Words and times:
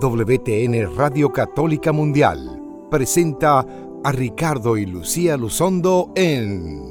EWTN 0.00 0.96
Radio 0.96 1.30
Católica 1.30 1.92
Mundial 1.92 2.58
presenta 2.90 3.66
a 4.02 4.12
Ricardo 4.12 4.78
y 4.78 4.86
Lucía 4.86 5.36
Luzondo 5.36 6.10
en... 6.14 6.88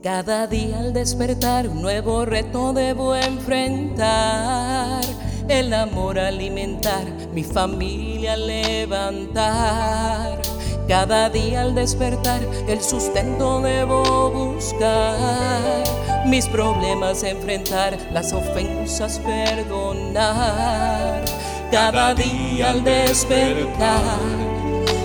Cada 0.00 0.46
día 0.46 0.78
al 0.78 0.92
despertar 0.92 1.68
un 1.68 1.82
nuevo 1.82 2.24
reto 2.24 2.72
debo 2.72 3.16
enfrentar. 3.16 5.02
El 5.48 5.74
amor 5.74 6.20
alimentar, 6.20 7.04
mi 7.34 7.42
familia 7.42 8.36
levantar. 8.36 10.40
Cada 10.86 11.30
día 11.30 11.62
al 11.62 11.74
despertar 11.74 12.42
el 12.68 12.80
sustento 12.80 13.60
debo 13.60 14.30
buscar. 14.30 15.82
Mis 16.26 16.46
problemas 16.46 17.24
enfrentar, 17.24 17.98
las 18.12 18.32
ofensas 18.32 19.18
perdonar. 19.18 21.24
Cada 21.70 22.14
día 22.14 22.70
al 22.70 22.82
despertar 22.82 24.18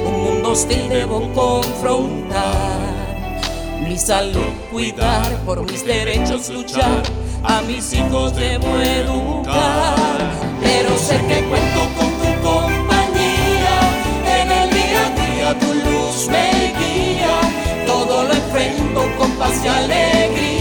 un 0.04 0.24
mundo 0.24 0.52
hostil 0.52 0.90
debo 0.90 1.32
confrontar. 1.34 2.96
Mi 3.88 3.96
salud 4.00 4.52
cuidar, 4.72 5.32
por 5.46 5.62
mis 5.62 5.86
derechos 5.86 6.50
luchar, 6.50 7.04
a 7.44 7.62
mis 7.62 7.94
hijos 7.94 8.36
debo 8.36 8.80
educar. 8.80 10.18
Pero 10.60 10.98
sé 10.98 11.18
que 11.28 11.44
cuento 11.48 11.82
con 11.98 12.10
tu 12.20 12.32
compañía, 12.42 13.78
en 14.42 14.52
el 14.52 14.70
día 14.72 15.06
a 15.06 15.10
día 15.22 15.60
tu 15.60 15.72
luz 15.72 16.28
me 16.30 16.74
guía, 16.80 17.42
todo 17.86 18.24
lo 18.24 18.34
enfrento 18.34 19.02
con 19.20 19.32
paz 19.34 19.62
y 19.64 19.68
alegría, 19.68 20.55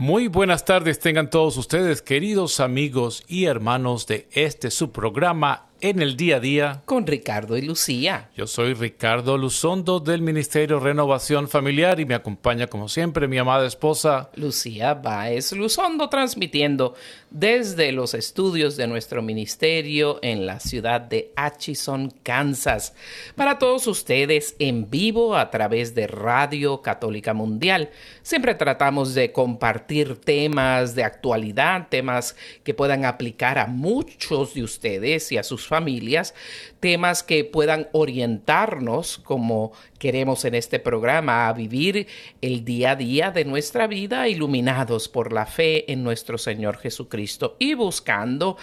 Muy 0.00 0.28
buenas 0.28 0.64
tardes 0.64 0.98
tengan 0.98 1.28
todos 1.28 1.58
ustedes, 1.58 2.00
queridos 2.00 2.60
amigos 2.60 3.22
y 3.28 3.44
hermanos 3.44 4.06
de 4.06 4.28
este 4.32 4.70
su 4.70 4.92
programa 4.92 5.66
en 5.80 6.02
el 6.02 6.16
día 6.16 6.36
a 6.36 6.40
día. 6.40 6.82
Con 6.84 7.06
Ricardo 7.06 7.56
y 7.56 7.62
Lucía. 7.62 8.30
Yo 8.36 8.46
soy 8.46 8.74
Ricardo 8.74 9.38
Luzondo 9.38 10.00
del 10.00 10.22
Ministerio 10.22 10.80
Renovación 10.80 11.48
Familiar 11.48 12.00
y 12.00 12.04
me 12.04 12.14
acompaña 12.14 12.66
como 12.66 12.88
siempre 12.88 13.28
mi 13.28 13.38
amada 13.38 13.66
esposa 13.66 14.30
Lucía 14.34 14.94
Baez 14.94 15.52
Luzondo 15.52 16.08
transmitiendo 16.08 16.94
desde 17.30 17.92
los 17.92 18.14
estudios 18.14 18.76
de 18.76 18.86
nuestro 18.86 19.22
ministerio 19.22 20.18
en 20.22 20.46
la 20.46 20.60
ciudad 20.60 21.00
de 21.00 21.32
Atchison, 21.36 22.12
Kansas. 22.22 22.94
Para 23.36 23.58
todos 23.58 23.86
ustedes 23.86 24.56
en 24.58 24.90
vivo 24.90 25.36
a 25.36 25.50
través 25.50 25.94
de 25.94 26.06
Radio 26.06 26.82
Católica 26.82 27.34
Mundial. 27.34 27.90
Siempre 28.22 28.54
tratamos 28.54 29.14
de 29.14 29.32
compartir 29.32 30.16
temas 30.16 30.94
de 30.94 31.04
actualidad, 31.04 31.88
temas 31.88 32.36
que 32.64 32.74
puedan 32.74 33.04
aplicar 33.04 33.58
a 33.58 33.66
muchos 33.66 34.54
de 34.54 34.62
ustedes 34.62 35.30
y 35.32 35.38
a 35.38 35.42
sus 35.42 35.69
familias, 35.70 36.34
temas 36.80 37.22
que 37.22 37.44
puedan 37.44 37.88
orientarnos, 37.92 39.18
como 39.18 39.70
queremos 40.00 40.44
en 40.44 40.56
este 40.56 40.80
programa, 40.80 41.46
a 41.46 41.52
vivir 41.52 42.08
el 42.42 42.64
día 42.64 42.90
a 42.90 42.96
día 42.96 43.30
de 43.30 43.44
nuestra 43.44 43.86
vida 43.86 44.26
iluminados 44.26 45.08
por 45.08 45.32
la 45.32 45.46
fe 45.46 45.90
en 45.92 46.02
nuestro 46.02 46.38
Señor 46.38 46.78
Jesucristo 46.78 47.54
y 47.60 47.74
buscando 47.74 48.56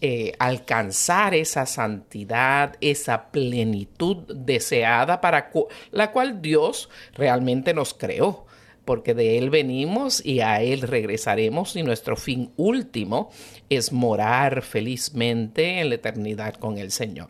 eh, 0.00 0.32
alcanzar 0.40 1.32
esa 1.34 1.64
santidad, 1.64 2.74
esa 2.80 3.30
plenitud 3.30 4.16
deseada 4.34 5.20
para 5.20 5.52
la 5.92 6.10
cual 6.10 6.42
Dios 6.42 6.88
realmente 7.14 7.72
nos 7.72 7.94
creó 7.94 8.47
porque 8.88 9.12
de 9.12 9.36
Él 9.36 9.50
venimos 9.50 10.24
y 10.24 10.40
a 10.40 10.62
Él 10.62 10.80
regresaremos 10.80 11.76
y 11.76 11.82
nuestro 11.82 12.16
fin 12.16 12.52
último 12.56 13.30
es 13.68 13.92
morar 13.92 14.62
felizmente 14.62 15.80
en 15.80 15.90
la 15.90 15.96
eternidad 15.96 16.54
con 16.54 16.78
el 16.78 16.90
Señor. 16.90 17.28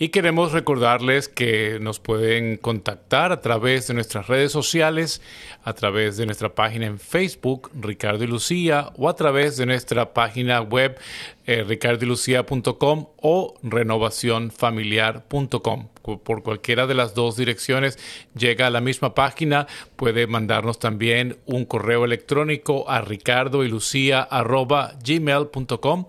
Y 0.00 0.08
queremos 0.08 0.50
recordarles 0.50 1.28
que 1.28 1.78
nos 1.80 2.00
pueden 2.00 2.56
contactar 2.56 3.30
a 3.30 3.40
través 3.40 3.86
de 3.86 3.94
nuestras 3.94 4.26
redes 4.26 4.50
sociales, 4.50 5.22
a 5.62 5.72
través 5.72 6.16
de 6.16 6.26
nuestra 6.26 6.56
página 6.56 6.86
en 6.86 6.98
Facebook, 6.98 7.70
Ricardo 7.80 8.24
y 8.24 8.26
Lucía, 8.26 8.90
o 8.96 9.08
a 9.08 9.14
través 9.14 9.56
de 9.56 9.66
nuestra 9.66 10.12
página 10.12 10.60
web, 10.62 10.98
eh, 11.46 11.64
o 13.22 13.54
renovacionfamiliar.com. 13.62 15.88
Por 16.16 16.42
cualquiera 16.42 16.86
de 16.86 16.94
las 16.94 17.14
dos 17.14 17.36
direcciones 17.36 17.98
llega 18.34 18.66
a 18.66 18.70
la 18.70 18.80
misma 18.80 19.14
página. 19.14 19.66
Puede 19.96 20.26
mandarnos 20.26 20.78
también 20.78 21.36
un 21.44 21.66
correo 21.66 22.06
electrónico 22.06 22.88
a 22.88 23.02
ricardo 23.02 23.64
y 23.64 23.70
gmail.com 25.04 26.06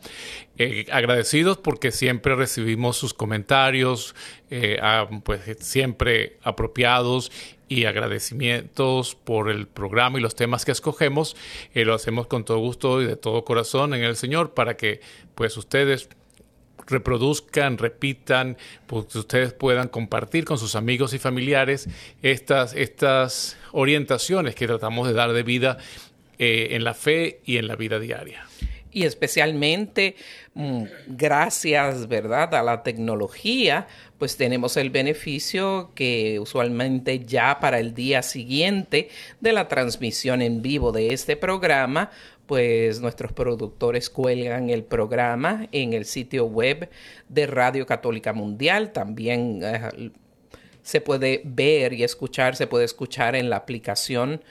eh, 0.62 0.88
agradecidos 0.92 1.58
porque 1.58 1.92
siempre 1.92 2.36
recibimos 2.36 2.98
sus 2.98 3.14
comentarios, 3.14 4.14
eh, 4.50 4.78
pues 5.24 5.42
siempre 5.62 6.38
apropiados 6.44 7.32
y 7.70 7.86
agradecimientos 7.86 9.16
por 9.16 9.50
el 9.50 9.68
programa 9.68 10.20
y 10.20 10.22
los 10.22 10.36
temas 10.36 10.66
que 10.66 10.74
escogemos. 10.74 11.38
Eh, 11.74 11.86
lo 11.86 11.94
hacemos 11.94 12.28
con 12.28 12.44
todo 12.44 12.58
gusto 12.58 13.02
y 13.02 13.06
de 13.06 13.16
todo 13.16 13.46
corazón 13.46 13.94
en 13.94 14.04
el 14.04 14.18
Señor 14.18 14.54
para 14.54 14.76
que 14.76 15.00
pues 15.34 15.56
ustedes 15.56 16.09
reproduzcan, 16.90 17.78
repitan, 17.78 18.58
pues 18.88 19.16
ustedes 19.16 19.54
puedan 19.54 19.88
compartir 19.88 20.46
con 20.46 20.58
sus 20.58 20.76
amigos 20.76 21.14
y 21.14 21.20
familiares 21.20 21.88
estas, 22.22 22.74
estas 22.74 23.58
orientaciones 23.72 24.56
que 24.56 24.68
tratamos 24.68 25.08
de 25.08 25.14
dar 25.14 25.34
de 25.34 25.44
vida 25.44 25.78
en 26.38 26.84
la 26.84 26.94
fe 26.94 27.42
y 27.46 27.58
en 27.58 27.68
la 27.68 27.76
vida 27.76 28.00
diaria 28.00 28.46
y 28.92 29.04
especialmente 29.06 30.16
mm, 30.54 30.84
gracias, 31.08 32.08
¿verdad?, 32.08 32.54
a 32.56 32.64
la 32.64 32.84
tecnología, 32.84 33.88
pues 34.18 34.36
tenemos 34.38 34.78
el 34.78 34.90
beneficio 34.90 35.92
que 35.96 36.40
usualmente 36.40 37.26
ya 37.26 37.60
para 37.60 37.80
el 37.80 37.94
día 37.94 38.22
siguiente 38.22 39.10
de 39.40 39.54
la 39.54 39.68
transmisión 39.68 40.42
en 40.42 40.62
vivo 40.62 40.92
de 40.92 41.14
este 41.14 41.36
programa, 41.36 42.12
pues 42.50 43.00
nuestros 43.00 43.32
productores 43.32 44.10
cuelgan 44.10 44.72
el 44.72 44.84
programa 44.84 45.68
en 45.72 45.94
el 45.94 46.06
sitio 46.06 46.46
web 46.46 46.90
de 47.28 47.46
Radio 47.46 47.86
Católica 47.86 48.34
Mundial, 48.34 48.92
también 48.92 49.60
eh, 49.64 50.10
se 50.82 51.00
puede 51.00 51.44
ver 51.46 51.94
y 51.94 52.04
escuchar, 52.04 52.56
se 52.56 52.66
puede 52.66 52.86
escuchar 52.86 53.36
en 53.36 53.52
la 53.52 53.58
aplicación 53.58 54.42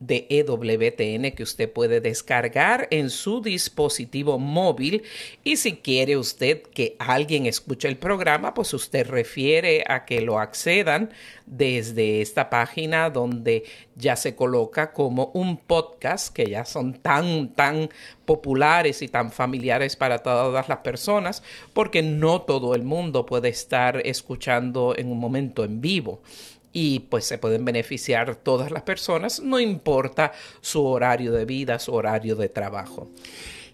de 0.00 0.26
EWTN 0.30 1.32
que 1.32 1.42
usted 1.42 1.70
puede 1.70 2.00
descargar 2.00 2.88
en 2.90 3.10
su 3.10 3.42
dispositivo 3.42 4.38
móvil. 4.38 5.02
Y 5.44 5.56
si 5.56 5.76
quiere 5.76 6.16
usted 6.16 6.62
que 6.62 6.96
alguien 6.98 7.44
escuche 7.44 7.86
el 7.86 7.98
programa, 7.98 8.54
pues 8.54 8.72
usted 8.72 9.06
refiere 9.06 9.84
a 9.86 10.06
que 10.06 10.22
lo 10.22 10.40
accedan 10.40 11.10
desde 11.44 12.22
esta 12.22 12.48
página 12.48 13.10
donde 13.10 13.64
ya 13.96 14.16
se 14.16 14.34
coloca 14.34 14.92
como 14.92 15.26
un 15.34 15.58
podcast 15.58 16.32
que 16.34 16.48
ya 16.48 16.64
son 16.64 16.94
tan 16.94 17.54
tan 17.54 17.90
populares 18.24 19.02
y 19.02 19.08
tan 19.08 19.32
familiares 19.32 19.96
para 19.96 20.18
todas 20.18 20.68
las 20.68 20.78
personas 20.78 21.42
porque 21.72 22.02
no 22.02 22.42
todo 22.42 22.74
el 22.76 22.84
mundo 22.84 23.26
puede 23.26 23.48
estar 23.48 24.00
escuchando 24.06 24.94
en 24.96 25.10
un 25.10 25.18
momento 25.18 25.64
en 25.64 25.80
vivo 25.80 26.22
y 26.72 27.00
pues 27.00 27.24
se 27.24 27.38
pueden 27.38 27.64
beneficiar 27.64 28.36
todas 28.36 28.70
las 28.70 28.82
personas, 28.82 29.40
no 29.40 29.58
importa 29.58 30.32
su 30.60 30.84
horario 30.84 31.32
de 31.32 31.44
vida, 31.44 31.78
su 31.78 31.94
horario 31.94 32.36
de 32.36 32.48
trabajo. 32.48 33.08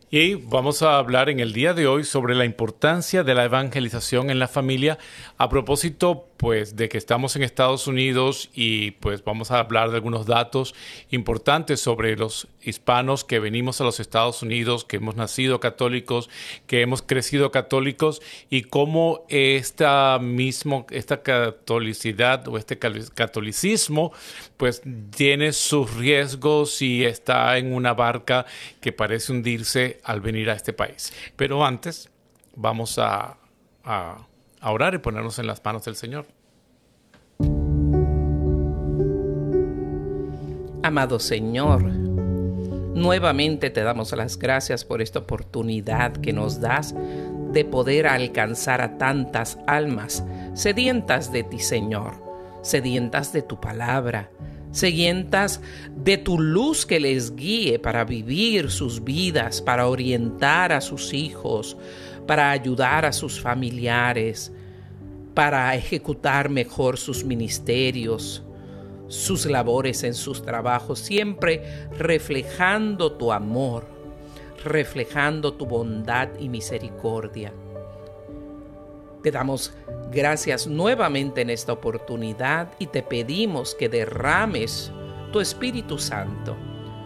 Y 0.09 0.35
vamos 0.35 0.83
a 0.83 0.99
hablar 0.99 1.29
en 1.31 1.41
el 1.41 1.53
día 1.53 1.75
de 1.75 1.89
hoy 1.89 2.05
sobre 2.05 2.37
la 2.37 2.45
importancia 2.45 3.25
de 3.25 3.35
la 3.35 3.45
evangelización 3.45 4.31
en 4.31 4.39
la 4.39 4.47
familia 4.47 4.99
a 5.39 5.49
propósito 5.49 6.29
pues 6.37 6.77
de 6.77 6.89
que 6.89 6.99
estamos 6.99 7.37
en 7.37 7.43
Estados 7.43 7.87
Unidos 7.87 8.51
y 8.55 8.93
pues 8.93 9.25
vamos 9.25 9.51
a 9.51 9.59
hablar 9.59 9.91
de 9.91 9.97
algunos 9.97 10.27
datos 10.27 10.75
importantes 11.11 11.81
sobre 11.81 12.17
los 12.17 12.49
hispanos 12.63 13.25
que 13.25 13.39
venimos 13.39 13.81
a 13.81 13.85
los 13.85 14.01
Estados 14.01 14.43
Unidos, 14.43 14.85
que 14.85 14.97
hemos 14.97 15.17
nacido 15.17 15.61
católicos, 15.61 16.31
que 16.67 16.83
hemos 16.83 17.03
crecido 17.03 17.51
católicos 17.51 18.23
y 18.51 18.63
cómo 18.63 19.25
esta 19.29 20.19
mismo 20.21 20.87
esta 20.91 21.23
catolicidad 21.23 22.49
o 22.49 22.59
este 22.59 22.79
catolicismo 22.79 24.13
pues 24.57 24.83
tiene 25.11 25.53
sus 25.53 25.95
riesgos 25.95 26.81
y 26.83 27.05
está 27.05 27.57
en 27.59 27.75
una 27.75 27.95
barca 27.95 28.47
que 28.81 28.93
parece 28.93 29.33
hundirse 29.33 30.01
al 30.05 30.21
venir 30.21 30.51
a 30.51 30.55
este 30.55 30.73
país. 30.73 31.13
Pero 31.37 31.65
antes 31.65 32.11
vamos 32.55 32.99
a, 32.99 33.39
a 33.85 34.27
a 34.61 34.73
orar 34.73 34.95
y 34.95 34.99
ponernos 34.99 35.39
en 35.39 35.47
las 35.47 35.65
manos 35.65 35.85
del 35.85 35.97
Señor. 35.97 36.27
Amado 40.83 41.19
Señor, 41.19 41.83
nuevamente 41.83 43.71
te 43.71 43.83
damos 43.83 44.13
las 44.13 44.39
gracias 44.39 44.85
por 44.85 45.03
esta 45.03 45.19
oportunidad 45.19 46.13
que 46.13 46.33
nos 46.33 46.61
das 46.61 46.95
de 47.53 47.65
poder 47.65 48.07
alcanzar 48.07 48.81
a 48.81 48.97
tantas 48.99 49.59
almas 49.67 50.23
sedientas 50.55 51.33
de 51.33 51.43
ti, 51.43 51.59
Señor, 51.59 52.15
sedientas 52.63 53.33
de 53.33 53.43
tu 53.43 53.61
palabra, 53.61 54.31
sedientas 54.71 55.61
de 55.97 56.19
tu 56.19 56.39
luz 56.39 56.87
que 56.87 57.01
les 57.01 57.35
guíe 57.35 57.79
para 57.79 58.05
vivir 58.05 58.71
sus 58.71 59.03
vidas, 59.03 59.61
para 59.61 59.89
orientar 59.89 60.73
a 60.73 60.81
sus 60.81 61.13
hijos, 61.13 61.77
para 62.27 62.51
ayudar 62.51 63.05
a 63.05 63.13
sus 63.13 63.41
familiares, 63.41 64.53
para 65.35 65.75
ejecutar 65.75 66.49
mejor 66.49 66.99
sus 66.99 67.25
ministerios, 67.25 68.43
sus 69.09 69.47
labores 69.47 70.03
en 70.03 70.15
sus 70.15 70.43
trabajos, 70.43 70.99
siempre 70.99 71.89
reflejando 71.99 73.13
tu 73.13 73.33
amor, 73.33 73.85
reflejando 74.65 75.55
tu 75.55 75.67
bondad 75.67 76.29
y 76.41 76.49
misericordia. 76.49 77.53
Te 79.23 79.31
damos 79.31 79.73
gracias 80.11 80.67
nuevamente 80.67 81.43
en 81.43 81.51
esta 81.51 81.73
oportunidad 81.73 82.73
y 82.79 82.87
te 82.87 83.03
pedimos 83.03 83.75
que 83.75 83.89
derrames 83.89 84.91
tu 85.33 85.41
Espíritu 85.41 85.99
Santo 85.99 86.57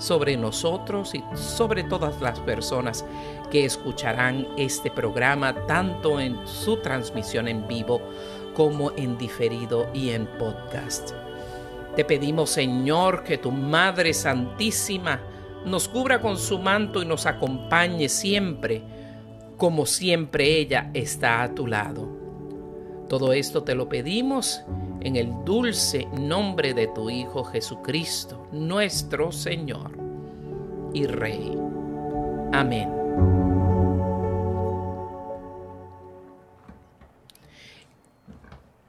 sobre 0.00 0.37
nosotros 0.37 1.14
y 1.14 1.23
sobre 1.35 1.85
todas 1.85 2.20
las 2.20 2.41
personas 2.41 3.05
que 3.50 3.64
escucharán 3.64 4.49
este 4.56 4.91
programa 4.91 5.55
tanto 5.67 6.19
en 6.19 6.37
su 6.47 6.79
transmisión 6.79 7.47
en 7.47 7.69
vivo 7.69 8.00
como 8.55 8.93
en 8.97 9.19
diferido 9.19 9.88
y 9.94 10.11
en 10.11 10.26
podcast. 10.38 11.12
Te 11.94 12.05
pedimos 12.05 12.50
Señor 12.50 13.25
que 13.25 13.38
tu 13.38 13.52
Madre 13.52 14.14
Santísima 14.14 15.20
nos 15.64 15.88
cubra 15.88 16.20
con 16.20 16.38
su 16.38 16.58
manto 16.58 17.03
y 17.03 17.06
nos 17.06 17.26
acompañe 17.26 18.08
siempre, 18.08 18.82
como 19.56 19.85
siempre 19.85 20.58
ella 20.58 20.91
está 20.94 21.43
a 21.43 21.55
tu 21.55 21.67
lado. 21.67 22.19
Todo 23.10 23.32
esto 23.32 23.64
te 23.64 23.74
lo 23.74 23.88
pedimos 23.88 24.62
en 25.00 25.16
el 25.16 25.34
dulce 25.44 26.06
nombre 26.16 26.74
de 26.74 26.86
tu 26.86 27.10
Hijo 27.10 27.42
Jesucristo, 27.42 28.46
nuestro 28.52 29.32
Señor 29.32 29.90
y 30.94 31.06
Rey. 31.06 31.58
Amén. 32.52 33.00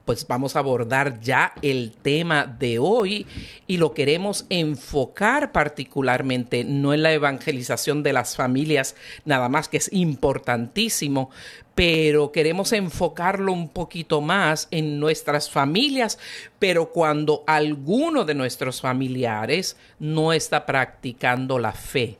Pues 0.04 0.26
vamos 0.26 0.56
a 0.56 0.60
abordar 0.60 1.20
ya 1.20 1.52
el 1.62 1.92
tema 1.92 2.46
de 2.46 2.78
hoy 2.78 3.26
y 3.66 3.76
lo 3.76 3.94
queremos 3.94 4.46
enfocar 4.48 5.52
particularmente 5.52 6.64
no 6.64 6.92
en 6.92 7.02
la 7.02 7.12
evangelización 7.12 8.02
de 8.02 8.12
las 8.12 8.36
familias, 8.36 8.96
nada 9.24 9.48
más 9.48 9.68
que 9.68 9.76
es 9.76 9.92
importantísimo, 9.92 11.30
pero 11.74 12.32
queremos 12.32 12.72
enfocarlo 12.72 13.52
un 13.52 13.68
poquito 13.68 14.20
más 14.20 14.68
en 14.70 14.98
nuestras 14.98 15.48
familias, 15.50 16.18
pero 16.58 16.90
cuando 16.90 17.44
alguno 17.46 18.24
de 18.24 18.34
nuestros 18.34 18.80
familiares 18.80 19.76
no 19.98 20.32
está 20.32 20.66
practicando 20.66 21.58
la 21.58 21.72
fe. 21.72 22.18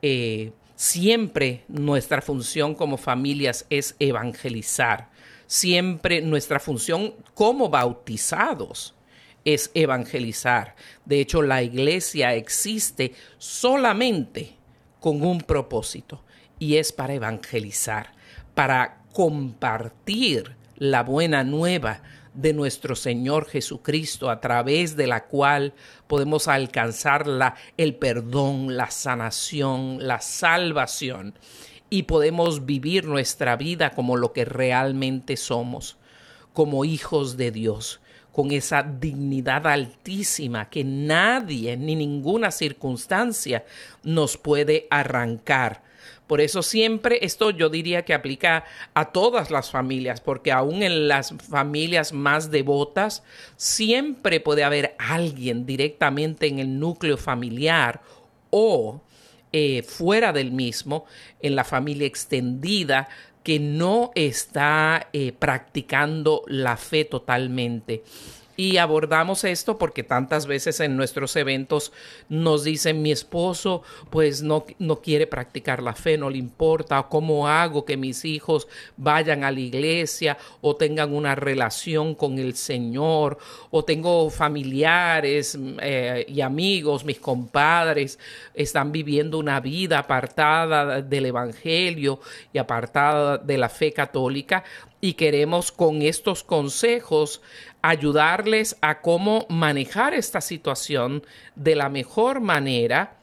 Eh, 0.00 0.52
siempre 0.76 1.64
nuestra 1.68 2.22
función 2.22 2.74
como 2.74 2.96
familias 2.96 3.66
es 3.68 3.96
evangelizar 3.98 5.08
siempre 5.48 6.20
nuestra 6.20 6.60
función 6.60 7.14
como 7.34 7.68
bautizados 7.70 8.94
es 9.44 9.70
evangelizar. 9.74 10.76
De 11.04 11.20
hecho, 11.20 11.42
la 11.42 11.62
iglesia 11.62 12.34
existe 12.34 13.14
solamente 13.38 14.56
con 15.00 15.22
un 15.22 15.40
propósito 15.40 16.22
y 16.58 16.76
es 16.76 16.92
para 16.92 17.14
evangelizar, 17.14 18.12
para 18.54 18.98
compartir 19.12 20.54
la 20.76 21.02
buena 21.02 21.44
nueva 21.44 22.02
de 22.34 22.52
nuestro 22.52 22.94
Señor 22.94 23.46
Jesucristo, 23.46 24.30
a 24.30 24.40
través 24.40 24.96
de 24.96 25.06
la 25.06 25.24
cual 25.24 25.72
podemos 26.06 26.46
alcanzar 26.46 27.26
la, 27.26 27.56
el 27.76 27.96
perdón, 27.96 28.76
la 28.76 28.90
sanación, 28.90 30.06
la 30.06 30.20
salvación 30.20 31.34
y 31.90 32.04
podemos 32.04 32.66
vivir 32.66 33.06
nuestra 33.06 33.56
vida 33.56 33.90
como 33.90 34.16
lo 34.16 34.32
que 34.32 34.44
realmente 34.44 35.36
somos, 35.36 35.96
como 36.52 36.84
hijos 36.84 37.36
de 37.36 37.50
Dios, 37.50 38.00
con 38.32 38.52
esa 38.52 38.82
dignidad 38.82 39.66
altísima 39.66 40.68
que 40.68 40.84
nadie 40.84 41.76
ni 41.76 41.96
ninguna 41.96 42.50
circunstancia 42.50 43.64
nos 44.02 44.36
puede 44.36 44.86
arrancar. 44.90 45.82
Por 46.26 46.42
eso 46.42 46.62
siempre 46.62 47.20
esto 47.22 47.50
yo 47.50 47.70
diría 47.70 48.04
que 48.04 48.12
aplica 48.12 48.64
a 48.92 49.12
todas 49.12 49.50
las 49.50 49.70
familias, 49.70 50.20
porque 50.20 50.52
aún 50.52 50.82
en 50.82 51.08
las 51.08 51.34
familias 51.48 52.12
más 52.12 52.50
devotas 52.50 53.22
siempre 53.56 54.38
puede 54.38 54.62
haber 54.62 54.94
alguien 54.98 55.64
directamente 55.64 56.46
en 56.46 56.58
el 56.58 56.78
núcleo 56.78 57.16
familiar 57.16 58.02
o 58.50 59.00
eh, 59.52 59.82
fuera 59.82 60.32
del 60.32 60.52
mismo, 60.52 61.04
en 61.40 61.56
la 61.56 61.64
familia 61.64 62.06
extendida, 62.06 63.08
que 63.42 63.58
no 63.58 64.10
está 64.14 65.08
eh, 65.12 65.32
practicando 65.32 66.42
la 66.46 66.76
fe 66.76 67.04
totalmente. 67.04 68.02
Y 68.60 68.78
abordamos 68.78 69.44
esto 69.44 69.78
porque 69.78 70.02
tantas 70.02 70.48
veces 70.48 70.80
en 70.80 70.96
nuestros 70.96 71.36
eventos 71.36 71.92
nos 72.28 72.64
dicen 72.64 73.02
mi 73.02 73.12
esposo 73.12 73.84
pues 74.10 74.42
no, 74.42 74.66
no 74.80 75.00
quiere 75.00 75.28
practicar 75.28 75.80
la 75.80 75.94
fe, 75.94 76.18
no 76.18 76.28
le 76.28 76.38
importa, 76.38 77.06
cómo 77.08 77.46
hago 77.46 77.84
que 77.84 77.96
mis 77.96 78.24
hijos 78.24 78.66
vayan 78.96 79.44
a 79.44 79.52
la 79.52 79.60
iglesia 79.60 80.38
o 80.60 80.74
tengan 80.74 81.14
una 81.14 81.36
relación 81.36 82.16
con 82.16 82.40
el 82.40 82.56
Señor, 82.56 83.38
o 83.70 83.84
tengo 83.84 84.28
familiares 84.28 85.56
eh, 85.80 86.26
y 86.26 86.40
amigos, 86.40 87.04
mis 87.04 87.20
compadres, 87.20 88.18
están 88.54 88.90
viviendo 88.90 89.38
una 89.38 89.60
vida 89.60 90.00
apartada 90.00 91.00
del 91.00 91.26
Evangelio 91.26 92.18
y 92.52 92.58
apartada 92.58 93.38
de 93.38 93.56
la 93.56 93.68
fe 93.68 93.92
católica 93.92 94.64
y 95.00 95.14
queremos 95.14 95.70
con 95.70 96.02
estos 96.02 96.42
consejos 96.42 97.40
ayudarles 97.82 98.76
a 98.80 99.00
cómo 99.00 99.46
manejar 99.48 100.14
esta 100.14 100.40
situación 100.40 101.24
de 101.54 101.76
la 101.76 101.88
mejor 101.88 102.40
manera 102.40 103.18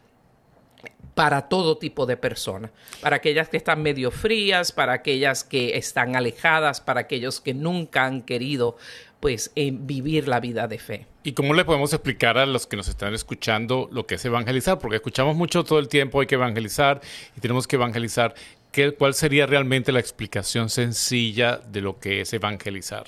para 1.16 1.44
todo 1.44 1.78
tipo 1.78 2.06
de 2.06 2.18
personas, 2.18 2.72
para 3.02 3.16
aquellas 3.16 3.48
que 3.48 3.58
están 3.58 3.82
medio 3.82 4.12
frías, 4.12 4.72
para 4.72 4.94
aquellas 4.94 5.44
que 5.44 5.78
están 5.78 6.16
alejadas, 6.16 6.82
para 6.82 7.02
aquellos 7.02 7.40
que 7.40 7.54
nunca 7.54 8.06
han 8.06 8.22
querido 8.22 8.78
pues 9.22 9.52
vivir 9.56 10.28
la 10.28 10.40
vida 10.40 10.68
de 10.68 10.78
fe. 10.78 11.08
¿Y 11.24 11.32
cómo 11.32 11.54
le 11.54 11.66
podemos 11.66 11.94
explicar 11.94 12.38
a 12.38 12.46
los 12.46 12.68
que 12.68 12.78
nos 12.78 12.90
están 12.90 13.14
escuchando 13.14 13.90
lo 13.92 14.06
que 14.06 14.16
es 14.16 14.26
evangelizar? 14.26 14.78
Porque 14.78 14.98
escuchamos 14.98 15.36
mucho 15.36 15.64
todo 15.64 15.80
el 15.80 15.88
tiempo, 15.88 16.20
hay 16.20 16.28
que 16.28 16.36
evangelizar 16.36 17.02
y 17.36 17.40
tenemos 17.40 17.66
que 17.66 17.78
evangelizar. 17.78 18.36
¿Qué, 18.72 18.92
¿Cuál 18.92 19.14
sería 19.14 19.46
realmente 19.46 19.94
la 19.94 20.02
explicación 20.02 20.70
sencilla 20.70 21.58
de 21.58 21.82
lo 21.82 21.98
que 21.98 22.22
es 22.22 22.34
evangelizar? 22.34 23.06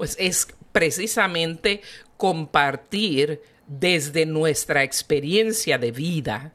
Pues 0.00 0.16
es 0.18 0.48
precisamente 0.72 1.82
compartir 2.16 3.42
desde 3.66 4.24
nuestra 4.24 4.82
experiencia 4.82 5.76
de 5.76 5.92
vida 5.92 6.54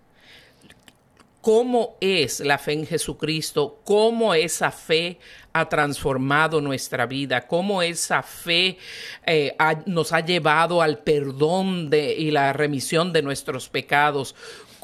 cómo 1.41 1.95
es 2.01 2.39
la 2.39 2.57
fe 2.57 2.73
en 2.73 2.87
Jesucristo, 2.87 3.81
cómo 3.83 4.33
esa 4.33 4.71
fe 4.71 5.19
ha 5.53 5.69
transformado 5.69 6.59
nuestra 6.59 7.05
vida, 7.05 7.45
cómo 7.45 7.83
esa 7.83 8.23
fe 8.23 8.79
eh, 9.27 9.55
nos 9.85 10.11
ha 10.11 10.21
llevado 10.21 10.81
al 10.81 11.03
perdón 11.03 11.91
de, 11.91 12.15
y 12.15 12.31
la 12.31 12.51
remisión 12.51 13.13
de 13.13 13.21
nuestros 13.21 13.69
pecados, 13.69 14.33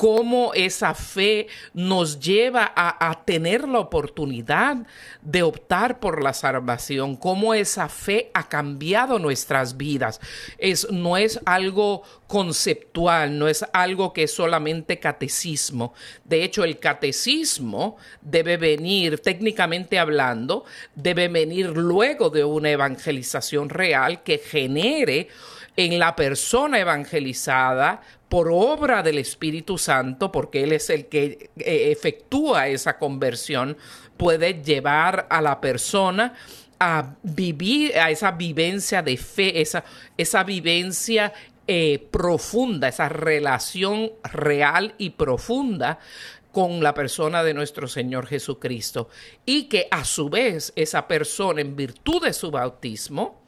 cómo 0.02 0.52
esa 0.56 0.96
fe 0.96 1.46
nos 1.76 2.20
lleva 2.20 2.74
a, 2.76 3.24
tener 3.24 3.68
la 3.68 3.78
oportunidad 3.78 4.78
de 5.22 5.44
optar 5.44 6.00
por 6.00 6.24
la 6.24 6.34
salvación, 6.34 7.16
cómo 7.16 7.54
esa 7.54 7.88
fe 7.88 8.32
ha 8.34 8.50
cambiado 8.50 9.20
nuestras 9.20 9.78
vidas. 9.78 10.20
Es, 10.58 10.90
no 10.90 11.18
es 11.18 11.40
algo 11.46 12.02
conceptual, 12.26 13.38
no 13.38 13.48
es 13.48 13.64
algo 13.74 14.12
que 14.12 14.24
es 14.24 14.34
solamente 14.34 14.98
catecismo. 14.98 15.94
De 16.24 16.44
hecho, 16.44 16.64
el 16.64 16.80
catecismo 16.80 17.98
debe 18.22 18.58
venir, 18.58 19.20
técnicamente 19.20 20.00
hablando, 20.00 20.66
debe 20.96 21.28
venir 21.28 21.68
luego 21.78 22.32
de 22.32 22.44
una 22.44 22.72
evangelización 22.72 23.70
real 23.70 24.24
que 24.24 24.40
genere 24.40 25.28
en 25.86 25.98
la 25.98 26.16
persona 26.16 26.80
evangelizada 26.80 28.02
por 28.30 28.50
obra 28.52 29.02
del 29.02 29.18
Espíritu 29.18 29.78
Santo, 29.78 30.32
porque 30.32 30.64
Él 30.64 30.74
es 30.74 30.90
el 30.90 31.08
que 31.08 31.50
eh, 31.58 31.92
efectúa 31.92 32.68
esa 32.68 32.98
conversión, 32.98 33.78
puede 34.16 34.62
llevar 34.62 35.28
a 35.30 35.42
la 35.42 35.60
persona 35.60 36.34
a 36.80 37.16
vivir, 37.24 37.98
a 37.98 38.10
esa 38.10 38.32
vivencia 38.32 39.02
de 39.02 39.18
fe, 39.18 39.62
esa, 39.62 39.84
esa 40.18 40.44
vivencia 40.44 41.34
eh, 41.68 42.08
profunda, 42.12 42.88
esa 42.88 43.10
relación 43.10 44.12
real 44.32 44.94
y 44.98 45.12
profunda 45.12 46.00
con 46.52 46.84
la 46.84 46.94
persona 46.94 47.44
de 47.44 47.54
nuestro 47.54 47.88
Señor 47.88 48.28
Jesucristo. 48.28 49.10
Y 49.46 49.64
que 49.64 49.88
a 49.90 50.06
su 50.06 50.30
vez 50.30 50.74
esa 50.76 51.08
persona, 51.08 51.62
en 51.62 51.76
virtud 51.76 52.24
de 52.24 52.34
su 52.34 52.52
bautismo, 52.52 53.41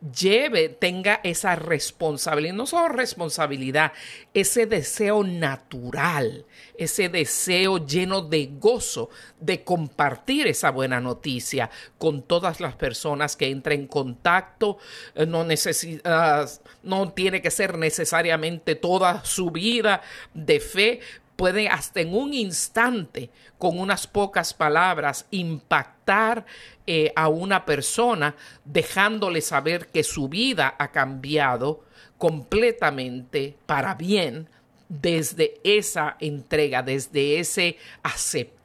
lleve, 0.00 0.68
tenga 0.68 1.20
esa 1.24 1.56
responsabilidad, 1.56 2.54
no 2.54 2.66
solo 2.66 2.88
responsabilidad, 2.88 3.92
ese 4.32 4.66
deseo 4.66 5.22
natural, 5.24 6.46
ese 6.76 7.08
deseo 7.08 7.84
lleno 7.84 8.22
de 8.22 8.50
gozo 8.58 9.10
de 9.38 9.62
compartir 9.62 10.46
esa 10.46 10.70
buena 10.70 11.00
noticia 11.00 11.70
con 11.98 12.22
todas 12.22 12.60
las 12.60 12.74
personas 12.76 13.36
que 13.36 13.48
entren 13.48 13.80
en 13.80 13.86
contacto. 13.86 14.78
Eh, 15.14 15.26
no, 15.26 15.44
necesita, 15.44 16.46
no 16.82 17.12
tiene 17.12 17.42
que 17.42 17.50
ser 17.50 17.76
necesariamente 17.76 18.74
toda 18.74 19.24
su 19.24 19.50
vida 19.50 20.00
de 20.34 20.60
fe, 20.60 21.00
puede 21.40 21.68
hasta 21.68 22.02
en 22.02 22.14
un 22.14 22.34
instante, 22.34 23.30
con 23.56 23.78
unas 23.78 24.06
pocas 24.06 24.52
palabras, 24.52 25.24
impactar 25.30 26.44
eh, 26.86 27.14
a 27.16 27.28
una 27.28 27.64
persona, 27.64 28.36
dejándole 28.66 29.40
saber 29.40 29.86
que 29.86 30.02
su 30.02 30.28
vida 30.28 30.74
ha 30.78 30.88
cambiado 30.92 31.82
completamente 32.18 33.56
para 33.64 33.94
bien 33.94 34.50
desde 34.90 35.54
esa 35.64 36.18
entrega, 36.20 36.82
desde 36.82 37.40
ese 37.40 37.78
aceptar 38.02 38.59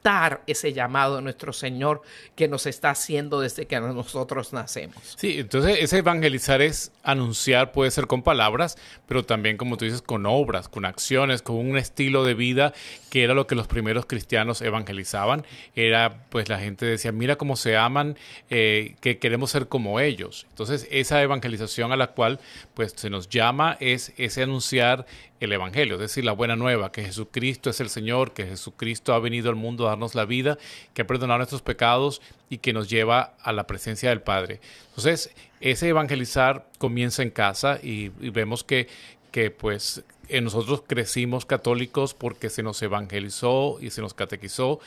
ese 0.46 0.72
llamado 0.72 1.16
de 1.16 1.22
nuestro 1.22 1.52
Señor 1.52 2.02
que 2.36 2.46
nos 2.46 2.66
está 2.66 2.90
haciendo 2.90 3.40
desde 3.40 3.66
que 3.66 3.80
nosotros 3.80 4.52
nacemos. 4.52 4.96
Sí, 5.16 5.38
entonces 5.38 5.78
ese 5.80 5.98
evangelizar 5.98 6.62
es 6.62 6.92
anunciar, 7.02 7.72
puede 7.72 7.90
ser 7.90 8.06
con 8.06 8.22
palabras, 8.22 8.76
pero 9.06 9.24
también, 9.24 9.56
como 9.56 9.76
tú 9.76 9.84
dices, 9.84 10.02
con 10.02 10.24
obras, 10.26 10.68
con 10.68 10.84
acciones, 10.84 11.42
con 11.42 11.56
un 11.56 11.76
estilo 11.76 12.24
de 12.24 12.34
vida 12.34 12.72
que 13.10 13.24
era 13.24 13.34
lo 13.34 13.46
que 13.46 13.54
los 13.54 13.66
primeros 13.66 14.06
cristianos 14.06 14.62
evangelizaban. 14.62 15.44
Era, 15.74 16.24
pues 16.30 16.48
la 16.48 16.58
gente 16.58 16.86
decía, 16.86 17.10
mira 17.10 17.36
cómo 17.36 17.56
se 17.56 17.76
aman, 17.76 18.16
eh, 18.50 18.94
que 19.00 19.18
queremos 19.18 19.50
ser 19.50 19.66
como 19.66 19.98
ellos. 19.98 20.46
Entonces 20.50 20.86
esa 20.90 21.20
evangelización 21.22 21.92
a 21.92 21.96
la 21.96 22.08
cual 22.08 22.38
pues 22.74 22.94
se 22.96 23.10
nos 23.10 23.28
llama 23.28 23.76
es 23.80 24.12
ese 24.16 24.42
anunciar 24.44 25.06
el 25.40 25.52
Evangelio, 25.52 25.94
es 25.96 26.00
decir, 26.00 26.24
la 26.24 26.32
buena 26.32 26.56
nueva, 26.56 26.92
que 26.92 27.04
Jesucristo 27.04 27.70
es 27.70 27.80
el 27.80 27.90
Señor, 27.90 28.32
que 28.32 28.46
Jesucristo 28.46 29.12
ha 29.12 29.18
venido 29.18 29.50
al 29.50 29.56
mundo 29.56 29.88
a 29.88 29.95
darnos 29.96 30.14
la 30.14 30.24
vida, 30.24 30.58
que 30.94 31.02
ha 31.02 31.06
perdonado 31.06 31.38
nuestros 31.38 31.62
pecados 31.62 32.22
y 32.48 32.58
que 32.58 32.72
nos 32.72 32.88
lleva 32.88 33.34
a 33.42 33.52
la 33.52 33.66
presencia 33.66 34.10
del 34.10 34.22
Padre. 34.22 34.60
Entonces, 34.88 35.30
ese 35.60 35.88
evangelizar 35.88 36.66
comienza 36.78 37.22
en 37.22 37.30
casa 37.30 37.78
y, 37.82 38.08
vemos 38.08 38.62
que, 38.62 38.88
que 39.32 39.50
pues 39.50 40.04
en 40.28 40.44
nosotros 40.44 40.82
crecimos 40.86 41.46
católicos 41.46 42.14
porque 42.14 42.50
se 42.50 42.62
nos 42.62 42.80
evangelizó 42.82 43.78
y 43.80 43.90
se 43.90 44.00
nos 44.00 44.14
catequizó. 44.14 44.80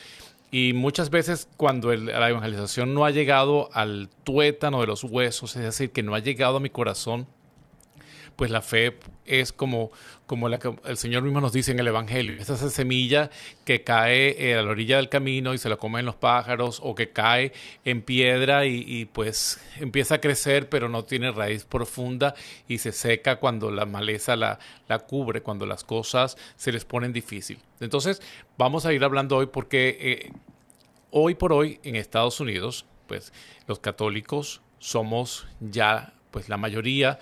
Y 0.51 0.73
muchas 0.73 1.09
veces 1.11 1.47
cuando 1.57 1.93
la 1.95 2.29
evangelización 2.29 2.93
no 2.93 3.05
ha 3.05 3.11
llegado 3.11 3.69
al 3.73 4.09
tuétano 4.23 4.81
de 4.81 4.87
los 4.87 5.03
huesos, 5.03 5.55
es 5.55 5.61
decir, 5.61 5.91
que 5.91 6.01
no 6.01 6.15
ha 6.15 6.19
llegado 6.19 6.57
a 6.57 6.59
mi 6.59 6.71
corazón, 6.71 7.27
pues 8.39 8.51
la 8.51 8.61
fe 8.61 8.97
es 9.25 9.51
como, 9.51 9.91
como 10.25 10.47
la 10.47 10.59
que 10.59 10.73
el 10.85 10.95
Señor 10.95 11.23
mismo 11.23 11.41
nos 11.41 11.51
dice 11.51 11.73
en 11.73 11.79
el 11.79 11.89
Evangelio. 11.89 12.35
Es 12.39 12.49
esa 12.49 12.69
semilla 12.69 13.29
que 13.65 13.83
cae 13.83 14.33
eh, 14.39 14.57
a 14.57 14.61
la 14.61 14.71
orilla 14.71 14.95
del 14.95 15.09
camino 15.09 15.53
y 15.53 15.57
se 15.57 15.67
la 15.67 15.75
comen 15.75 16.05
los 16.05 16.15
pájaros 16.15 16.79
o 16.81 16.95
que 16.95 17.09
cae 17.09 17.51
en 17.83 18.01
piedra 18.01 18.65
y, 18.65 19.03
pues 19.11 19.59
empieza 19.81 20.15
a 20.15 20.21
crecer 20.21 20.69
pero 20.69 20.87
no 20.87 21.03
tiene 21.03 21.31
raíz 21.31 21.65
profunda 21.65 22.33
y 22.65 22.77
se 22.77 22.93
seca 22.93 23.41
cuando 23.41 23.71
la 23.71 23.85
maleza 23.85 24.37
la, 24.37 24.57
la 24.87 24.99
cubre, 24.99 25.41
cuando 25.41 25.65
las 25.65 25.83
cosas 25.83 26.37
se 26.55 26.71
les 26.71 26.85
ponen 26.85 27.11
difícil. 27.11 27.59
Entonces 27.81 28.21
vamos 28.57 28.85
a 28.85 28.93
ir 28.93 29.03
hablando 29.03 29.35
hoy 29.35 29.47
porque 29.47 29.97
eh, 29.99 30.31
hoy 31.11 31.35
por 31.35 31.51
hoy 31.51 31.81
en 31.83 31.97
Estados 31.97 32.39
Unidos 32.39 32.85
pues 33.05 33.33
los 33.67 33.79
católicos 33.79 34.61
somos 34.79 35.45
ya 35.59 36.13
pues 36.31 36.47
la 36.47 36.55
mayoría 36.55 37.19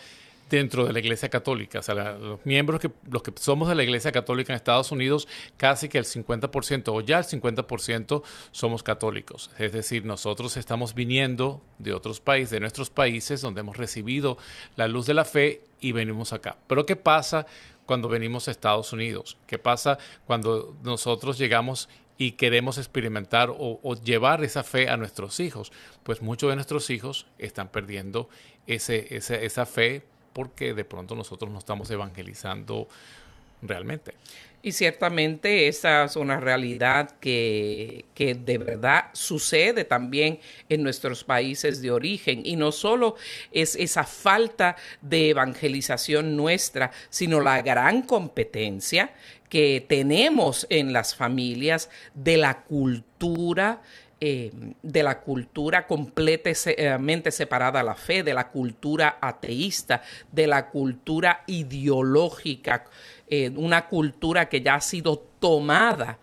dentro 0.50 0.86
de 0.86 0.94
la 0.94 1.00
Iglesia 1.00 1.30
Católica. 1.30 1.80
O 1.80 1.82
sea, 1.82 1.96
los 1.96 2.46
miembros 2.46 2.80
que 2.80 2.92
los 3.10 3.24
que 3.24 3.34
somos 3.36 3.70
de 3.70 3.76
la 3.76 3.84
Iglesia 3.84 4.12
Católica 4.12 4.54
en 4.54 4.58
Estados 4.58 4.92
Unidos, 4.92 5.28
casi 5.58 5.90
que 5.90 5.98
el 5.98 6.06
50% 6.06 6.94
o 6.94 7.02
ya 7.02 7.20
el 7.20 7.26
50% 7.26 8.24
somos 8.52 8.84
católicos. 8.84 9.52
Es 9.58 9.72
decir, 9.72 10.06
nosotros 10.06 10.58
estamos 10.58 10.94
viniendo 10.94 11.62
de 11.80 11.94
otros 11.94 12.20
países, 12.20 12.52
de 12.52 12.60
nuestros 12.60 12.90
países 12.90 13.42
donde 13.42 13.62
hemos 13.62 13.78
recibido 13.78 14.38
la 14.76 14.88
luz 14.88 15.06
de 15.06 15.14
la 15.14 15.26
fe 15.26 15.62
y 15.80 15.92
venimos 15.92 16.34
acá. 16.34 16.58
Pero 16.68 16.86
¿qué 16.86 16.96
pasa 16.96 17.46
cuando 17.86 18.10
venimos 18.10 18.48
a 18.48 18.52
Estados 18.52 18.94
Unidos? 18.94 19.38
¿Qué 19.48 19.60
pasa 19.60 19.98
cuando 20.26 20.76
nosotros 20.84 21.38
llegamos 21.38 21.90
y 22.20 22.32
queremos 22.32 22.80
experimentar 22.80 23.54
o, 23.56 23.96
llevar 24.04 24.44
esa 24.44 24.64
fe 24.64 24.90
a 24.90 24.98
nuestros 24.98 25.40
hijos? 25.40 25.72
Pues 26.04 26.22
muchos 26.22 26.50
de 26.50 26.56
nuestros 26.56 26.90
hijos 26.90 27.28
están 27.38 27.70
perdiendo 27.70 28.30
ese, 28.66 29.16
esa 29.16 29.66
fe 29.66 30.04
porque 30.34 30.74
de 30.74 30.86
pronto 30.86 31.16
nosotros 31.16 31.52
no 31.52 31.60
estamos 31.60 31.90
evangelizando 31.92 32.88
realmente. 33.62 34.14
Y 34.64 34.72
ciertamente 34.72 35.68
esa 35.68 36.04
es 36.04 36.16
una 36.16 36.40
realidad 36.40 37.12
que, 37.20 38.06
que, 38.14 38.34
de 38.34 38.58
verdad 38.58 39.06
sucede 39.14 39.86
también 39.86 40.40
en 40.68 40.84
nuestros 40.84 41.24
países 41.24 41.82
de 41.82 41.92
origen. 41.92 42.42
Y 42.44 42.56
no 42.56 42.72
solo 42.72 43.16
es 43.52 43.76
esa 43.76 44.04
falta 44.04 44.76
de 45.02 45.30
evangelización 45.30 46.36
nuestra, 46.36 46.92
sino 47.10 47.40
la 47.40 47.62
gran 47.62 48.02
competencia 48.02 49.14
que 49.48 49.86
tenemos 49.88 50.68
en 50.70 50.92
las 50.92 51.16
familias 51.16 51.90
de 52.14 52.38
la 52.38 52.64
cultura 52.64 53.82
eh, 54.20 54.52
de 54.82 55.04
la 55.04 55.20
cultura 55.22 55.86
completamente 55.86 57.32
separada 57.32 57.82
a 57.82 57.84
la 57.84 57.94
fe, 57.94 58.24
de 58.24 58.34
la 58.34 58.50
cultura 58.50 59.20
ateísta, 59.22 60.02
de 60.32 60.48
la 60.48 60.70
cultura 60.70 61.44
ideológica, 61.46 62.86
eh, 63.28 63.52
una 63.56 63.88
cultura 63.88 64.50
que 64.50 64.62
ya 64.62 64.76
ha 64.76 64.82
sido 64.82 65.20
tomada 65.40 66.18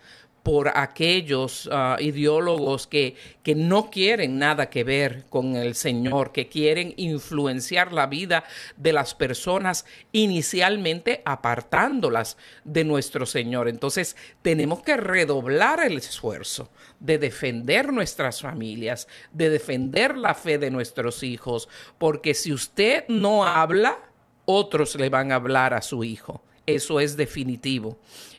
por 0.45 0.77
aquellos 0.77 1.71
ah, 1.73 1.97
ideólogos 1.99 2.87
que, 2.87 3.17
que, 3.43 3.55
no 3.55 3.91
quieren 3.91 4.39
nada 4.39 4.69
que 4.69 4.85
ver 4.85 5.25
con 5.31 5.57
el 5.57 5.75
Señor, 5.75 6.33
que 6.33 6.49
quieren 6.49 6.93
influenciar 6.99 7.95
la 7.95 8.07
vida 8.07 8.45
de 8.77 8.93
las 8.93 9.15
personas 9.15 9.87
inicialmente 10.13 11.23
apartándolas 11.25 12.37
de 12.63 12.85
nuestro 12.85 13.25
Señor. 13.25 13.69
Entonces 13.69 14.17
tenemos 14.43 14.83
que 14.83 14.99
redoblar 14.99 15.83
el 15.83 15.97
esfuerzo 15.97 16.69
de 17.01 17.17
defender 17.17 17.91
nuestras 17.91 18.43
familias, 18.43 19.09
de 19.33 19.49
defender 19.49 20.15
la 20.19 20.35
fe 20.35 20.59
de 20.59 20.71
nuestros 20.71 21.23
hijos, 21.23 21.71
porque 21.97 22.35
si 22.35 22.53
usted 22.53 23.05
no 23.09 23.47
habla, 23.47 23.99
otros 24.45 24.95
le 24.97 25.09
van 25.09 25.33
a 25.33 25.37
hablar 25.37 25.73
a 25.73 25.81
su 25.81 26.05
hijo. 26.05 26.43
Eso 26.67 27.01
es 27.01 27.17
definitivo 27.17 27.99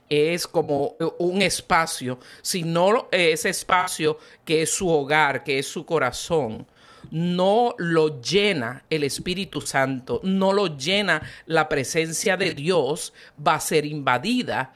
es 0.10 0.48
como 0.48 0.96
un 1.20 1.42
espacio, 1.42 2.20
sino 2.42 3.08
ese 3.12 3.50
espacio 3.50 4.18
que 4.44 4.62
es 4.62 4.70
su 4.72 4.90
hogar, 4.90 5.44
que 5.44 5.60
es 5.60 5.68
su 5.68 5.86
corazón, 5.86 6.68
no 7.12 7.76
lo 7.78 8.22
llena 8.22 8.84
el 8.90 9.04
Espíritu 9.04 9.62
Santo, 9.62 10.20
no 10.24 10.54
lo 10.54 10.78
llena 10.78 11.22
la 11.46 11.70
presencia 11.70 12.38
de 12.38 12.54
Dios, 12.54 13.14
va 13.46 13.56
a 13.56 13.60
ser 13.60 13.86
invadida 13.86 14.74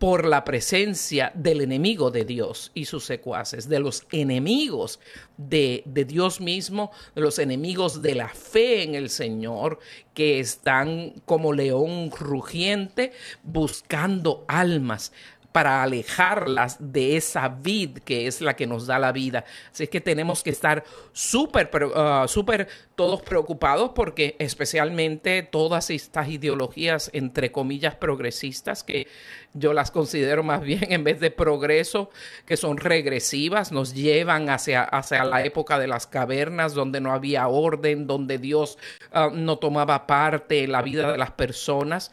por 0.00 0.24
la 0.24 0.44
presencia 0.44 1.30
del 1.34 1.60
enemigo 1.60 2.10
de 2.10 2.24
Dios 2.24 2.72
y 2.72 2.86
sus 2.86 3.04
secuaces, 3.04 3.68
de 3.68 3.80
los 3.80 4.06
enemigos 4.12 4.98
de, 5.36 5.82
de, 5.84 6.06
Dios 6.06 6.40
mismo, 6.40 6.90
de 7.14 7.20
los 7.20 7.38
enemigos 7.38 8.00
de 8.00 8.14
la 8.14 8.30
fe 8.30 8.82
en 8.82 8.94
el 8.94 9.10
Señor, 9.10 9.78
que 10.14 10.40
están 10.40 11.20
como 11.26 11.52
león 11.52 12.10
rugiente 12.18 13.12
buscando 13.42 14.46
almas 14.48 15.12
para 15.52 15.82
alejarlas 15.82 16.76
de 16.78 17.16
esa 17.16 17.48
vid 17.48 17.98
que 17.98 18.26
es 18.26 18.40
la 18.40 18.54
que 18.54 18.66
nos 18.66 18.86
da 18.86 18.98
la 18.98 19.12
vida. 19.12 19.44
Así 19.72 19.86
que 19.88 20.00
tenemos 20.00 20.42
que 20.42 20.50
estar 20.50 20.84
súper, 21.12 21.70
uh, 21.84 22.28
súper 22.28 22.68
todos 22.94 23.22
preocupados 23.22 23.90
porque 23.94 24.36
especialmente 24.38 25.42
todas 25.42 25.90
estas 25.90 26.28
ideologías, 26.28 27.10
entre 27.12 27.50
comillas, 27.50 27.96
progresistas, 27.96 28.84
que 28.84 29.08
yo 29.54 29.72
las 29.72 29.90
considero 29.90 30.42
más 30.42 30.62
bien 30.62 30.92
en 30.92 31.02
vez 31.02 31.18
de 31.18 31.30
progreso, 31.30 32.10
que 32.46 32.56
son 32.56 32.76
regresivas, 32.76 33.72
nos 33.72 33.94
llevan 33.94 34.50
hacia, 34.50 34.82
hacia 34.84 35.24
la 35.24 35.44
época 35.44 35.78
de 35.78 35.88
las 35.88 36.06
cavernas, 36.06 36.74
donde 36.74 37.00
no 37.00 37.12
había 37.12 37.48
orden, 37.48 38.06
donde 38.06 38.38
Dios 38.38 38.78
uh, 39.12 39.34
no 39.34 39.58
tomaba 39.58 40.06
parte 40.06 40.64
en 40.64 40.72
la 40.72 40.82
vida 40.82 41.10
de 41.10 41.18
las 41.18 41.32
personas. 41.32 42.12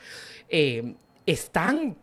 Eh, 0.50 0.96
están 1.26 1.98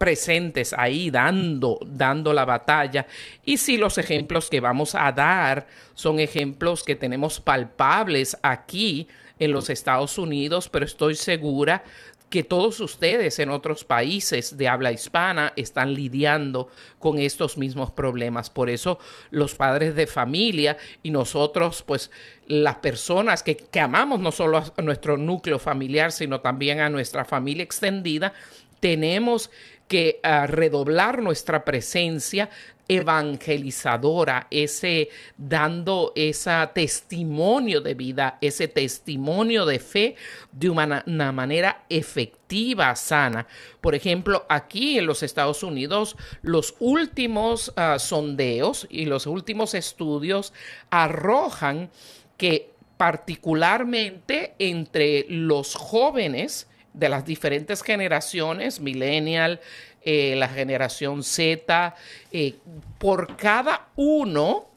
presentes 0.00 0.72
ahí 0.72 1.10
dando, 1.10 1.78
dando 1.84 2.32
la 2.32 2.46
batalla. 2.46 3.06
Y 3.44 3.58
si 3.58 3.76
los 3.76 3.98
ejemplos 3.98 4.48
que 4.48 4.58
vamos 4.58 4.94
a 4.94 5.12
dar 5.12 5.66
son 5.92 6.20
ejemplos 6.20 6.84
que 6.84 6.96
tenemos 6.96 7.38
palpables 7.38 8.38
aquí 8.40 9.08
en 9.38 9.52
los 9.52 9.68
Estados 9.68 10.16
Unidos, 10.16 10.70
pero 10.70 10.86
estoy 10.86 11.16
segura 11.16 11.84
que 12.30 12.44
todos 12.44 12.80
ustedes 12.80 13.40
en 13.40 13.50
otros 13.50 13.84
países 13.84 14.56
de 14.56 14.68
habla 14.68 14.90
hispana 14.90 15.52
están 15.56 15.92
lidiando 15.92 16.70
con 16.98 17.18
estos 17.18 17.58
mismos 17.58 17.90
problemas. 17.90 18.48
Por 18.48 18.70
eso 18.70 19.00
los 19.30 19.54
padres 19.54 19.94
de 19.96 20.06
familia 20.06 20.78
y 21.02 21.10
nosotros, 21.10 21.82
pues 21.82 22.10
las 22.46 22.76
personas 22.76 23.42
que, 23.42 23.66
amamos 23.78 24.20
no 24.20 24.32
solo 24.32 24.64
a 24.74 24.80
nuestro 24.80 25.18
núcleo 25.18 25.58
familiar, 25.58 26.10
sino 26.10 26.40
también 26.40 26.80
a 26.80 26.88
nuestra 26.88 27.26
familia 27.26 27.64
extendida, 27.64 28.32
tenemos 28.80 29.50
que 29.90 30.20
ah, 30.22 30.46
redoblar 30.46 31.20
nuestra 31.20 31.64
presencia 31.64 32.48
evangelizadora, 32.86 34.46
ese 34.52 35.08
dando 35.36 36.12
ese 36.14 36.52
testimonio 36.72 37.80
de 37.80 37.94
vida, 37.94 38.38
ese 38.40 38.68
testimonio 38.68 39.66
de 39.66 39.80
fe 39.80 40.14
de 40.52 40.70
una, 40.70 41.32
manera 41.32 41.86
efectiva, 41.88 42.94
sana. 42.94 43.48
Por 43.80 43.96
ejemplo, 43.96 44.46
aquí 44.48 44.96
en 44.96 45.06
los 45.06 45.24
Estados 45.24 45.64
Unidos, 45.64 46.16
los 46.42 46.76
últimos 46.78 47.72
ah, 47.74 47.98
sondeos 47.98 48.86
y 48.90 49.06
los 49.06 49.26
últimos 49.26 49.74
estudios 49.74 50.52
arrojan 50.90 51.90
que 52.36 52.70
particularmente 52.96 54.54
entre 54.60 55.26
los 55.28 55.74
jóvenes 55.74 56.68
de 56.92 57.08
las 57.08 57.24
diferentes 57.24 57.82
generaciones, 57.82 58.80
millennial, 58.80 59.60
eh, 60.02 60.34
la 60.36 60.48
generación 60.48 61.22
Z, 61.22 61.94
eh, 62.32 62.56
por 62.98 63.36
cada 63.36 63.88
uno 63.96 64.68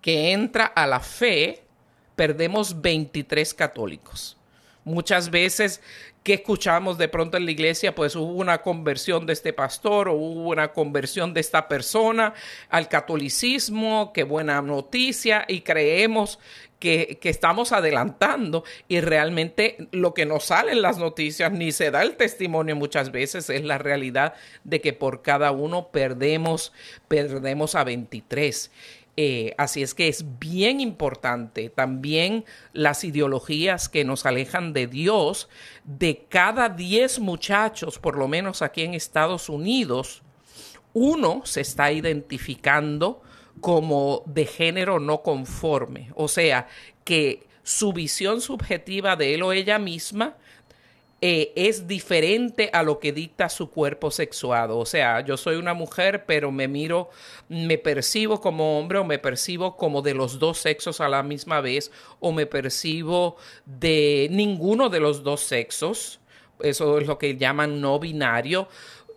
que 0.00 0.32
entra 0.32 0.66
a 0.66 0.86
la 0.86 1.00
fe, 1.00 1.64
perdemos 2.14 2.80
23 2.80 3.54
católicos. 3.54 4.36
Muchas 4.84 5.30
veces 5.30 5.80
que 6.22 6.34
escuchamos 6.34 6.98
de 6.98 7.08
pronto 7.08 7.36
en 7.36 7.44
la 7.44 7.52
iglesia, 7.52 7.94
pues 7.94 8.16
hubo 8.16 8.32
una 8.32 8.60
conversión 8.60 9.26
de 9.26 9.32
este 9.32 9.52
pastor 9.52 10.08
o 10.08 10.14
hubo 10.14 10.50
una 10.50 10.72
conversión 10.72 11.32
de 11.32 11.40
esta 11.40 11.68
persona 11.68 12.34
al 12.68 12.88
catolicismo, 12.88 14.12
qué 14.12 14.24
buena 14.24 14.60
noticia, 14.60 15.44
y 15.46 15.60
creemos 15.60 16.40
que, 16.78 17.18
estamos 17.22 17.72
adelantando 17.72 18.64
y 18.88 19.00
realmente 19.00 19.88
lo 19.92 20.14
que 20.14 20.26
nos 20.26 20.44
sale 20.44 20.72
en 20.72 20.82
las 20.82 20.98
noticias 20.98 21.52
ni 21.52 21.72
se 21.72 21.90
da 21.90 22.02
el 22.02 22.16
testimonio 22.16 22.76
muchas 22.76 23.10
veces 23.10 23.50
es 23.50 23.64
la 23.64 23.78
realidad 23.78 24.34
de 24.64 24.80
que 24.80 24.92
por 24.92 25.22
cada 25.22 25.50
uno 25.52 25.88
perdemos, 25.88 26.72
perdemos 27.08 27.74
a 27.74 27.84
23. 27.84 28.70
Eh, 29.18 29.54
así 29.56 29.82
es 29.82 29.94
que 29.94 30.08
es 30.08 30.38
bien 30.38 30.78
importante 30.78 31.70
también 31.70 32.44
las 32.74 33.02
ideologías 33.02 33.88
que 33.88 34.04
nos 34.04 34.26
alejan 34.26 34.74
de 34.74 34.86
Dios. 34.86 35.48
De 35.84 36.26
cada 36.28 36.68
10 36.68 37.20
muchachos, 37.20 37.98
por 37.98 38.18
lo 38.18 38.28
menos 38.28 38.60
aquí 38.60 38.82
en 38.82 38.92
Estados 38.92 39.48
Unidos, 39.48 40.22
uno 40.92 41.42
se 41.44 41.62
está 41.62 41.92
identificando 41.92 43.22
como 43.60 44.22
de 44.26 44.46
género 44.46 45.00
no 45.00 45.22
conforme, 45.22 46.10
o 46.14 46.28
sea, 46.28 46.68
que 47.04 47.46
su 47.62 47.92
visión 47.92 48.40
subjetiva 48.40 49.16
de 49.16 49.34
él 49.34 49.42
o 49.42 49.52
ella 49.52 49.78
misma 49.78 50.36
eh, 51.22 51.52
es 51.56 51.88
diferente 51.88 52.68
a 52.72 52.82
lo 52.82 53.00
que 53.00 53.10
dicta 53.10 53.48
su 53.48 53.70
cuerpo 53.70 54.10
sexuado. 54.10 54.78
O 54.78 54.84
sea, 54.84 55.22
yo 55.22 55.36
soy 55.36 55.56
una 55.56 55.72
mujer, 55.72 56.24
pero 56.26 56.52
me 56.52 56.68
miro, 56.68 57.10
me 57.48 57.78
percibo 57.78 58.40
como 58.40 58.78
hombre 58.78 58.98
o 58.98 59.04
me 59.04 59.18
percibo 59.18 59.76
como 59.76 60.02
de 60.02 60.14
los 60.14 60.38
dos 60.38 60.58
sexos 60.58 61.00
a 61.00 61.08
la 61.08 61.22
misma 61.22 61.60
vez 61.60 61.90
o 62.20 62.32
me 62.32 62.46
percibo 62.46 63.36
de 63.64 64.28
ninguno 64.30 64.90
de 64.90 65.00
los 65.00 65.22
dos 65.22 65.40
sexos. 65.40 66.20
Eso 66.60 66.98
es 66.98 67.06
lo 67.06 67.18
que 67.18 67.36
llaman 67.36 67.80
no 67.80 67.98
binario. 67.98 68.68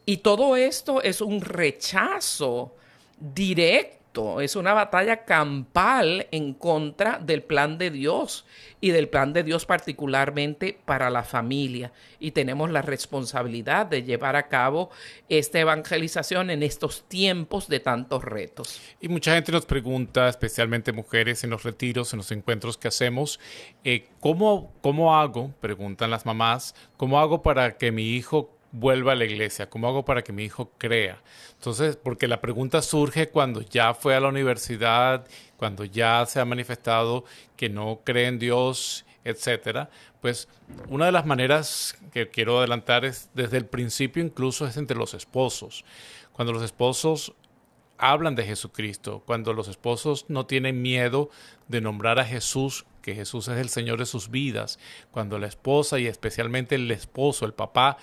Y 0.06 0.18
todo 0.18 0.56
esto 0.56 1.02
es 1.04 1.20
un 1.20 1.42
rechazo 1.42 2.74
directo 3.20 3.99
es 4.42 4.56
una 4.56 4.74
batalla 4.74 5.24
campal 5.24 6.28
en 6.32 6.54
contra 6.54 7.20
del 7.20 7.44
plan 7.44 7.78
de 7.78 7.92
Dios 7.92 8.46
y 8.82 8.90
del 8.92 9.08
plan 9.08 9.34
de 9.34 9.44
Dios 9.44 9.66
particularmente 9.66 10.78
para 10.86 11.10
la 11.10 11.24
familia. 11.24 11.92
Y 12.20 12.32
tenemos 12.32 12.70
la 12.72 12.82
responsabilidad 12.82 13.86
de 13.86 14.04
llevar 14.04 14.36
a 14.36 14.48
cabo 14.48 14.90
esta 15.30 15.60
evangelización 15.60 16.50
en 16.50 16.64
estos 16.64 17.04
tiempos 17.08 17.68
de 17.68 17.80
tantos 17.80 18.24
retos. 18.24 18.82
Y 19.00 19.08
mucha 19.08 19.36
gente 19.36 19.52
nos 19.52 19.66
pregunta, 19.66 20.28
especialmente 20.28 20.92
mujeres 20.92 21.44
en 21.44 21.52
los 21.52 21.64
retiros, 21.64 22.12
en 22.14 22.18
los 22.18 22.32
encuentros 22.32 22.78
que 22.78 22.88
hacemos, 22.88 23.40
eh, 23.84 24.08
¿cómo, 24.20 24.74
¿cómo 24.82 25.16
hago? 25.16 25.54
Preguntan 25.62 26.12
las 26.12 26.26
mamás, 26.26 26.76
¿cómo 26.98 27.20
hago 27.20 27.42
para 27.42 27.78
que 27.78 27.92
mi 27.92 28.16
hijo 28.16 28.59
vuelva 28.72 29.14
a 29.14 29.16
la 29.16 29.26
iglesia? 29.26 29.70
¿Cómo 29.70 29.88
hago 29.88 30.06
para 30.06 30.24
que 30.24 30.34
mi 30.34 30.44
hijo 30.44 30.72
crea? 30.78 31.22
Entonces, 31.54 31.96
porque 31.96 32.28
la 32.28 32.42
pregunta 32.42 32.82
surge 32.82 33.30
cuando 33.30 33.62
ya 33.62 33.94
fue 33.94 34.16
a 34.16 34.20
la 34.20 34.30
universidad, 34.30 35.28
cuando 35.58 35.86
ya 35.86 36.26
se 36.26 36.40
ha 36.40 36.46
manifestado 36.46 37.26
que 37.56 37.70
no 37.70 38.02
cree 38.04 38.28
en 38.28 38.40
Dios, 38.40 39.06
etcétera. 39.24 39.90
Pues 40.22 40.48
una 40.90 41.06
de 41.06 41.12
las 41.12 41.26
maneras 41.26 41.98
que 42.12 42.30
quiero 42.30 42.60
adelantar 42.60 43.06
es 43.06 43.30
desde 43.34 43.58
el 43.58 43.66
principio 43.66 44.24
incluso 44.24 44.68
es 44.68 44.78
entre 44.78 44.98
los 44.98 45.14
esposos. 45.14 45.86
Cuando 46.32 46.54
los 46.54 46.64
esposos 46.64 47.34
hablan 47.98 48.36
de 48.36 48.46
Jesucristo, 48.46 49.24
cuando 49.26 49.54
los 49.54 49.68
esposos 49.68 50.26
no 50.30 50.46
tienen 50.46 50.82
miedo 50.82 51.30
de 51.68 51.82
nombrar 51.82 52.20
a 52.20 52.26
Jesús 52.26 52.86
que 53.02 53.16
Jesús 53.16 53.48
es 53.48 53.58
el 53.58 53.70
Señor 53.70 54.00
de 54.00 54.06
sus 54.06 54.30
vidas, 54.30 54.80
cuando 55.12 55.40
la 55.40 55.48
esposa 55.48 56.00
y 56.00 56.08
especialmente 56.08 56.76
el 56.76 56.90
esposo, 56.92 57.46
el 57.46 57.54
papá, 57.54 57.98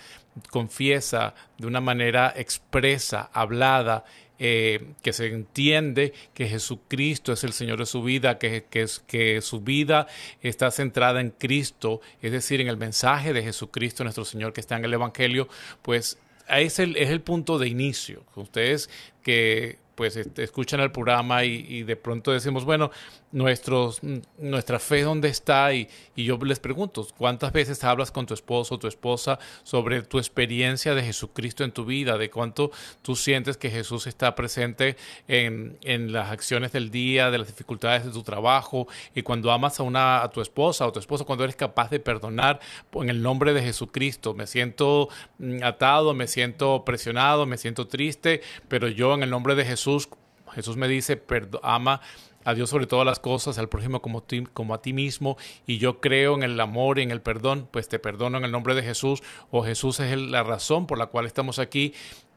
confiesa 0.50 1.34
de 1.58 1.66
una 1.66 1.80
manera 1.80 2.32
expresa, 2.36 3.30
hablada, 3.32 4.04
eh, 4.38 4.92
que 5.02 5.14
se 5.14 5.28
entiende 5.28 6.12
que 6.34 6.46
Jesucristo 6.46 7.32
es 7.32 7.42
el 7.42 7.54
Señor 7.54 7.78
de 7.78 7.86
su 7.86 8.02
vida, 8.02 8.38
que, 8.38 8.66
que, 8.68 8.86
que 9.06 9.40
su 9.40 9.62
vida 9.62 10.08
está 10.42 10.70
centrada 10.70 11.22
en 11.22 11.30
Cristo, 11.30 12.02
es 12.20 12.32
decir, 12.32 12.60
en 12.60 12.68
el 12.68 12.76
mensaje 12.76 13.32
de 13.32 13.42
Jesucristo, 13.42 14.04
nuestro 14.04 14.26
Señor, 14.26 14.52
que 14.52 14.60
está 14.60 14.76
en 14.76 14.84
el 14.84 14.92
Evangelio, 14.92 15.48
pues 15.80 16.18
es 16.48 16.78
el, 16.78 16.96
es 16.96 17.10
el 17.10 17.22
punto 17.22 17.58
de 17.58 17.68
inicio. 17.68 18.24
Ustedes 18.34 18.90
que 19.22 19.78
pues 19.94 20.16
escuchan 20.16 20.80
el 20.80 20.92
programa 20.92 21.44
y, 21.44 21.82
de 21.82 21.96
pronto 21.96 22.30
decimos, 22.30 22.66
bueno, 22.66 22.90
nuestros, 23.36 24.00
nuestra 24.38 24.78
fe 24.78 25.02
dónde 25.02 25.28
está 25.28 25.74
y, 25.74 25.90
yo 26.16 26.38
les 26.38 26.58
pregunto, 26.58 27.06
¿cuántas 27.18 27.52
veces 27.52 27.84
hablas 27.84 28.10
con 28.10 28.24
tu 28.24 28.32
esposo 28.32 28.76
o 28.76 28.78
tu 28.78 28.86
esposa 28.88 29.38
sobre 29.62 30.00
tu 30.00 30.16
experiencia 30.16 30.94
de 30.94 31.02
Jesucristo 31.02 31.62
en 31.62 31.70
tu 31.70 31.84
vida, 31.84 32.16
de 32.16 32.30
cuánto 32.30 32.70
tú 33.02 33.14
sientes 33.14 33.58
que 33.58 33.68
Jesús 33.68 34.06
está 34.06 34.34
presente 34.34 34.96
en, 35.28 35.76
en 35.82 36.14
las 36.14 36.30
acciones 36.30 36.72
del 36.72 36.90
día, 36.90 37.30
de 37.30 37.36
las 37.36 37.48
dificultades 37.48 38.06
de 38.06 38.10
tu 38.10 38.22
trabajo 38.22 38.88
y 39.14 39.20
cuando 39.20 39.52
amas 39.52 39.80
a, 39.80 39.82
una, 39.82 40.22
a 40.22 40.30
tu 40.30 40.40
esposa 40.40 40.86
o 40.86 40.92
tu 40.92 41.00
esposo, 41.00 41.26
cuando 41.26 41.44
eres 41.44 41.56
capaz 41.56 41.90
de 41.90 42.00
perdonar 42.00 42.58
en 42.94 43.10
el 43.10 43.20
nombre 43.20 43.52
de 43.52 43.60
Jesucristo? 43.60 44.32
Me 44.32 44.46
siento 44.46 45.10
mm, 45.38 45.62
atado, 45.62 46.14
me 46.14 46.26
siento 46.26 46.86
presionado, 46.86 47.44
me 47.44 47.58
siento 47.58 47.86
triste, 47.86 48.40
pero 48.68 48.88
yo 48.88 49.12
en 49.12 49.24
el 49.24 49.28
nombre 49.28 49.54
de 49.54 49.66
Jesús 49.66 50.08
Jesús, 50.54 50.76
me 50.76 50.88
dice, 50.88 51.22
ama 51.62 52.00
a 52.46 52.54
Dios 52.54 52.70
sobre 52.70 52.86
todas 52.86 53.04
las 53.04 53.18
cosas, 53.18 53.58
al 53.58 53.68
prójimo 53.68 54.00
como, 54.00 54.74
a 54.74 54.80
ti 54.80 54.92
mismo, 54.92 55.36
y 55.66 55.78
yo 55.78 56.00
creo 56.00 56.36
en 56.36 56.44
el 56.44 56.58
amor 56.60 57.00
y 57.00 57.02
en 57.02 57.10
el 57.10 57.20
perdón, 57.20 57.68
pues 57.72 57.88
te 57.88 57.98
perdono 57.98 58.38
en 58.38 58.44
el 58.44 58.52
nombre 58.52 58.76
de 58.76 58.84
Jesús, 58.84 59.20
o 59.50 59.64
Jesús 59.64 59.98
es 59.98 60.16
la 60.16 60.44
razón 60.44 60.86
por 60.86 60.96
la 60.96 61.06
cual 61.06 61.26
estamos 61.26 61.58
aquí, 61.58 61.92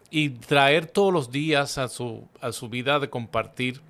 y 0.10 0.30
traer 0.30 0.88
todos 0.88 1.14
los 1.14 1.30
días 1.30 1.78
a 1.78 1.88
su, 1.88 2.28
a 2.42 2.52
su 2.52 2.70
vida 2.70 3.00
de 3.00 3.12
compartir 3.12 3.82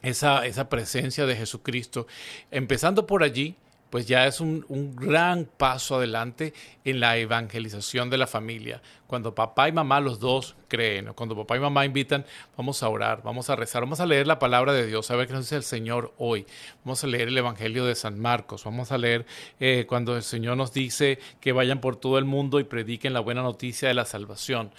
esa, 0.00 0.46
esa 0.46 0.70
presencia 0.70 1.26
de 1.26 1.36
Jesucristo, 1.36 2.06
empezando 2.50 3.06
por 3.06 3.22
allí, 3.22 3.54
pues 3.94 4.08
ya 4.08 4.26
es 4.26 4.40
un, 4.40 4.96
gran 4.96 5.44
paso 5.44 5.94
adelante 5.94 6.52
en 6.84 6.98
la 6.98 7.16
evangelización 7.16 8.10
de 8.10 8.18
la 8.18 8.26
familia. 8.26 8.82
Cuando 9.06 9.36
papá 9.36 9.68
y 9.68 9.72
mamá 9.72 10.00
los 10.00 10.18
dos 10.18 10.56
creen, 10.66 11.12
cuando 11.14 11.36
papá 11.36 11.56
y 11.56 11.60
mamá 11.60 11.84
invitan, 11.84 12.26
vamos 12.56 12.82
a 12.82 12.88
orar, 12.88 13.22
vamos 13.22 13.50
a 13.50 13.54
rezar, 13.54 13.82
vamos 13.82 14.00
a 14.00 14.06
leer 14.06 14.26
la 14.26 14.40
palabra 14.40 14.72
de 14.72 14.88
Dios, 14.88 15.12
a 15.12 15.14
ver 15.14 15.28
qué 15.28 15.34
nos 15.34 15.44
dice 15.44 15.54
el 15.54 15.62
Señor 15.62 16.12
hoy. 16.18 16.44
Vamos 16.84 17.04
a 17.04 17.06
leer 17.06 17.28
el 17.28 17.38
Evangelio 17.38 17.84
de 17.84 17.94
San 17.94 18.18
Marcos, 18.18 18.64
vamos 18.64 18.90
a 18.90 18.98
leer 18.98 19.26
eh, 19.60 19.86
cuando 19.88 20.16
el 20.16 20.24
Señor 20.24 20.56
nos 20.56 20.72
dice 20.72 21.20
que 21.40 21.52
vayan 21.52 21.80
por 21.80 21.94
todo 21.94 22.18
el 22.18 22.24
mundo 22.24 22.58
y 22.58 22.64
prediquen 22.64 23.12
la 23.12 23.20
buena 23.20 23.42
noticia 23.42 23.86
de 23.86 23.94
la 23.94 24.06
salvación 24.06 24.72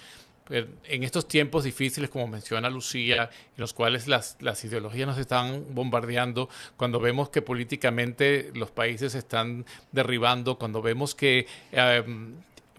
en 0.49 1.03
estos 1.03 1.27
tiempos 1.27 1.63
difíciles, 1.63 2.09
como 2.09 2.27
menciona 2.27 2.69
Lucía, 2.69 3.29
en 3.33 3.61
los 3.61 3.73
cuales 3.73 4.07
las, 4.07 4.37
las, 4.39 4.63
ideologías 4.63 5.07
nos 5.07 5.17
están 5.17 5.65
bombardeando, 5.73 6.49
cuando 6.77 6.99
vemos 6.99 7.29
que 7.29 7.41
políticamente 7.41 8.51
los 8.53 8.71
países 8.71 9.13
se 9.13 9.19
están 9.19 9.65
derribando, 9.91 10.57
cuando 10.57 10.81
vemos 10.81 11.15
que 11.15 11.47
em, 11.71 12.35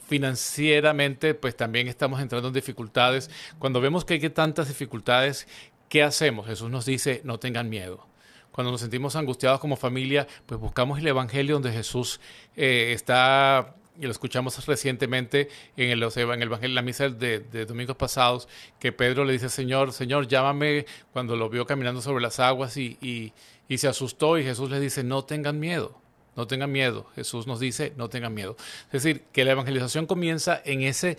financieramente 0.07 1.35
pues 1.35 1.57
también 1.57 1.89
estamos 1.89 2.21
entrando 2.21 2.49
en 2.49 2.55
dificultades, 2.55 3.31
cuando 3.59 3.81
vemos 3.81 4.05
que 4.05 4.15
hay 4.15 4.31
tantas 4.31 4.69
dificultades, 4.69 5.49
¿qué 5.89 6.03
hacemos? 6.05 6.47
Jesús 6.47 6.71
nos 6.71 6.87
dice, 6.87 7.21
no 7.25 7.39
tengan 7.39 7.69
miedo 7.69 8.07
cuando 8.53 8.73
nos 8.73 8.81
sentimos 8.81 9.15
angustiados 9.17 9.61
como 9.61 9.77
familia, 9.77 10.27
pues 10.47 10.59
buscamos 10.59 10.99
el 10.99 11.07
Evangelio 11.07 11.57
donde 11.57 11.73
Jesús 11.73 12.23
eh, 12.57 12.93
está 12.95 13.75
y 13.99 14.05
lo 14.05 14.11
escuchamos 14.11 14.65
recientemente 14.67 15.49
en 15.77 15.91
el, 15.91 16.03
en 16.03 16.43
el 16.43 16.75
la 16.75 16.83
misa 16.83 17.09
de, 17.09 17.67
domingos 17.67 17.97
pasados, 17.97 18.49
que 18.79 18.93
Pedro 18.93 19.25
le 19.25 19.33
dice, 19.33 19.49
Señor, 19.49 19.93
Señor, 19.93 20.29
llámame 20.29 20.87
cuando 21.13 21.37
lo 21.37 21.49
vio 21.49 21.67
caminando 21.67 22.01
sobre 22.03 22.23
las 22.23 22.41
aguas 22.41 22.77
y, 22.77 22.99
y, 23.01 23.33
y 23.69 23.79
se 23.79 23.89
asustó 23.89 24.39
y 24.39 24.45
Jesús 24.45 24.71
le 24.71 24.81
dice, 24.81 25.05
no 25.05 25.25
tengan 25.25 25.59
miedo. 25.59 26.01
No 26.37 26.47
tengan 26.47 26.71
miedo. 26.71 27.07
Jesús 27.15 27.47
nos 27.47 27.61
dice, 27.61 27.95
no 27.97 28.11
tengan 28.11 28.35
miedo. 28.35 28.57
Es 28.93 29.03
decir, 29.03 29.25
que 29.33 29.45
la 29.45 29.53
evangelización 29.53 30.07
comienza 30.07 30.61
en 30.67 30.83
ese 30.83 31.17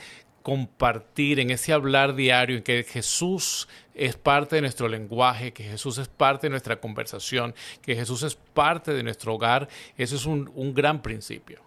compartir, 0.48 1.42
en 1.42 1.50
ese 1.50 1.74
hablar 1.74 2.16
diario, 2.16 2.56
en 2.56 2.64
que 2.64 2.84
Jesús 2.84 3.68
es 3.94 4.16
parte 4.16 4.56
de 4.56 4.62
nuestro 4.62 4.88
lenguaje, 4.88 5.52
que 5.52 5.64
Jesús 5.64 5.98
es 5.98 6.08
parte 6.08 6.48
de 6.48 6.52
nuestra 6.52 6.80
conversación, 6.80 7.54
que 7.82 7.96
Jesús 7.96 8.24
es 8.24 8.36
parte 8.36 8.94
de 8.94 9.04
nuestro 9.04 9.34
hogar, 9.34 9.68
eso 9.98 10.16
es 10.16 10.26
un, 10.26 10.50
un 10.56 10.74
gran 10.74 11.02
principio. 11.02 11.67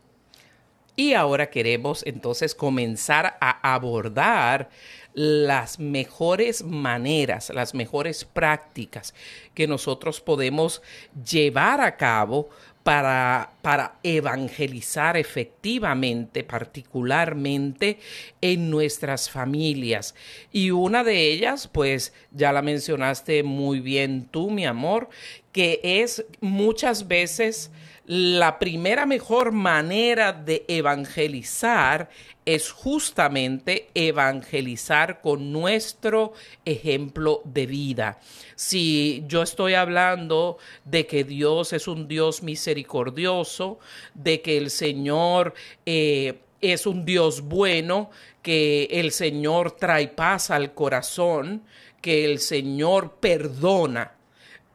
Y 0.96 1.14
ahora 1.14 1.50
queremos 1.50 2.03
entonces 2.07 2.55
comenzar 2.55 3.37
a 3.40 3.74
abordar 3.74 4.70
las 5.14 5.79
mejores 5.79 6.62
maneras, 6.62 7.50
las 7.50 7.74
mejores 7.74 8.24
prácticas 8.24 9.14
que 9.55 9.66
nosotros 9.66 10.20
podemos 10.20 10.83
llevar 11.24 11.81
a 11.81 11.96
cabo 11.96 12.48
para, 12.83 13.53
para, 13.61 13.98
evangelizar 14.03 15.16
efectivamente, 15.16 16.44
particularmente 16.44 17.98
en 18.40 18.70
nuestras 18.70 19.29
familias. 19.29 20.14
Y 20.50 20.70
una 20.70 21.05
de 21.05 21.31
ellas, 21.31 21.68
pues 21.68 22.14
ya 22.31 22.53
la 22.53 22.62
mencionaste 22.62 23.42
muy 23.42 23.81
bien 23.81 24.29
tú, 24.31 24.50
mi 24.50 24.64
amor, 24.64 25.11
que 25.52 25.80
es 25.82 26.24
muchas 26.40 27.08
veces 27.08 27.70
la 28.06 28.58
primera 28.58 29.06
mejor 29.06 29.52
manera 29.52 30.32
de 30.32 30.64
evangelizar 30.66 32.10
es 32.44 32.72
justamente 32.72 33.88
evangelizar 33.94 35.20
con 35.20 35.52
nuestro 35.52 36.32
ejemplo 36.64 37.42
de 37.44 37.66
vida. 37.66 38.18
Si 38.56 39.22
yo 39.28 39.42
estoy 39.42 39.74
hablando 39.74 40.58
de 40.84 41.06
que 41.06 41.22
Dios 41.22 41.72
es 41.72 41.86
un 41.86 42.08
Dios 42.08 42.42
misericordioso, 42.42 43.78
de 44.14 44.40
que 44.40 44.58
el 44.58 44.70
Señor 44.70 45.54
eh, 45.86 46.40
es 46.60 46.86
un 46.86 47.04
Dios 47.04 47.42
bueno, 47.42 48.10
que 48.42 48.88
el 48.90 49.12
Señor 49.12 49.72
trae 49.72 50.08
paz 50.08 50.50
al 50.50 50.74
corazón, 50.74 51.62
que 52.00 52.24
el 52.24 52.40
Señor 52.40 53.18
perdona, 53.20 54.14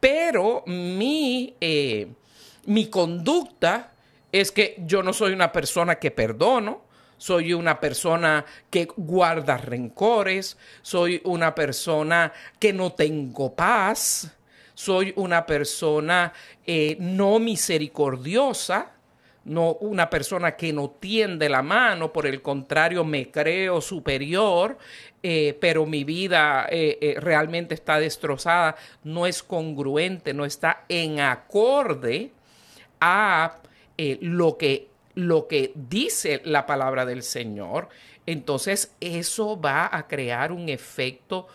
pero 0.06 0.64
mi... 0.68 1.56
Eh, 1.60 2.08
mi 2.66 2.90
conducta 2.90 3.92
es 4.32 4.52
que 4.52 4.76
yo 4.86 5.04
no 5.04 5.14
soy 5.14 5.34
una 5.34 5.52
persona 5.52 5.96
que 5.96 6.12
perdono, 6.12 6.82
soy 7.18 7.54
una 7.54 7.80
persona 7.80 8.46
que 8.70 8.88
guarda 8.98 9.58
rencores, 9.58 10.58
soy 10.82 11.22
una 11.24 11.54
persona 11.54 12.34
que 12.60 12.74
no 12.74 12.94
tengo 12.94 13.56
paz, 13.56 14.36
soy 14.74 15.14
una 15.16 15.46
persona 15.46 16.34
eh, 16.66 16.98
no 17.00 17.40
misericordiosa, 17.40 18.95
no 19.46 19.74
una 19.74 20.10
persona 20.10 20.56
que 20.56 20.74
no 20.74 20.90
tiende 20.90 21.50
la 21.50 21.62
mano, 21.62 22.12
por 22.12 22.26
el 22.28 22.42
contrario 22.42 23.04
me 23.04 23.32
creo 23.32 23.80
superior, 23.80 24.78
eh, 25.24 25.58
pero 25.60 25.86
mi 25.86 26.04
vida 26.04 26.68
eh, 26.70 27.16
realmente 27.20 27.76
está 27.76 28.00
destrozada, 28.00 28.76
no 29.04 29.26
es 29.26 29.42
congruente, 29.44 30.34
no 30.34 30.46
está 30.46 30.86
en 30.90 31.20
acorde 31.20 32.32
a 33.00 33.58
eh, 33.98 34.18
lo, 34.22 34.58
que, 34.58 34.90
lo 35.14 35.48
que 35.48 35.72
dice 35.76 36.42
la 36.44 36.66
palabra 36.66 37.06
del 37.06 37.24
Señor, 37.24 37.90
entonces 38.26 38.94
eso 39.00 39.60
va 39.60 39.90
a 39.92 40.08
crear 40.08 40.52
un 40.52 40.70
efecto 40.70 41.48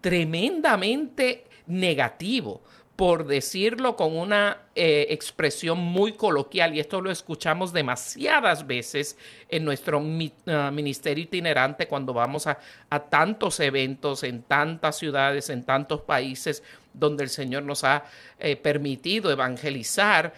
tremendamente 0.00 1.44
negativo 1.66 2.60
por 3.00 3.26
decirlo 3.26 3.96
con 3.96 4.14
una 4.14 4.58
eh, 4.74 5.06
expresión 5.08 5.78
muy 5.78 6.12
coloquial, 6.12 6.76
y 6.76 6.80
esto 6.80 7.00
lo 7.00 7.10
escuchamos 7.10 7.72
demasiadas 7.72 8.66
veces 8.66 9.16
en 9.48 9.64
nuestro 9.64 10.02
ah, 10.48 10.70
ministerio 10.70 11.24
itinerante 11.24 11.88
cuando 11.88 12.12
vamos 12.12 12.46
a, 12.46 12.58
tantos 13.08 13.58
eventos 13.60 14.22
en 14.22 14.42
tantas 14.42 14.98
ciudades, 14.98 15.48
en 15.48 15.64
tantos 15.64 16.02
países 16.02 16.62
donde 16.92 17.24
el 17.24 17.30
Señor 17.30 17.62
nos 17.62 17.84
ha 17.84 18.04
eh, 18.38 18.56
permitido 18.56 19.30
evangelizar, 19.30 20.34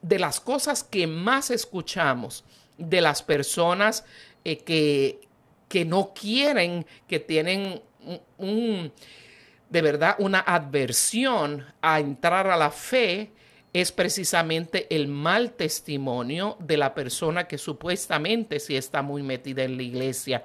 de 0.00 0.18
las 0.18 0.40
cosas 0.40 0.82
que 0.82 1.06
más 1.06 1.52
escuchamos 1.52 2.44
de 2.78 3.00
las 3.00 3.22
personas 3.22 4.04
eh, 4.44 4.58
que, 4.58 5.20
que, 5.68 5.84
no 5.84 6.12
quieren, 6.12 6.84
que 7.06 7.20
tienen 7.20 7.80
un, 8.38 8.90
de 9.72 9.82
verdad 9.82 10.16
una 10.18 10.40
adversión 10.40 11.66
a 11.80 11.98
entrar 11.98 12.46
a 12.46 12.56
la 12.56 12.70
fe, 12.70 13.32
es 13.72 13.90
precisamente 13.90 14.86
el 14.94 15.08
mal 15.08 15.52
testimonio 15.52 16.56
de 16.60 16.76
la 16.76 16.94
persona 16.94 17.48
que 17.48 17.56
supuestamente 17.56 18.60
sí 18.60 18.76
está 18.76 19.00
muy 19.00 19.22
metida 19.22 19.64
en 19.64 19.78
la 19.78 19.82
iglesia. 19.82 20.44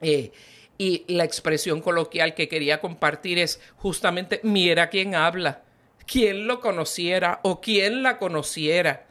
Eh, 0.00 0.32
y 0.76 1.04
la 1.08 1.24
expresión 1.24 1.80
coloquial 1.80 2.34
que 2.34 2.48
quería 2.48 2.80
compartir 2.80 3.38
es 3.38 3.60
justamente, 3.76 4.40
mira 4.42 4.88
quién 4.88 5.14
habla 5.14 5.62
quién 6.10 6.48
lo 6.48 6.60
conociera 6.60 7.38
o 7.42 7.60
quién 7.60 8.02
la 8.02 8.18
conociera. 8.18 9.06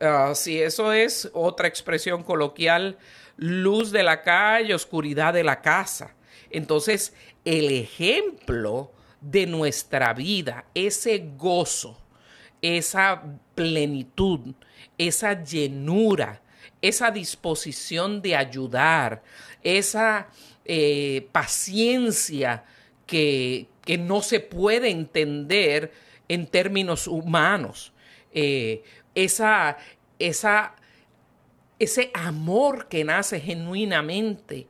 Ah, 0.00 0.32
si 0.34 0.60
eso 0.60 0.92
es 0.92 1.30
otra 1.32 1.68
expresión 1.68 2.24
coloquial, 2.24 2.98
luz 3.36 3.92
de 3.92 4.02
la 4.02 4.22
calle, 4.22 4.74
oscuridad 4.74 5.32
de 5.32 5.44
la 5.44 5.60
casa. 5.60 6.14
Entonces, 6.50 7.14
el 7.44 7.70
ejemplo 7.70 8.92
de 9.20 9.46
nuestra 9.46 10.12
vida, 10.12 10.64
ese 10.74 11.30
gozo, 11.36 11.98
esa 12.60 13.22
plenitud, 13.54 14.54
esa 14.98 15.42
llenura, 15.42 16.42
esa 16.80 17.10
disposición 17.10 18.22
de 18.22 18.36
ayudar, 18.36 19.22
esa 19.62 20.28
eh, 20.64 21.28
paciencia 21.32 22.64
que, 23.06 23.66
que 23.84 23.98
no 23.98 24.22
se 24.22 24.40
puede 24.40 24.90
entender 24.90 25.92
en 26.28 26.46
términos 26.46 27.06
humanos. 27.06 27.92
Eh, 28.32 28.82
esa, 29.14 29.76
esa, 30.18 30.74
ese 31.78 32.10
amor 32.14 32.88
que 32.88 33.04
nace 33.04 33.40
genuinamente 33.40 34.66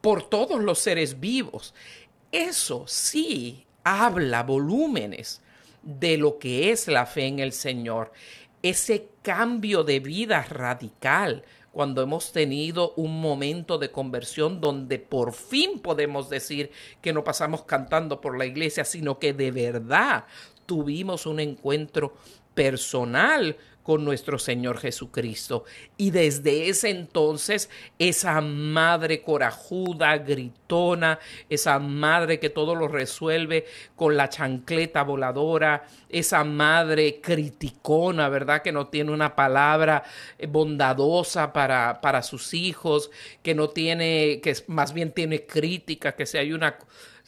por 0.00 0.28
todos 0.28 0.62
los 0.62 0.78
seres 0.78 1.20
vivos, 1.20 1.74
eso 2.32 2.84
sí 2.86 3.66
habla 3.84 4.42
volúmenes 4.42 5.40
de 5.82 6.16
lo 6.18 6.38
que 6.38 6.70
es 6.70 6.88
la 6.88 7.06
fe 7.06 7.26
en 7.26 7.38
el 7.38 7.52
Señor, 7.52 8.12
ese 8.62 9.08
cambio 9.22 9.84
de 9.84 10.00
vida 10.00 10.42
radical 10.42 11.44
cuando 11.72 12.02
hemos 12.02 12.32
tenido 12.32 12.92
un 12.96 13.20
momento 13.20 13.78
de 13.78 13.90
conversión 13.90 14.60
donde 14.60 14.98
por 14.98 15.32
fin 15.32 15.78
podemos 15.78 16.28
decir 16.28 16.70
que 17.00 17.12
no 17.12 17.24
pasamos 17.24 17.62
cantando 17.62 18.20
por 18.20 18.36
la 18.36 18.46
iglesia, 18.46 18.84
sino 18.84 19.18
que 19.18 19.32
de 19.32 19.50
verdad 19.50 20.24
tuvimos 20.66 21.26
un 21.26 21.40
encuentro 21.40 22.14
personal 22.54 23.56
con 23.82 24.04
nuestro 24.04 24.38
Señor 24.38 24.78
Jesucristo. 24.78 25.64
Y 25.96 26.10
desde 26.10 26.68
ese 26.68 26.90
entonces, 26.90 27.70
esa 27.98 28.40
madre 28.40 29.22
corajuda, 29.22 30.18
gritona, 30.18 31.18
esa 31.48 31.78
madre 31.78 32.38
que 32.38 32.50
todo 32.50 32.74
lo 32.74 32.88
resuelve 32.88 33.66
con 33.96 34.16
la 34.16 34.28
chancleta 34.28 35.02
voladora, 35.02 35.86
esa 36.08 36.44
madre 36.44 37.20
criticona, 37.20 38.28
¿verdad? 38.28 38.62
Que 38.62 38.72
no 38.72 38.88
tiene 38.88 39.12
una 39.12 39.34
palabra 39.34 40.04
bondadosa 40.48 41.52
para, 41.52 42.00
para 42.00 42.22
sus 42.22 42.54
hijos, 42.54 43.10
que 43.42 43.54
no 43.54 43.70
tiene, 43.70 44.40
que 44.42 44.54
más 44.66 44.92
bien 44.92 45.12
tiene 45.12 45.46
crítica, 45.46 46.14
que 46.14 46.26
si 46.26 46.38
hay 46.38 46.52
una 46.52 46.76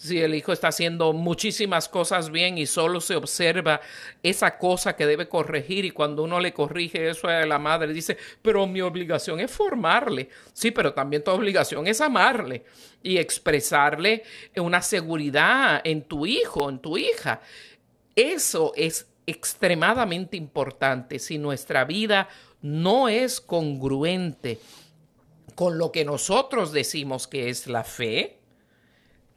si 0.03 0.21
el 0.21 0.35
hijo 0.35 0.53
está 0.53 0.69
haciendo 0.69 1.12
muchísimas 1.12 1.88
cosas 1.88 2.33
bien 2.33 2.59
y 2.59 2.67
solo 2.67 3.01
se 3.01 3.15
observa 3.15 3.81
esa 4.21 4.59
cosa 4.59 4.97
que 4.97 5.07
debe 5.07 5.29
corregir 5.29 5.85
y 5.85 5.93
cuando 5.93 6.25
uno 6.25 6.41
le 6.41 6.53
corrige 6.53 7.09
eso 7.09 7.29
a 7.29 7.47
la 7.47 7.61
madre 7.61 7.93
dice, 7.93 8.19
pero 8.43 8.67
mi 8.67 8.81
obligación 8.81 9.38
es 9.38 9.53
formarle. 9.53 10.29
Sí, 10.53 10.73
pero 10.73 10.93
también 10.93 11.23
tu 11.23 11.31
obligación 11.31 11.87
es 11.87 12.01
amarle 12.01 12.65
y 13.01 13.19
expresarle 13.19 14.25
una 14.57 14.83
seguridad 14.83 15.81
en 15.85 16.03
tu 16.03 16.27
hijo, 16.27 16.69
en 16.69 16.81
tu 16.81 16.99
hija. 16.99 17.41
Eso 18.17 18.73
es 18.75 19.07
extremadamente 19.25 20.37
importante 20.37 21.21
si 21.21 21.38
nuestra 21.38 21.85
vida 21.85 22.29
no 22.61 23.09
es 23.09 23.41
congruente 23.41 24.59
con 25.55 25.79
lo 25.79 25.93
que 25.93 26.05
nosotros 26.05 26.73
decimos 26.73 27.29
que 27.29 27.51
es 27.51 27.69
la 27.69 27.85
fe, 27.85 28.42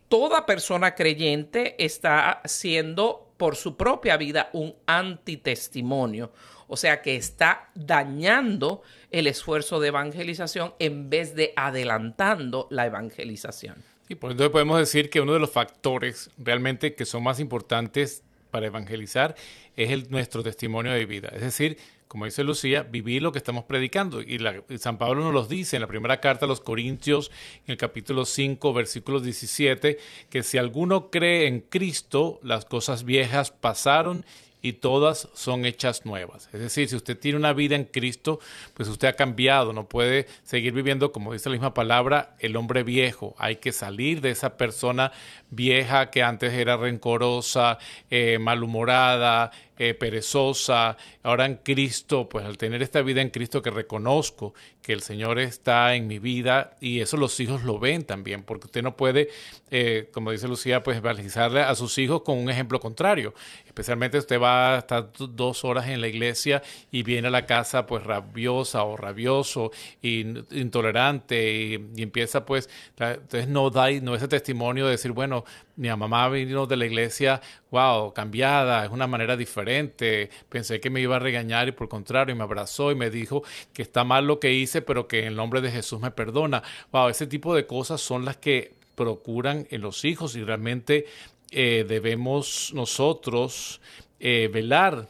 toda 0.09 0.45
persona 0.45 0.95
creyente 0.95 1.75
está 1.83 2.41
siendo 2.45 3.33
por 3.37 3.55
su 3.55 3.75
propia 3.75 4.17
vida 4.17 4.49
un 4.53 4.75
antitestimonio 4.85 6.31
O 6.67 6.77
sea 6.77 7.01
que 7.01 7.15
está 7.15 7.69
dañando 7.75 8.81
el 9.11 9.27
esfuerzo 9.27 9.79
de 9.79 9.89
evangelización 9.89 10.73
en 10.79 11.09
vez 11.09 11.35
de 11.35 11.53
adelantando 11.55 12.67
la 12.71 12.85
evangelización. 12.85 13.83
Y 14.09 14.15
por 14.15 14.31
eso 14.31 14.51
podemos 14.51 14.79
decir 14.79 15.09
que 15.09 15.21
uno 15.21 15.33
de 15.33 15.39
los 15.39 15.51
factores 15.51 16.29
realmente 16.37 16.95
que 16.95 17.05
son 17.05 17.23
más 17.23 17.39
importantes 17.39 18.23
para 18.51 18.67
evangelizar 18.67 19.35
es 19.75 19.91
el, 19.91 20.09
nuestro 20.09 20.41
testimonio 20.43 20.91
de 20.93 21.05
vida. 21.05 21.29
Es 21.33 21.41
decir, 21.41 21.77
como 22.07 22.25
dice 22.25 22.43
Lucía, 22.43 22.83
vivir 22.83 23.21
lo 23.21 23.31
que 23.31 23.39
estamos 23.39 23.65
predicando. 23.65 24.21
Y, 24.21 24.39
San 24.77 24.97
Pablo 24.97 25.23
nos 25.23 25.33
los 25.33 25.49
dice 25.49 25.77
en 25.77 25.81
la 25.81 25.87
primera 25.87 26.19
carta 26.19 26.45
a 26.45 26.47
los 26.47 26.61
Corintios, 26.61 27.31
en 27.65 27.71
el 27.71 27.77
capítulo 27.77 28.25
5, 28.25 28.73
versículos 28.73 29.23
17, 29.23 29.97
que 30.29 30.43
si 30.43 30.57
alguno 30.57 31.09
cree 31.09 31.47
en 31.47 31.61
Cristo, 31.61 32.39
las 32.43 32.65
cosas 32.65 33.03
viejas 33.03 33.51
pasaron 33.51 34.25
y 34.65 34.73
todas 34.73 35.29
son 35.35 35.63
hechas 35.63 36.07
nuevas. 36.07 36.49
Es 36.51 36.59
decir, 36.59 36.89
si 36.89 36.95
usted 36.95 37.19
tiene 37.19 37.37
una 37.37 37.53
vida 37.53 37.75
en 37.75 37.83
Cristo, 37.83 38.39
pues 38.73 38.89
usted 38.89 39.07
ha 39.07 39.13
cambiado, 39.13 39.73
no 39.73 39.87
puede 39.87 40.25
seguir 40.41 40.73
viviendo, 40.73 41.11
como 41.11 41.33
dice 41.33 41.49
la 41.49 41.53
misma 41.53 41.75
palabra, 41.75 42.35
el 42.39 42.55
hombre 42.55 42.81
viejo. 42.81 43.35
Hay 43.37 43.57
que 43.57 43.71
salir 43.71 44.21
de 44.21 44.31
esa 44.31 44.57
persona 44.57 45.11
vieja 45.51 46.09
que 46.09 46.23
antes 46.23 46.51
era 46.53 46.77
rencorosa, 46.77 47.77
eh, 48.09 48.39
malhumorada, 48.39 49.51
eh, 49.77 49.93
perezosa. 49.93 50.97
Ahora 51.23 51.45
en 51.45 51.57
Cristo, 51.57 52.29
pues 52.29 52.45
al 52.45 52.57
tener 52.57 52.81
esta 52.81 53.01
vida 53.01 53.21
en 53.21 53.29
Cristo 53.29 53.61
que 53.61 53.71
reconozco 53.71 54.53
que 54.85 54.93
el 54.93 55.01
Señor 55.01 55.39
está 55.39 55.95
en 55.95 56.05
mi 56.05 56.19
vida 56.19 56.75
y 56.79 56.99
eso 56.99 57.17
los 57.17 57.39
hijos 57.39 57.63
lo 57.63 57.79
ven 57.79 58.03
también, 58.03 58.43
porque 58.43 58.67
usted 58.67 58.83
no 58.83 58.95
puede, 58.95 59.29
eh, 59.71 60.09
como 60.13 60.29
dice 60.29 60.47
Lucía, 60.47 60.83
pues 60.83 60.97
evangelizarle 60.97 61.61
a 61.61 61.73
sus 61.73 61.97
hijos 61.97 62.21
con 62.21 62.37
un 62.37 62.51
ejemplo 62.51 62.79
contrario. 62.79 63.33
Especialmente 63.65 64.19
usted 64.19 64.39
va 64.39 64.75
a 64.75 64.77
estar 64.77 65.09
dos 65.17 65.65
horas 65.65 65.87
en 65.87 66.01
la 66.01 66.07
iglesia 66.07 66.61
y 66.91 67.01
viene 67.01 67.29
a 67.29 67.31
la 67.31 67.47
casa 67.47 67.87
pues 67.87 68.03
rabiosa 68.03 68.83
o 68.83 68.95
rabioso 68.95 69.71
y 70.03 70.19
intolerante 70.51 71.51
y, 71.51 72.03
empieza 72.03 72.45
pues, 72.45 72.69
entonces 72.99 73.47
no 73.47 73.71
da 73.71 73.89
no 73.89 74.13
ese 74.13 74.27
testimonio 74.27 74.85
de 74.85 74.91
decir, 74.91 75.13
bueno, 75.13 75.45
mi 75.77 75.89
mamá 75.89 76.29
vino 76.29 76.65
de 76.67 76.77
la 76.77 76.85
iglesia, 76.85 77.41
wow, 77.71 78.13
cambiada, 78.13 78.85
es 78.85 78.91
una 78.91 79.07
manera 79.07 79.35
diferente. 79.35 80.29
Pensé 80.47 80.79
que 80.79 80.89
me 80.89 81.01
iba 81.01 81.17
a 81.17 81.19
regañar 81.19 81.67
y 81.67 81.71
por 81.73 81.89
contrario 81.89 82.35
me 82.35 82.43
abrazó 82.43 82.91
y 82.91 82.95
me 82.95 83.09
dijo 83.09 83.43
que 83.73 83.81
está 83.81 84.03
mal 84.03 84.25
lo 84.25 84.39
que 84.39 84.53
hice, 84.53 84.74
pero 84.81 85.07
que 85.07 85.19
en 85.19 85.25
el 85.25 85.35
nombre 85.35 85.61
de 85.61 85.71
Jesús 85.71 85.99
me 85.99 86.11
perdona. 86.11 86.63
Wow, 86.91 87.09
ese 87.09 87.27
tipo 87.27 87.55
de 87.55 87.65
cosas 87.65 88.01
son 88.01 88.25
las 88.25 88.37
que 88.37 88.73
procuran 88.95 89.67
en 89.69 89.81
los 89.81 90.05
hijos 90.05 90.35
y 90.35 90.43
realmente 90.43 91.05
eh, 91.51 91.85
debemos 91.87 92.71
nosotros 92.73 93.81
eh, 94.19 94.49
velar 94.51 95.07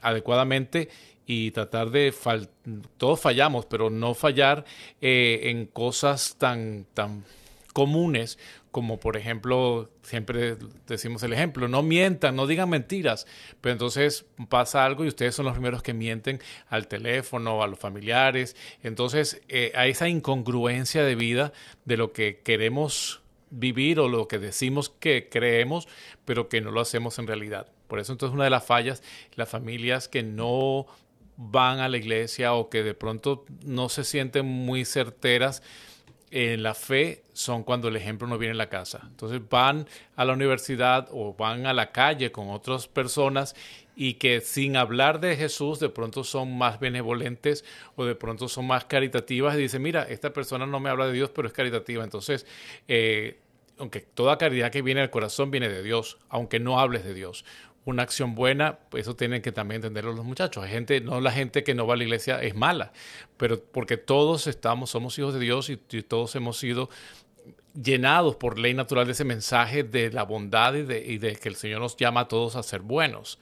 adecuadamente 0.00 0.88
y 1.26 1.50
tratar 1.50 1.90
de 1.90 2.14
todos 2.96 3.20
fallamos, 3.20 3.66
pero 3.66 3.90
no 3.90 4.14
fallar 4.14 4.64
eh, 5.00 5.40
en 5.44 5.66
cosas 5.66 6.36
tan 6.38 6.86
tan 6.94 7.24
comunes 7.72 8.38
como 8.78 9.00
por 9.00 9.16
ejemplo, 9.16 9.90
siempre 10.02 10.56
decimos 10.86 11.24
el 11.24 11.32
ejemplo, 11.32 11.66
no 11.66 11.82
mientan, 11.82 12.36
no 12.36 12.46
digan 12.46 12.70
mentiras, 12.70 13.26
pero 13.60 13.72
entonces 13.72 14.24
pasa 14.48 14.84
algo 14.84 15.04
y 15.04 15.08
ustedes 15.08 15.34
son 15.34 15.46
los 15.46 15.54
primeros 15.54 15.82
que 15.82 15.94
mienten 15.94 16.40
al 16.68 16.86
teléfono, 16.86 17.60
a 17.60 17.66
los 17.66 17.80
familiares, 17.80 18.54
entonces 18.84 19.42
eh, 19.48 19.72
hay 19.74 19.90
esa 19.90 20.08
incongruencia 20.08 21.02
de 21.02 21.16
vida 21.16 21.52
de 21.86 21.96
lo 21.96 22.12
que 22.12 22.38
queremos 22.38 23.20
vivir 23.50 23.98
o 23.98 24.08
lo 24.08 24.28
que 24.28 24.38
decimos 24.38 24.90
que 24.90 25.28
creemos, 25.28 25.88
pero 26.24 26.48
que 26.48 26.60
no 26.60 26.70
lo 26.70 26.80
hacemos 26.80 27.18
en 27.18 27.26
realidad. 27.26 27.66
Por 27.88 27.98
eso 27.98 28.12
entonces 28.12 28.32
una 28.32 28.44
de 28.44 28.50
las 28.50 28.64
fallas, 28.64 29.02
las 29.34 29.48
familias 29.48 30.06
que 30.06 30.22
no 30.22 30.86
van 31.36 31.80
a 31.80 31.88
la 31.88 31.96
iglesia 31.96 32.54
o 32.54 32.70
que 32.70 32.84
de 32.84 32.94
pronto 32.94 33.44
no 33.64 33.88
se 33.88 34.04
sienten 34.04 34.46
muy 34.46 34.84
certeras 34.84 35.64
en 36.30 36.62
la 36.62 36.74
fe 36.74 37.22
son 37.32 37.62
cuando 37.62 37.88
el 37.88 37.96
ejemplo 37.96 38.26
no 38.26 38.38
viene 38.38 38.52
en 38.52 38.58
la 38.58 38.68
casa. 38.68 39.00
Entonces 39.04 39.40
van 39.48 39.86
a 40.16 40.24
la 40.24 40.32
universidad 40.32 41.08
o 41.10 41.34
van 41.34 41.66
a 41.66 41.72
la 41.72 41.92
calle 41.92 42.32
con 42.32 42.50
otras 42.50 42.88
personas 42.88 43.54
y 43.96 44.14
que 44.14 44.40
sin 44.40 44.76
hablar 44.76 45.20
de 45.20 45.36
Jesús 45.36 45.80
de 45.80 45.88
pronto 45.88 46.22
son 46.24 46.56
más 46.56 46.78
benevolentes 46.78 47.64
o 47.96 48.04
de 48.04 48.14
pronto 48.14 48.48
son 48.48 48.66
más 48.66 48.84
caritativas 48.84 49.56
y 49.56 49.62
dicen, 49.62 49.82
mira, 49.82 50.02
esta 50.04 50.32
persona 50.32 50.66
no 50.66 50.80
me 50.80 50.90
habla 50.90 51.06
de 51.06 51.12
Dios, 51.12 51.30
pero 51.34 51.48
es 51.48 51.54
caritativa. 51.54 52.04
Entonces, 52.04 52.46
eh, 52.86 53.38
aunque 53.78 54.00
toda 54.00 54.38
caridad 54.38 54.70
que 54.70 54.82
viene 54.82 55.00
del 55.00 55.10
corazón 55.10 55.50
viene 55.50 55.68
de 55.68 55.82
Dios, 55.82 56.18
aunque 56.28 56.60
no 56.60 56.80
hables 56.80 57.04
de 57.04 57.14
Dios 57.14 57.44
una 57.88 58.02
acción 58.02 58.34
buena, 58.34 58.78
pues 58.90 59.02
eso 59.02 59.16
tienen 59.16 59.40
que 59.40 59.50
también 59.50 59.76
entenderlo 59.76 60.12
los 60.12 60.24
muchachos. 60.24 60.62
Hay 60.62 60.70
gente, 60.70 61.00
no 61.00 61.20
la 61.20 61.32
gente 61.32 61.64
que 61.64 61.74
no 61.74 61.86
va 61.86 61.94
a 61.94 61.96
la 61.96 62.04
iglesia 62.04 62.42
es 62.42 62.54
mala, 62.54 62.92
pero 63.36 63.62
porque 63.62 63.96
todos 63.96 64.46
estamos, 64.46 64.90
somos 64.90 65.18
hijos 65.18 65.34
de 65.34 65.40
Dios 65.40 65.70
y, 65.70 65.76
todos 65.76 66.34
hemos 66.36 66.58
sido 66.58 66.90
llenados 67.74 68.36
por 68.36 68.58
ley 68.58 68.74
natural 68.74 69.06
de 69.06 69.12
ese 69.12 69.24
mensaje 69.24 69.84
de 69.84 70.10
la 70.10 70.24
bondad 70.24 70.74
y 70.74 70.82
de, 70.82 71.04
y 71.04 71.18
de 71.18 71.36
que 71.36 71.48
el 71.48 71.56
Señor 71.56 71.80
nos 71.80 71.96
llama 71.96 72.20
a 72.20 72.28
todos 72.28 72.56
a 72.56 72.62
ser 72.62 72.80
buenos. 72.80 73.38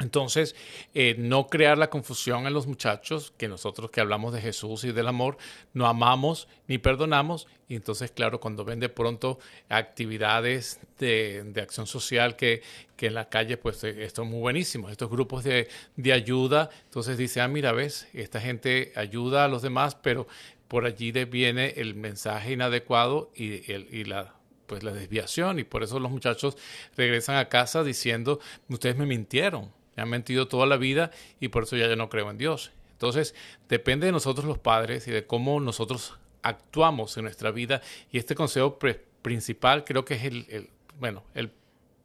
Entonces, 0.00 0.56
eh, 0.94 1.14
no 1.18 1.48
crear 1.48 1.76
la 1.76 1.90
confusión 1.90 2.46
en 2.46 2.54
los 2.54 2.66
muchachos, 2.66 3.34
que 3.36 3.48
nosotros 3.48 3.90
que 3.90 4.00
hablamos 4.00 4.32
de 4.32 4.40
Jesús 4.40 4.84
y 4.84 4.92
del 4.92 5.06
amor, 5.06 5.36
no 5.74 5.86
amamos 5.86 6.48
ni 6.66 6.78
perdonamos. 6.78 7.46
Y 7.68 7.76
entonces, 7.76 8.10
claro, 8.10 8.40
cuando 8.40 8.64
ven 8.64 8.80
de 8.80 8.88
pronto 8.88 9.38
actividades 9.68 10.80
de, 10.98 11.52
acción 11.60 11.86
social 11.86 12.34
que, 12.34 12.62
que, 12.96 13.08
en 13.08 13.14
la 13.14 13.28
calle, 13.28 13.58
pues 13.58 13.84
eh, 13.84 14.04
esto 14.04 14.22
es 14.22 14.28
muy 14.28 14.40
buenísimo. 14.40 14.88
Estos 14.88 15.10
grupos 15.10 15.44
de, 15.44 15.68
de 15.96 16.12
ayuda, 16.14 16.70
entonces 16.84 17.18
dice, 17.18 17.42
ah, 17.42 17.48
mira, 17.48 17.72
ves, 17.72 18.08
esta 18.14 18.40
gente 18.40 18.92
ayuda 18.96 19.44
a 19.44 19.48
los 19.48 19.60
demás, 19.60 19.96
pero 19.96 20.26
por 20.66 20.86
allí 20.86 21.12
viene 21.12 21.74
el 21.76 21.94
mensaje 21.94 22.52
inadecuado 22.52 23.30
y, 23.34 23.70
el, 23.70 23.86
y 23.92 24.04
la 24.04 24.34
pues 24.66 24.84
la 24.84 24.92
desviación 24.92 25.58
y 25.58 25.64
por 25.64 25.82
eso 25.82 25.98
los 25.98 26.12
muchachos 26.12 26.56
regresan 26.96 27.34
a 27.34 27.48
casa 27.48 27.82
diciendo 27.82 28.38
ustedes 28.68 28.96
me 28.96 29.04
mintieron 29.04 29.72
me 29.96 30.02
han 30.02 30.08
mentido 30.08 30.48
toda 30.48 30.66
la 30.66 30.76
vida 30.76 31.10
y 31.40 31.48
por 31.48 31.64
eso 31.64 31.76
ya 31.76 31.88
yo 31.88 31.96
no 31.96 32.08
creo 32.08 32.30
en 32.30 32.38
Dios. 32.38 32.72
Entonces, 32.92 33.34
depende 33.68 34.06
de 34.06 34.12
nosotros 34.12 34.46
los 34.46 34.58
padres 34.58 35.08
y 35.08 35.10
de 35.10 35.26
cómo 35.26 35.58
nosotros 35.60 36.18
actuamos 36.42 37.16
en 37.16 37.24
nuestra 37.24 37.50
vida. 37.50 37.80
Y 38.12 38.18
este 38.18 38.34
consejo 38.34 38.78
principal 39.22 39.84
creo 39.84 40.04
que 40.04 40.14
es 40.14 40.24
el, 40.24 40.68
bueno, 40.98 41.22
el 41.34 41.50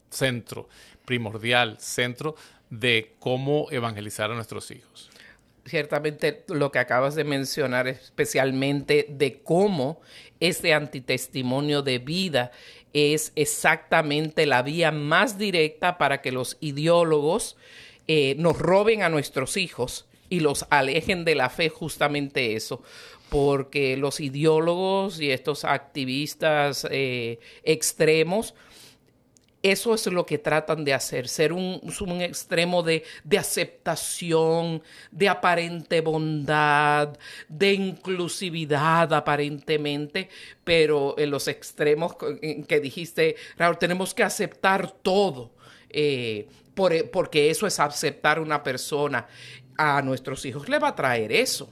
centro, 0.10 0.70
primordial, 1.06 1.78
centro 1.80 2.36
de 2.70 3.14
cómo 3.20 3.68
evangelizar 3.72 4.32
a 4.32 4.36
nuestros 4.36 4.72
hijos. 4.72 5.10
Ciertamente 5.66 6.46
lo 6.48 6.72
que 6.72 6.80
acabas 6.80 7.16
de 7.16 7.24
mencionar, 7.24 7.88
especialmente 7.88 9.08
de 9.10 9.42
cómo 9.42 10.00
este 10.40 10.74
antitestimonio 10.74 11.82
de 11.82 11.98
vida 12.00 12.52
es 12.96 13.34
exactamente 13.36 14.46
la 14.46 14.62
vía 14.62 14.90
más 14.90 15.38
directa 15.38 15.98
para 15.98 16.22
que 16.22 16.32
los 16.32 16.56
ideólogos 16.62 17.58
eh, 18.08 18.36
nos 18.38 18.58
roben 18.58 19.04
a 19.04 19.10
nuestros 19.10 19.58
hijos 19.58 20.06
y 20.30 20.40
los 20.40 20.66
alejen 20.70 21.26
de 21.26 21.36
la 21.36 21.50
fe, 21.50 21.68
justamente 21.68 22.56
eso. 22.56 22.82
Porque 23.28 23.98
los 23.98 24.22
ideólogos 24.22 25.20
y 25.20 25.32
estos 25.32 25.66
activistas 25.66 26.88
eh, 26.90 27.40
extremos 27.64 28.54
eso 29.72 29.96
es 29.96 30.06
lo 30.06 30.28
que 30.28 30.38
tratan 30.38 30.86
de 30.86 30.94
hacer, 30.94 31.28
ser 31.28 31.52
un, 31.52 31.82
extremo 32.22 32.84
de, 32.84 33.04
aceptación, 33.36 34.84
de 35.10 35.28
aparente 35.28 36.02
bondad, 36.02 37.18
de 37.50 37.74
inclusividad 37.74 39.12
aparentemente, 39.12 40.30
pero 40.64 41.16
en 41.18 41.32
los 41.32 41.48
extremos 41.48 42.16
que 42.16 42.80
dijiste, 42.80 43.38
Raúl, 43.58 43.80
tenemos 43.80 44.14
que 44.14 44.22
aceptar 44.22 44.92
todo, 44.92 45.56
eh, 45.90 46.48
porque 46.76 47.50
eso 47.50 47.66
es 47.66 47.80
aceptar 47.80 48.40
una 48.40 48.62
persona. 48.62 49.28
A 49.78 50.02
nuestros 50.04 50.46
hijos 50.46 50.70
le 50.70 50.78
va 50.78 50.90
a 50.90 50.96
traer 50.96 51.32
eso 51.32 51.70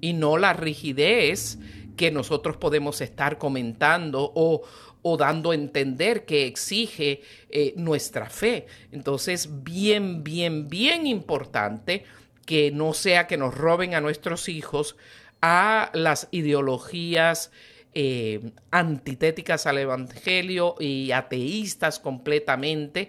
y 0.00 0.12
no 0.12 0.38
la 0.38 0.54
rigidez 0.54 1.56
que 1.98 2.10
nosotros 2.10 2.56
podemos 2.56 3.02
estar 3.02 3.36
comentando 3.36 4.32
o, 4.34 4.62
o 5.02 5.16
dando 5.16 5.50
a 5.50 5.54
entender 5.54 6.24
que 6.24 6.46
exige 6.46 7.22
eh, 7.50 7.74
nuestra 7.76 8.28
fe. 8.30 8.66
Entonces, 8.92 9.62
bien, 9.62 10.24
bien, 10.24 10.68
bien 10.68 11.06
importante 11.06 12.04
que 12.46 12.70
no 12.70 12.94
sea 12.94 13.26
que 13.26 13.36
nos 13.36 13.54
roben 13.54 13.94
a 13.94 14.00
nuestros 14.00 14.48
hijos 14.48 14.96
a 15.40 15.90
las 15.94 16.28
ideologías 16.30 17.50
eh, 17.94 18.52
antitéticas 18.70 19.66
al 19.66 19.78
Evangelio 19.78 20.74
y 20.78 21.10
ateístas 21.12 21.98
completamente, 21.98 23.08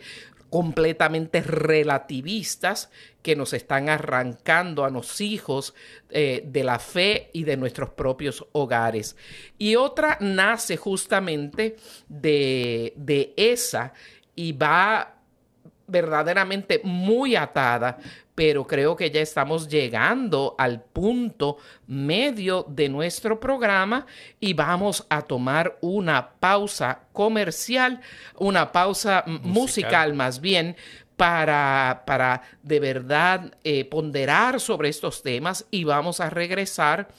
completamente 0.49 1.41
relativistas 1.41 2.89
que 3.21 3.35
nos 3.35 3.53
están 3.53 3.89
arrancando 3.89 4.85
a 4.85 4.89
los 4.89 5.21
hijos 5.21 5.73
eh, 6.09 6.43
de 6.45 6.63
la 6.63 6.79
fe 6.79 7.29
y 7.33 7.43
de 7.43 7.57
nuestros 7.57 7.91
propios 7.91 8.45
hogares. 8.53 9.15
Y 9.57 9.75
otra 9.75 10.17
nace 10.21 10.77
justamente 10.77 11.75
de, 12.07 12.93
de 12.95 13.33
esa 13.38 13.93
y 14.35 14.53
va 14.53 15.18
verdaderamente 15.89 16.82
muy 16.84 17.36
atada, 17.36 17.97
pero 18.36 18.65
creo 18.65 18.95
que 18.95 19.12
ya 19.12 19.21
estamos 19.21 19.67
llegando 19.67 20.56
al 20.58 20.82
punto 20.82 21.58
medio 21.88 22.65
de 22.69 22.88
nuestro 22.88 23.39
programa 23.39 24.06
y 24.39 24.54
vamos 24.54 25.06
a 25.10 25.21
tomar 25.21 25.78
una 25.82 26.30
pausa 26.39 27.02
comercial, 27.12 27.99
una 28.38 28.71
pausa 28.71 29.23
musical, 29.25 30.13
más 30.13 30.39
bien, 30.39 30.78
para, 31.17 32.04
para 32.06 32.43
de 32.63 32.80
verdad 32.80 33.54
eh, 33.65 33.84
ponderar 33.84 34.62
sobre 34.62 34.88
estos 34.88 35.21
temas 35.21 35.65
y 35.69 35.84
vamos 35.84 36.21
a 36.21 36.30
regresar 36.30 37.10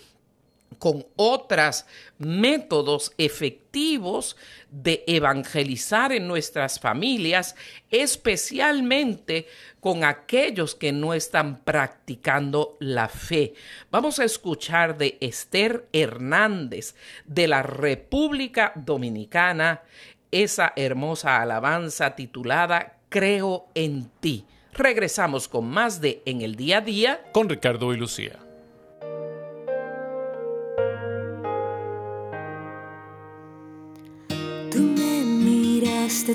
con 0.80 1.06
otros 1.16 1.84
métodos 2.18 3.12
efectivos 3.18 4.34
de 4.70 5.04
evangelizar 5.06 6.10
en 6.10 6.26
nuestras 6.26 6.80
familias, 6.80 7.54
especialmente 7.90 9.46
con 9.78 10.04
aquellos 10.04 10.74
que 10.74 10.90
no 10.90 11.12
están 11.12 11.60
practicando 11.60 12.78
la 12.80 13.08
fe. 13.08 13.52
Vamos 13.90 14.18
a 14.18 14.24
escuchar 14.24 14.96
de 14.96 15.18
Esther 15.20 15.86
Hernández 15.92 16.94
de 17.26 17.46
la 17.46 17.62
República 17.62 18.72
Dominicana 18.74 19.82
esa 20.30 20.72
hermosa 20.76 21.42
alabanza 21.42 22.16
titulada 22.16 22.96
Creo 23.10 23.68
en 23.74 24.10
ti. 24.20 24.46
Regresamos 24.72 25.46
con 25.46 25.68
más 25.68 26.00
de 26.00 26.22
En 26.24 26.40
el 26.40 26.56
día 26.56 26.78
a 26.78 26.80
día 26.80 27.20
con 27.32 27.50
Ricardo 27.50 27.92
y 27.92 27.98
Lucía. 27.98 28.49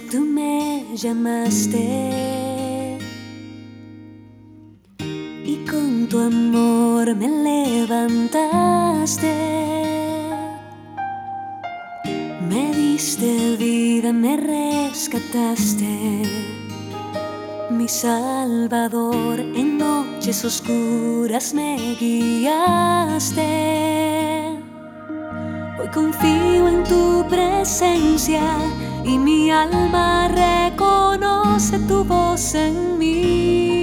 Tú 0.10 0.22
me 0.22 0.86
llamaste 0.96 2.98
y 5.44 5.58
con 5.70 6.08
tu 6.08 6.18
amor 6.18 7.14
me 7.14 7.28
levantaste. 7.28 9.34
Me 12.50 12.74
diste 12.74 13.58
vida, 13.58 14.14
me 14.14 14.38
rescataste, 14.38 16.24
mi 17.70 17.90
Salvador, 17.90 19.42
en 19.42 19.78
noches 19.78 20.46
oscuras 20.46 21.54
me 21.54 21.98
guiaste. 22.00 23.44
Hoy 25.78 25.90
confío 25.94 26.70
en 26.70 26.86
tu 26.86 27.26
presencia 27.28 28.42
y 29.06 29.18
mi 29.20 29.52
alma 29.52 30.28
reconoce 30.28 31.80
tu 31.88 32.04
voz 32.04 32.56
en 32.56 32.98
mí. 32.98 33.75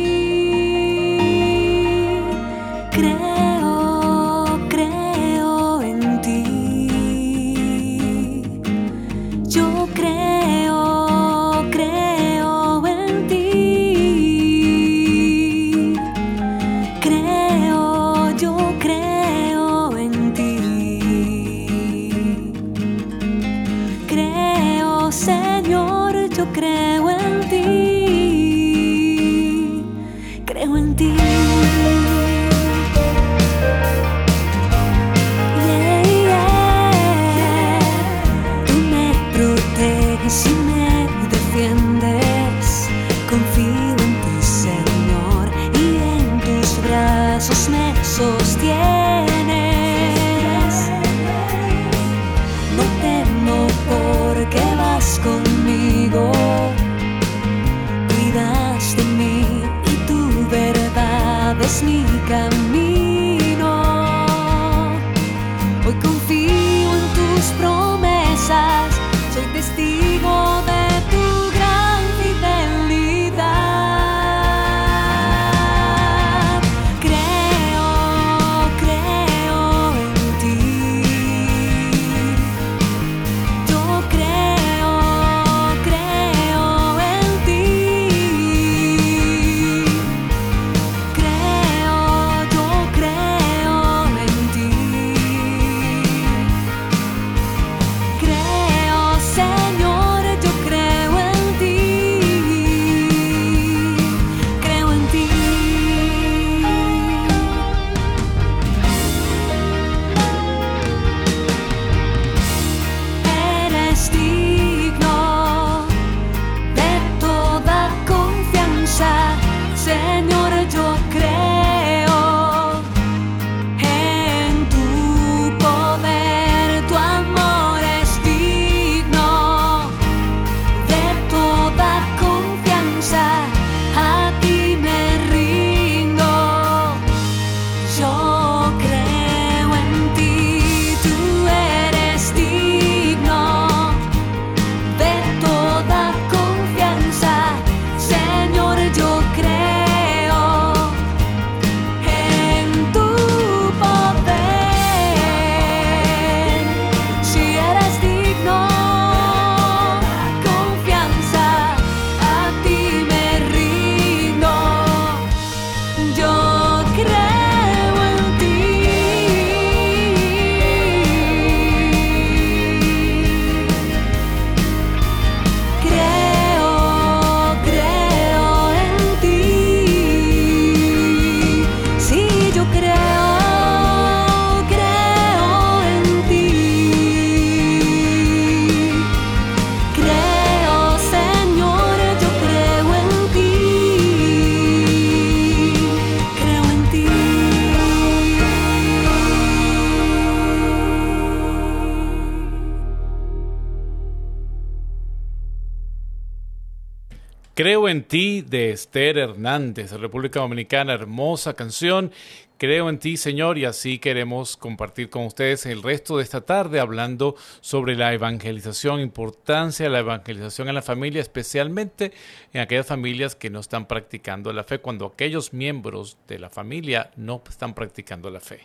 Creo 207.63 207.89
en 207.89 208.03
ti 208.03 208.43
de 208.43 208.73
Esther 208.73 209.19
Hernández, 209.19 209.93
República 209.93 210.41
Dominicana, 210.41 210.95
hermosa 210.95 211.55
canción. 211.55 212.11
Creo 212.59 212.89
en 212.89 212.99
ti, 212.99 213.17
Señor, 213.17 213.57
y 213.57 213.67
así 213.67 214.01
queremos 214.01 214.57
compartir 214.57 215.11
con 215.11 215.27
ustedes 215.27 215.65
el 215.67 215.81
resto 215.81 216.17
de 216.17 216.25
esta 216.25 216.41
tarde 216.41 216.81
hablando 216.81 217.37
sobre 217.61 217.95
la 217.95 218.13
evangelización, 218.15 218.99
importancia 218.99 219.87
de 219.87 219.93
la 219.93 220.01
evangelización 220.01 220.71
en 220.71 220.75
la 220.75 220.83
familia, 220.83 221.21
especialmente 221.21 222.11
en 222.53 222.63
aquellas 222.63 222.87
familias 222.87 223.37
que 223.37 223.49
no 223.49 223.61
están 223.61 223.87
practicando 223.87 224.53
la 224.53 224.65
fe, 224.65 224.81
cuando 224.81 225.07
aquellos 225.07 225.53
miembros 225.53 226.19
de 226.27 226.41
la 226.41 226.51
familia 226.51 227.13
no 227.15 227.41
están 227.49 227.75
practicando 227.75 228.29
la 228.29 228.41
fe. 228.41 228.63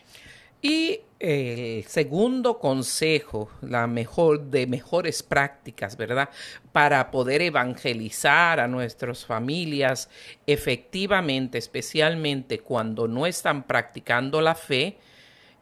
Y 0.62 1.02
el 1.20 1.84
segundo 1.86 2.60
consejo, 2.60 3.50
la 3.62 3.88
mejor 3.88 4.50
de 4.50 4.68
mejores 4.68 5.24
prácticas, 5.24 5.98
¿verdad? 5.98 6.30
Para 6.72 7.10
poder 7.10 7.42
evangelizar 7.42 8.60
a 8.60 8.68
nuestras 8.68 9.26
familias 9.26 10.10
efectivamente, 10.46 11.58
especialmente 11.58 12.60
cuando 12.60 13.08
no 13.08 13.26
están 13.26 13.64
practicando 13.64 14.42
la 14.42 14.56
fe 14.56 14.98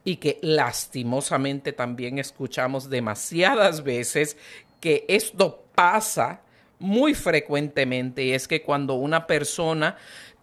y 0.04 0.18
que 0.18 0.40
lastimosamente 0.42 1.74
también 1.74 2.20
escuchamos 2.20 2.90
demasiadas 2.90 3.84
veces 3.84 4.38
que 4.80 5.06
esto 5.08 5.64
pasa 5.74 6.42
muy 6.80 7.14
frecuentemente 7.14 8.24
y 8.24 8.34
es 8.34 8.48
que 8.48 8.62
cuando 8.62 8.96
una 8.96 9.26
persona 9.26 9.98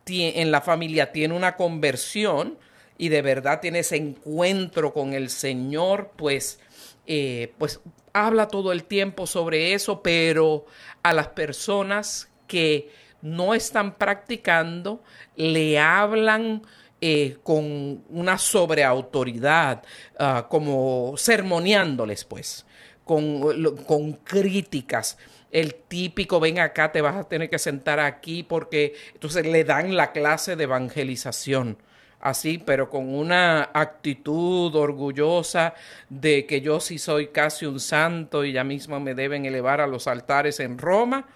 en 0.07 0.50
la 0.50 0.61
familia 0.61 1.12
tiene 1.12 1.34
una 1.34 1.57
conversión, 1.57 2.59
y 3.03 3.09
de 3.09 3.20
verdad 3.20 3.59
tiene 3.59 3.80
ese 3.80 3.96
encuentro 3.96 4.94
con 4.94 5.12
el 5.12 5.28
Señor, 5.28 6.12
pues, 6.14 6.61
eh, 7.05 7.53
pues 7.59 7.80
habla 8.12 8.46
todo 8.46 8.70
el 8.70 8.84
tiempo 8.84 9.26
sobre 9.26 9.74
eso, 9.74 10.05
pero 10.05 10.66
a 11.03 11.12
las 11.12 11.26
personas 11.26 12.30
que 12.46 12.92
no 13.20 13.55
están 13.55 13.96
practicando, 13.98 15.03
le 15.34 15.80
hablan 15.80 16.62
eh, 17.00 17.38
con 17.42 18.05
una 18.09 18.38
sobreautoridad, 18.38 19.82
uh, 20.20 20.48
como 20.48 21.14
sermoneándoles, 21.16 22.24
pues, 22.24 22.64
con, 23.05 23.74
con 23.78 24.12
críticas. 24.12 25.18
El 25.50 25.74
típico, 25.74 26.38
ven 26.38 26.61
acá, 26.61 26.92
te 26.92 27.00
vas 27.00 27.16
a 27.16 27.24
tener 27.24 27.50
que 27.50 27.59
sentar 27.59 27.98
aquí, 27.98 28.44
porque 28.44 28.94
entonces 29.12 29.44
le 29.44 29.64
dan 29.64 29.96
la 29.96 30.12
clase 30.12 30.55
de 30.55 30.62
evangelización 30.62 31.78
así, 32.23 32.57
pero 32.59 32.89
con 32.89 33.14
una 33.14 33.70
actitud 33.75 34.75
orgullosa 34.75 35.75
de 36.09 36.47
que 36.47 36.62
yo 36.62 36.81
sí 36.81 36.99
soy 36.99 37.29
casi 37.29 37.66
un 37.66 37.81
santo 37.81 38.45
y 38.45 38.53
ya 38.53 38.64
mismo 38.64 39.01
me 39.01 39.14
deben 39.14 39.45
elevar 39.45 39.81
a 39.81 39.87
los 39.87 40.07
altares 40.07 40.61
en 40.61 40.79
Roma 40.79 41.27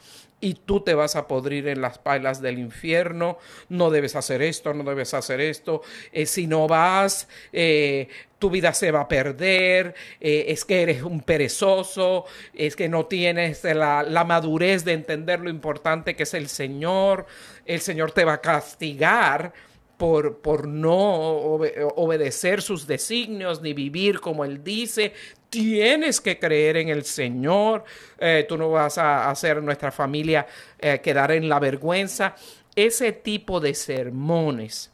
y 0.41 0.55
tú 0.55 0.81
te 0.81 0.95
vas 0.95 1.17
a 1.17 1.27
podrir 1.27 1.67
en 1.67 1.81
las 1.81 1.99
palas 1.99 2.41
del 2.43 2.59
infierno, 2.59 3.39
no 3.69 3.91
debes 3.91 4.17
hacer 4.17 4.43
esto, 4.43 4.75
no 4.75 4.85
debes 4.85 5.15
hacer 5.15 5.41
esto, 5.41 5.83
eh, 6.13 6.27
si 6.27 6.47
no 6.47 6.69
vas, 6.69 7.27
eh, 7.53 8.09
tu 8.39 8.51
vida 8.51 8.75
se 8.75 8.91
va 8.91 9.01
a 9.03 9.09
perder, 9.09 9.95
eh, 10.21 10.45
es 10.49 10.65
que 10.65 10.83
eres 10.83 11.03
un 11.03 11.23
perezoso, 11.23 12.27
es 12.53 12.77
que 12.77 12.89
no 12.89 13.07
tienes 13.07 13.65
la, 13.65 14.03
la 14.03 14.25
madurez 14.25 14.85
de 14.85 14.93
entender 14.93 15.41
lo 15.41 15.49
importante 15.49 16.15
que 16.15 16.25
es 16.25 16.35
el 16.35 16.49
Señor, 16.49 17.27
el 17.65 17.81
Señor 17.81 18.13
te 18.13 18.25
va 18.25 18.35
a 18.35 18.41
castigar 18.41 19.53
por, 19.97 20.39
por 20.39 20.67
no 20.69 20.95
obedecer 20.95 22.63
sus 22.63 22.87
designios 22.87 23.63
ni 23.63 23.73
vivir 23.73 24.21
como 24.21 24.45
Él 24.45 24.63
dice. 24.63 25.13
Tienes 25.49 26.21
que 26.21 26.39
creer 26.39 26.77
en 26.77 26.89
el 26.89 27.05
Señor. 27.05 27.85
Eh, 28.19 28.45
tú 28.49 28.57
no 28.59 28.71
vas 28.71 28.99
a 28.99 29.31
hacer 29.31 29.63
nuestra 29.63 29.91
familia 29.91 30.47
eh, 30.79 31.01
quedar 31.01 31.33
en 31.33 31.49
la 31.49 31.59
vergüenza. 31.59 32.35
Ese 32.75 33.13
tipo 33.13 33.59
de 33.59 33.75
sermones, 33.75 34.91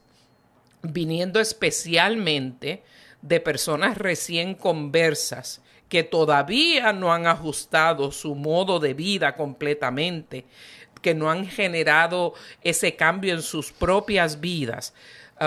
viniendo 0.82 1.40
especialmente 1.40 2.82
de 3.22 3.40
personas 3.40 3.98
recién 3.98 4.55
conversas, 4.55 5.62
que 5.88 6.05
todavía 6.05 6.92
no 6.92 7.12
han 7.12 7.26
ajustado 7.26 8.12
su 8.12 8.34
modo 8.34 8.80
de 8.80 8.94
vida 8.94 9.36
completamente, 9.36 10.46
que 11.03 11.14
no 11.14 11.30
han 11.30 11.46
generado 11.46 12.32
ese 12.62 12.96
cambio 12.96 13.34
en 13.34 13.42
sus 13.42 13.72
propias 13.72 14.40
vidas, 14.40 14.94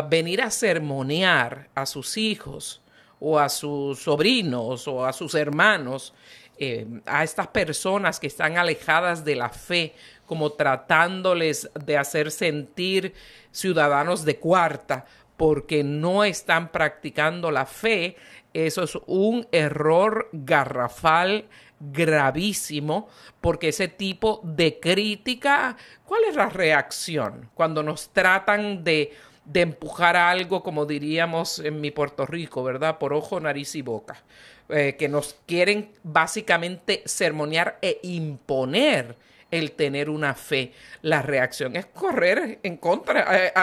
venir 0.09 0.41
a 0.41 0.51
sermonear 0.51 1.69
a 1.73 1.85
sus 1.85 2.17
hijos 2.17 2.81
o 3.19 3.39
a 3.39 3.49
sus 3.49 3.99
sobrinos 4.03 4.87
o 4.87 5.05
a 5.05 5.13
sus 5.13 5.33
hermanos, 5.35 6.13
eh, 6.57 6.85
a 7.05 7.23
estas 7.23 7.47
personas 7.47 8.19
que 8.19 8.27
están 8.27 8.57
alejadas 8.57 9.25
de 9.25 9.35
la 9.35 9.49
fe, 9.49 9.95
como 10.25 10.51
tratándoles 10.51 11.69
de 11.85 11.97
hacer 11.97 12.31
sentir 12.31 13.13
ciudadanos 13.51 14.25
de 14.25 14.37
cuarta 14.37 15.05
porque 15.37 15.83
no 15.83 16.23
están 16.23 16.71
practicando 16.71 17.51
la 17.51 17.65
fe, 17.65 18.15
eso 18.53 18.83
es 18.83 18.97
un 19.05 19.47
error 19.51 20.29
garrafal 20.31 21.45
gravísimo 21.79 23.09
porque 23.41 23.69
ese 23.69 23.87
tipo 23.87 24.41
de 24.43 24.79
crítica, 24.79 25.77
¿cuál 26.05 26.23
es 26.25 26.35
la 26.35 26.49
reacción 26.49 27.49
cuando 27.53 27.83
nos 27.83 28.09
tratan 28.09 28.83
de, 28.83 29.13
de 29.45 29.61
empujar 29.61 30.15
algo, 30.15 30.63
como 30.63 30.85
diríamos 30.85 31.59
en 31.59 31.81
mi 31.81 31.91
Puerto 31.91 32.25
Rico, 32.25 32.63
¿verdad? 32.63 32.97
Por 32.97 33.13
ojo, 33.13 33.39
nariz 33.39 33.75
y 33.75 33.81
boca. 33.81 34.23
Eh, 34.67 34.95
que 34.97 35.07
nos 35.07 35.35
quieren 35.45 35.91
básicamente 36.01 37.03
sermonear 37.05 37.77
e 37.83 37.99
imponer 38.01 39.15
el 39.51 39.73
tener 39.73 40.09
una 40.09 40.33
fe. 40.33 40.73
La 41.03 41.21
reacción 41.21 41.75
es 41.75 41.85
correr 41.85 42.59
en 42.63 42.77
contra, 42.77 43.45
eh, 43.45 43.53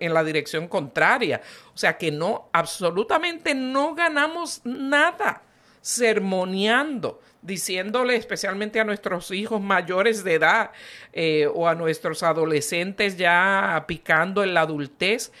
en 0.00 0.14
la 0.14 0.24
dirección 0.24 0.66
contraria. 0.66 1.40
O 1.72 1.78
sea 1.78 1.96
que 1.96 2.10
no, 2.10 2.48
absolutamente 2.52 3.54
no 3.54 3.94
ganamos 3.94 4.62
nada 4.64 5.42
sermoneando 5.80 7.20
diciéndole 7.42 8.16
especialmente 8.16 8.80
a 8.80 8.84
nuestros 8.84 9.30
hijos 9.32 9.60
mayores 9.60 10.24
de 10.24 10.34
edad 10.34 10.70
eh, 11.12 11.48
o 11.52 11.68
a 11.68 11.74
nuestros 11.74 12.22
adolescentes 12.22 13.16
ya 13.16 13.84
picando 13.86 14.42
en 14.44 14.54
la 14.54 14.62
adultez, 14.62 15.32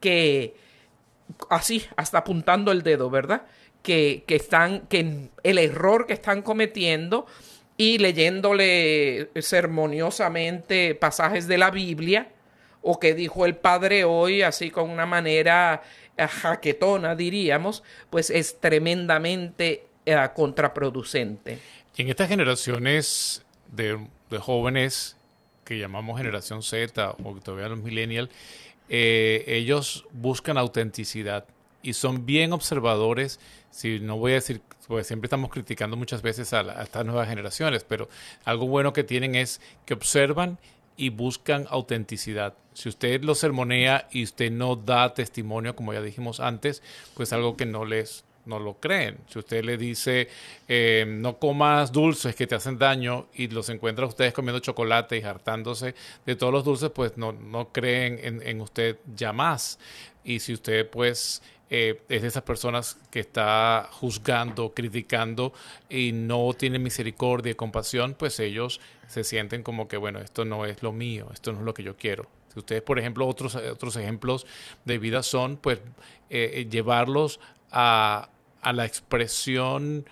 que 0.00 0.54
así, 1.48 1.86
hasta 1.96 2.18
apuntando 2.18 2.72
el 2.72 2.82
dedo, 2.82 3.08
¿verdad? 3.08 3.42
Que, 3.82 4.24
que 4.26 4.36
están, 4.36 4.80
que 4.88 5.30
el 5.42 5.58
error 5.58 6.06
que 6.06 6.12
están 6.12 6.42
cometiendo 6.42 7.26
y 7.76 7.98
leyéndole 7.98 9.30
ceremoniosamente 9.40 10.96
pasajes 10.96 11.46
de 11.46 11.58
la 11.58 11.70
Biblia, 11.70 12.28
o 12.82 12.98
que 12.98 13.14
dijo 13.14 13.46
el 13.46 13.56
Padre 13.56 14.04
hoy, 14.04 14.42
así 14.42 14.70
con 14.70 14.90
una 14.90 15.06
manera 15.06 15.82
jaquetona, 16.16 17.14
diríamos, 17.14 17.84
pues 18.10 18.30
es 18.30 18.60
tremendamente 18.60 19.87
contraproducente. 20.34 21.58
Y 21.96 22.02
en 22.02 22.08
estas 22.08 22.28
generaciones 22.28 23.44
de, 23.72 23.98
jóvenes 24.38 25.16
que 25.64 25.78
llamamos 25.78 26.18
generación 26.18 26.62
Z 26.62 27.16
o 27.22 27.34
todavía 27.40 27.68
los 27.68 27.78
millennials, 27.78 28.30
eh, 28.88 29.44
ellos 29.46 30.06
buscan 30.12 30.56
autenticidad 30.56 31.44
y 31.82 31.92
son 31.92 32.24
bien 32.24 32.52
observadores. 32.52 33.40
Si 33.70 34.00
no 34.00 34.16
voy 34.16 34.32
a 34.32 34.36
decir, 34.36 34.62
pues 34.86 35.06
siempre 35.06 35.26
estamos 35.26 35.50
criticando 35.50 35.96
muchas 35.96 36.22
veces 36.22 36.52
a, 36.52 36.60
a, 36.60 36.82
estas 36.82 37.04
nuevas 37.04 37.28
generaciones, 37.28 37.84
pero 37.84 38.08
algo 38.44 38.66
bueno 38.66 38.92
que 38.92 39.04
tienen 39.04 39.34
es 39.34 39.60
que 39.84 39.94
observan 39.94 40.58
y 40.96 41.10
buscan 41.10 41.66
autenticidad. 41.68 42.54
Si 42.74 42.88
usted 42.88 43.22
lo 43.22 43.34
sermonea 43.34 44.08
y 44.10 44.24
usted 44.24 44.50
no 44.50 44.76
da 44.76 45.14
testimonio, 45.14 45.76
como 45.76 45.92
ya 45.92 46.00
dijimos 46.00 46.40
antes, 46.40 46.82
pues 47.14 47.32
algo 47.32 47.56
que 47.56 47.66
no 47.66 47.84
les 47.84 48.24
no 48.48 48.58
lo 48.58 48.80
creen. 48.80 49.18
Si 49.28 49.38
usted 49.38 49.64
le 49.64 49.76
dice, 49.76 50.28
eh, 50.66 51.04
no 51.06 51.38
comas 51.38 51.92
dulces 51.92 52.34
que 52.34 52.46
te 52.46 52.54
hacen 52.54 52.78
daño 52.78 53.28
y 53.34 53.48
los 53.48 53.68
encuentra 53.68 54.06
ustedes 54.06 54.32
comiendo 54.32 54.58
chocolate 54.58 55.18
y 55.18 55.22
hartándose 55.22 55.94
de 56.26 56.36
todos 56.36 56.52
los 56.52 56.64
dulces, 56.64 56.90
pues 56.90 57.16
no, 57.16 57.32
no 57.32 57.72
creen 57.72 58.42
en, 58.42 58.60
usted 58.60 58.98
ya 59.14 59.32
más. 59.32 59.78
Y 60.24 60.40
si 60.40 60.54
usted 60.54 60.88
pues 60.88 61.42
eh, 61.70 62.00
es 62.08 62.22
de 62.22 62.28
esas 62.28 62.42
personas 62.42 62.98
que 63.10 63.20
está 63.20 63.88
juzgando, 63.92 64.72
criticando 64.74 65.52
y 65.88 66.12
no 66.12 66.52
tiene 66.54 66.78
misericordia 66.78 67.52
y 67.52 67.54
compasión, 67.54 68.14
pues 68.14 68.40
ellos 68.40 68.80
se 69.06 69.24
sienten 69.24 69.62
como 69.62 69.86
que, 69.88 69.96
bueno, 69.96 70.20
esto 70.20 70.44
no 70.44 70.64
es 70.64 70.82
lo 70.82 70.92
mío, 70.92 71.28
esto 71.32 71.52
no 71.52 71.60
es 71.60 71.64
lo 71.64 71.74
que 71.74 71.82
yo 71.82 71.96
quiero. 71.96 72.26
Si 72.52 72.58
ustedes, 72.58 72.82
por 72.82 72.98
ejemplo, 72.98 73.26
otros, 73.26 73.54
otros 73.54 73.96
ejemplos 73.96 74.46
de 74.84 74.98
vida 74.98 75.22
son, 75.22 75.58
pues, 75.58 75.80
eh, 76.30 76.66
llevarlos 76.70 77.40
a, 77.70 78.30
a 78.62 78.72
la 78.72 78.84
expresión 78.84 80.04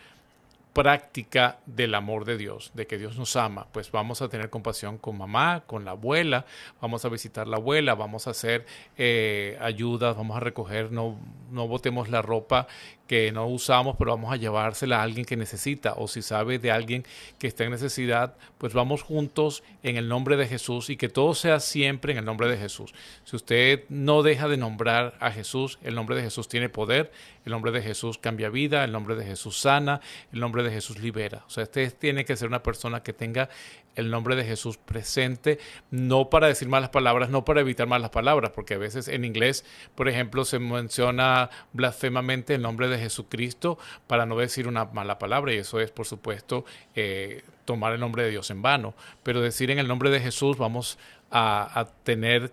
práctica 0.77 1.59
del 1.65 1.95
amor 1.95 2.27
de 2.27 2.37
Dios, 2.37 2.71
de 2.75 2.87
que 2.87 2.99
Dios 2.99 3.17
nos 3.17 3.35
ama, 3.37 3.67
pues 3.73 3.91
vamos 3.91 4.21
a 4.21 4.29
tener 4.29 4.51
compasión 4.51 4.99
con 4.99 5.17
mamá, 5.17 5.63
con 5.67 5.87
la 5.87 5.93
abuela, 5.93 6.45
vamos 6.83 7.03
a 7.07 7.09
visitar 7.09 7.49
la 7.49 7.57
abuela, 7.57 7.95
vamos 7.95 8.27
a 8.27 8.33
hacer 8.33 8.67
eh, 8.99 9.57
ayudas, 9.63 10.15
vamos 10.15 10.37
a 10.37 10.41
recoger 10.41 10.93
no, 10.93 11.17
no 11.51 11.67
botemos 11.67 12.11
la 12.11 12.21
ropa 12.21 12.67
que 13.07 13.31
no 13.33 13.47
usamos, 13.47 13.97
pero 13.99 14.13
vamos 14.13 14.33
a 14.33 14.37
llevársela 14.37 14.99
a 14.99 15.03
alguien 15.03 15.25
que 15.25 15.37
necesita, 15.37 15.95
o 15.97 16.09
si 16.09 16.23
sabe 16.23 16.59
de 16.59 16.71
alguien 16.71 17.05
que 17.39 17.47
está 17.47 17.65
en 17.65 17.71
necesidad, 17.71 18.35
pues 18.59 18.73
vamos 18.73 19.03
juntos 19.03 19.63
en 19.83 19.97
el 19.97 20.09
nombre 20.09 20.37
de 20.37 20.47
Jesús 20.47 20.91
y 20.91 20.97
que 20.97 21.09
todo 21.09 21.35
sea 21.35 21.61
siempre 21.61 22.13
en 22.13 22.19
el 22.19 22.25
nombre 22.25 22.49
de 22.49 22.57
Jesús. 22.57 22.95
Si 23.25 23.37
usted 23.37 23.85
no 23.89 24.23
deja 24.23 24.49
de 24.49 24.57
nombrar 24.57 25.17
a 25.21 25.31
Jesús, 25.31 25.79
el 25.83 25.95
nombre 25.95 26.17
de 26.17 26.23
Jesús 26.23 26.49
tiene 26.49 26.69
poder, 26.69 27.13
el 27.45 27.53
nombre 27.53 27.71
de 27.71 27.83
Jesús 27.83 28.19
cambia 28.19 28.51
vida, 28.51 28.85
el 28.85 28.93
nombre 28.93 29.15
de 29.15 29.25
Jesús 29.25 29.59
sana, 29.59 30.01
el 30.33 30.41
nombre 30.41 30.63
de 30.63 30.71
Jesús 30.71 30.99
libera. 30.99 31.45
O 31.47 31.51
sea, 31.51 31.65
usted 31.65 31.95
tiene 31.97 32.25
que 32.25 32.37
ser 32.37 32.49
una 32.49 32.63
persona 32.63 33.03
que 33.03 33.13
tenga 33.13 33.49
el 33.97 34.11
nombre 34.11 34.37
de 34.37 34.45
Jesús 34.45 34.77
presente, 34.77 35.59
no 35.91 36.31
para 36.31 36.47
decir 36.47 36.69
malas 36.69 36.91
palabras, 36.91 37.31
no 37.31 37.45
para 37.45 37.61
evitar 37.61 37.87
malas 37.87 38.11
palabras, 38.11 38.53
porque 38.55 38.75
a 38.75 38.79
veces 38.79 39.09
en 39.09 39.25
inglés, 39.25 39.65
por 39.95 40.09
ejemplo, 40.09 40.45
se 40.45 40.59
menciona 40.59 41.51
blasfemamente 41.73 42.55
el 42.55 42.63
nombre 42.63 42.89
de 42.89 42.99
Jesucristo 42.99 43.79
para 44.07 44.27
no 44.27 44.37
decir 44.37 44.69
una 44.69 44.85
mala 44.85 45.19
palabra, 45.19 45.53
y 45.53 45.59
eso 45.59 45.81
es, 45.81 45.91
por 45.91 46.07
supuesto, 46.07 46.65
eh, 46.95 47.43
tomar 47.65 47.93
el 47.93 48.01
nombre 48.01 48.23
de 48.23 48.31
Dios 48.31 48.51
en 48.51 48.63
vano. 48.63 48.95
Pero 49.23 49.41
decir 49.41 49.71
en 49.71 49.79
el 49.79 49.89
nombre 49.89 50.11
de 50.11 50.21
Jesús 50.21 50.57
vamos 50.57 50.99
a, 51.31 51.81
a 51.81 51.87
tener 51.87 52.53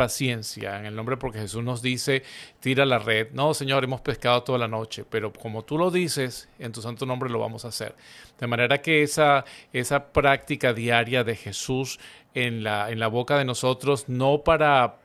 paciencia 0.00 0.78
en 0.78 0.86
el 0.86 0.96
nombre 0.96 1.18
porque 1.18 1.40
Jesús 1.40 1.62
nos 1.62 1.82
dice, 1.82 2.22
tira 2.58 2.86
la 2.86 2.98
red. 2.98 3.32
No, 3.32 3.52
Señor, 3.52 3.84
hemos 3.84 4.00
pescado 4.00 4.42
toda 4.42 4.58
la 4.58 4.66
noche, 4.66 5.04
pero 5.04 5.30
como 5.30 5.62
tú 5.62 5.76
lo 5.76 5.90
dices, 5.90 6.48
en 6.58 6.72
tu 6.72 6.80
santo 6.80 7.04
nombre 7.04 7.28
lo 7.28 7.38
vamos 7.38 7.66
a 7.66 7.68
hacer. 7.68 7.94
De 8.38 8.46
manera 8.46 8.80
que 8.80 9.02
esa, 9.02 9.44
esa 9.74 10.06
práctica 10.06 10.72
diaria 10.72 11.22
de 11.22 11.36
Jesús 11.36 12.00
en 12.32 12.64
la, 12.64 12.90
en 12.90 12.98
la 12.98 13.08
boca 13.08 13.36
de 13.36 13.44
nosotros, 13.44 14.08
no 14.08 14.42
para 14.42 14.96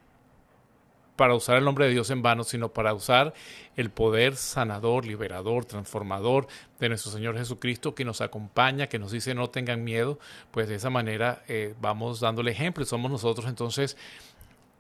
para 1.16 1.34
usar 1.34 1.58
el 1.58 1.64
nombre 1.64 1.86
de 1.86 1.92
Dios 1.92 2.10
en 2.10 2.22
vano, 2.22 2.44
sino 2.44 2.74
para 2.74 2.94
usar 2.94 3.34
el 3.78 3.90
poder 3.90 4.36
sanador, 4.36 5.06
liberador, 5.06 5.64
transformador 5.64 6.48
de 6.80 6.90
nuestro 6.90 7.10
Señor 7.10 7.38
Jesucristo 7.38 7.96
que 7.96 8.04
nos 8.04 8.20
acompaña, 8.20 8.88
que 8.88 9.00
nos 9.00 9.12
dice 9.12 9.34
no 9.34 9.50
tengan 9.50 9.84
miedo, 9.86 10.20
pues 10.52 10.68
de 10.68 10.76
esa 10.76 10.90
manera 10.90 11.42
eh, 11.48 11.74
vamos 11.80 12.20
dándole 12.20 12.52
ejemplo. 12.52 12.84
Somos 12.84 13.10
nosotros 13.10 13.48
entonces 13.48 13.96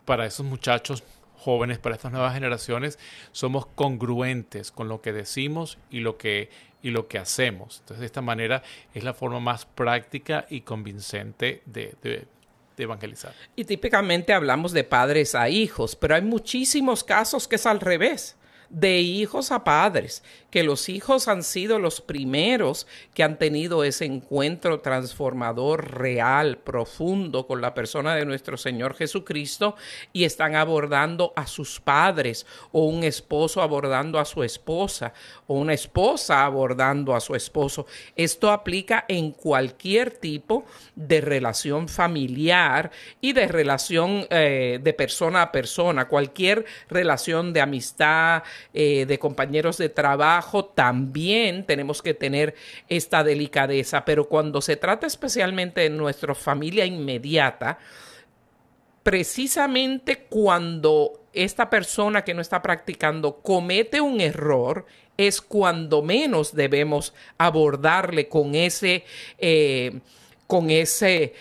para 0.06 0.26
esos 0.26 0.46
muchachos 0.46 1.04
jóvenes, 1.38 1.78
para 1.78 1.96
estas 1.96 2.12
nuevas 2.12 2.34
generaciones, 2.34 2.98
somos 3.32 3.66
congruentes 3.68 4.72
con 4.72 4.88
lo 4.88 5.02
que 5.02 5.14
decimos 5.14 5.78
y 5.90 6.00
lo 6.00 6.18
que, 6.18 6.50
y 6.82 6.92
lo 6.92 7.08
que 7.08 7.18
hacemos. 7.18 7.80
Entonces, 7.80 8.00
de 8.00 8.06
esta 8.06 8.22
manera 8.22 8.64
es 8.94 9.04
la 9.04 9.14
forma 9.14 9.40
más 9.40 9.66
práctica 9.66 10.46
y 10.50 10.62
convincente 10.62 11.62
de, 11.66 11.96
de, 12.02 12.28
de 12.78 12.84
evangelizar. 12.84 13.34
Y 13.56 13.66
típicamente 13.66 14.34
hablamos 14.34 14.72
de 14.72 14.84
padres 14.84 15.36
a 15.36 15.50
hijos, 15.50 15.96
pero 15.96 16.16
hay 16.16 16.22
muchísimos 16.22 17.04
casos 17.04 17.48
que 17.48 17.58
es 17.58 17.66
al 17.66 17.80
revés 17.80 18.38
de 18.70 19.00
hijos 19.00 19.52
a 19.52 19.64
padres, 19.64 20.24
que 20.56 20.64
los 20.64 20.88
hijos 20.88 21.28
han 21.28 21.44
sido 21.44 21.80
los 21.80 22.00
primeros 22.00 22.88
que 23.14 23.24
han 23.24 23.38
tenido 23.38 23.84
ese 23.84 24.06
encuentro 24.06 24.80
transformador, 24.80 25.92
real, 25.92 26.60
profundo 26.60 27.46
con 27.46 27.62
la 27.62 27.74
persona 27.74 28.16
de 28.16 28.26
nuestro 28.26 28.56
Señor 28.56 28.96
Jesucristo 28.96 29.76
y 30.14 30.24
están 30.24 30.56
abordando 30.56 31.34
a 31.36 31.46
sus 31.46 31.82
padres 31.82 32.46
o 32.72 32.86
un 32.86 33.04
esposo 33.04 33.62
abordando 33.62 34.18
a 34.18 34.24
su 34.24 34.44
esposa 34.44 35.12
o 35.48 35.56
una 35.56 35.74
esposa 35.74 36.46
abordando 36.46 37.16
a 37.16 37.20
su 37.20 37.36
esposo. 37.36 37.86
Esto 38.16 38.52
aplica 38.52 39.06
en 39.08 39.32
cualquier 39.32 40.12
tipo 40.12 40.66
de 40.96 41.20
relación 41.22 41.90
familiar 41.90 42.92
y 43.20 43.34
de 43.34 43.48
relación 43.48 44.26
eh, 44.30 44.80
de 44.82 44.94
persona 44.94 45.42
a 45.42 45.52
persona, 45.52 46.08
cualquier 46.08 46.66
relación 46.88 47.54
de 47.54 47.62
amistad, 47.62 48.44
eh, 48.74 49.06
de 49.06 49.20
compañeros 49.20 49.78
de 49.78 49.90
trabajo, 49.90 50.66
también 50.66 51.66
tenemos 51.66 52.02
que 52.02 52.14
tener 52.14 52.56
esta 52.88 53.24
delicadeza, 53.24 54.06
pero 54.06 54.28
cuando 54.28 54.62
se 54.62 54.76
trata 54.76 55.08
especialmente 55.08 55.82
de 55.82 55.90
nuestra 55.90 56.36
familia 56.36 56.86
inmediata, 56.86 57.80
precisamente 59.04 60.26
cuando 60.30 61.22
esta 61.32 61.70
persona 61.70 62.24
que 62.24 62.34
no 62.34 62.42
está 62.42 62.62
practicando 62.62 63.38
comete 63.42 64.02
un 64.02 64.20
error, 64.20 64.86
es 65.18 65.42
cuando 65.42 66.02
menos 66.02 66.56
debemos 66.56 67.14
abordarle 67.38 68.28
con 68.28 68.56
ese... 68.56 69.04
Eh, 69.38 70.00
con, 70.48 70.70
ese, 70.70 71.34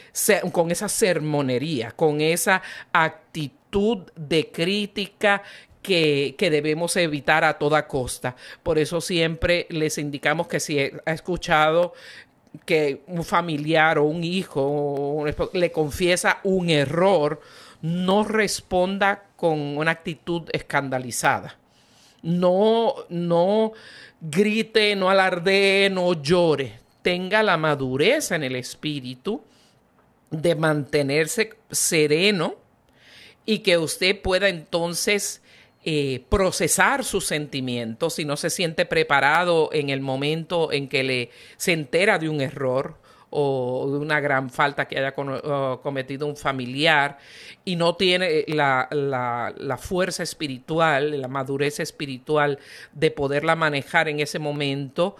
con 0.51 0.71
esa 0.71 0.89
sermonería, 0.89 1.91
con 1.91 2.23
esa 2.23 2.63
actitud 2.91 3.99
de 4.17 4.51
crítica 4.51 5.43
que, 5.85 6.35
debemos 6.51 6.97
evitar 6.97 7.45
a 7.45 7.59
toda 7.59 7.87
costa. 7.87 8.35
Por 8.63 8.79
eso 8.79 9.01
siempre 9.01 9.67
les 9.69 9.99
indicamos 9.99 10.49
que 10.49 10.59
si 10.59 10.81
ha 10.81 11.13
escuchado 11.13 11.93
que 12.65 13.03
un 13.07 13.25
familiar 13.25 13.99
o 13.99 14.05
un 14.05 14.25
hijo 14.25 15.25
le 15.53 15.73
confiesa 15.73 16.39
un 16.43 16.71
error, 16.71 17.41
no 17.83 18.25
responda 18.25 19.25
con 19.37 19.77
una 19.77 19.91
actitud 19.91 20.49
escandalizada. 20.53 21.59
No, 22.23 22.95
no 23.11 23.73
grite, 24.21 24.97
no 24.97 25.11
alardee, 25.11 25.91
no 25.91 26.15
llore. 26.15 26.81
Tenga 27.03 27.43
la 27.43 27.59
madurez 27.59 28.31
en 28.31 28.43
el 28.43 28.57
espíritu 28.57 29.43
de 30.31 30.55
mantenerse 30.55 31.51
sereno 31.71 32.55
y 33.45 33.59
que 33.59 33.77
usted 33.77 34.23
pueda 34.23 34.49
entonces 34.49 35.43
eh, 35.85 36.25
procesar 36.29 37.05
sus 37.05 37.27
sentimientos, 37.27 38.15
si 38.15 38.25
no 38.25 38.37
se 38.37 38.51
siente 38.51 38.87
preparado 38.87 39.69
en 39.73 39.91
el 39.91 40.01
momento 40.01 40.73
en 40.73 40.89
que 40.89 41.03
le 41.03 41.31
se 41.57 41.73
entera 41.73 42.19
de 42.19 42.29
un 42.29 42.41
error 42.41 42.97
o 43.37 43.91
de 43.91 43.99
una 43.99 44.21
gran 44.21 44.49
falta 44.49 44.87
que 44.87 44.97
haya 44.97 45.13
cometido 45.13 46.27
un 46.27 46.37
familiar 46.37 47.19
y 47.65 47.75
no 47.75 47.97
tiene 47.97 48.45
la, 48.47 48.89
la, 48.93 49.77
fuerza 49.77 50.23
espiritual, 50.23 51.21
la 51.21 51.27
madurez 51.27 51.81
espiritual 51.81 52.61
de 52.93 53.11
poderla 53.11 53.57
manejar 53.57 54.09
en 54.09 54.21
ese 54.21 54.39
momento, 54.39 55.17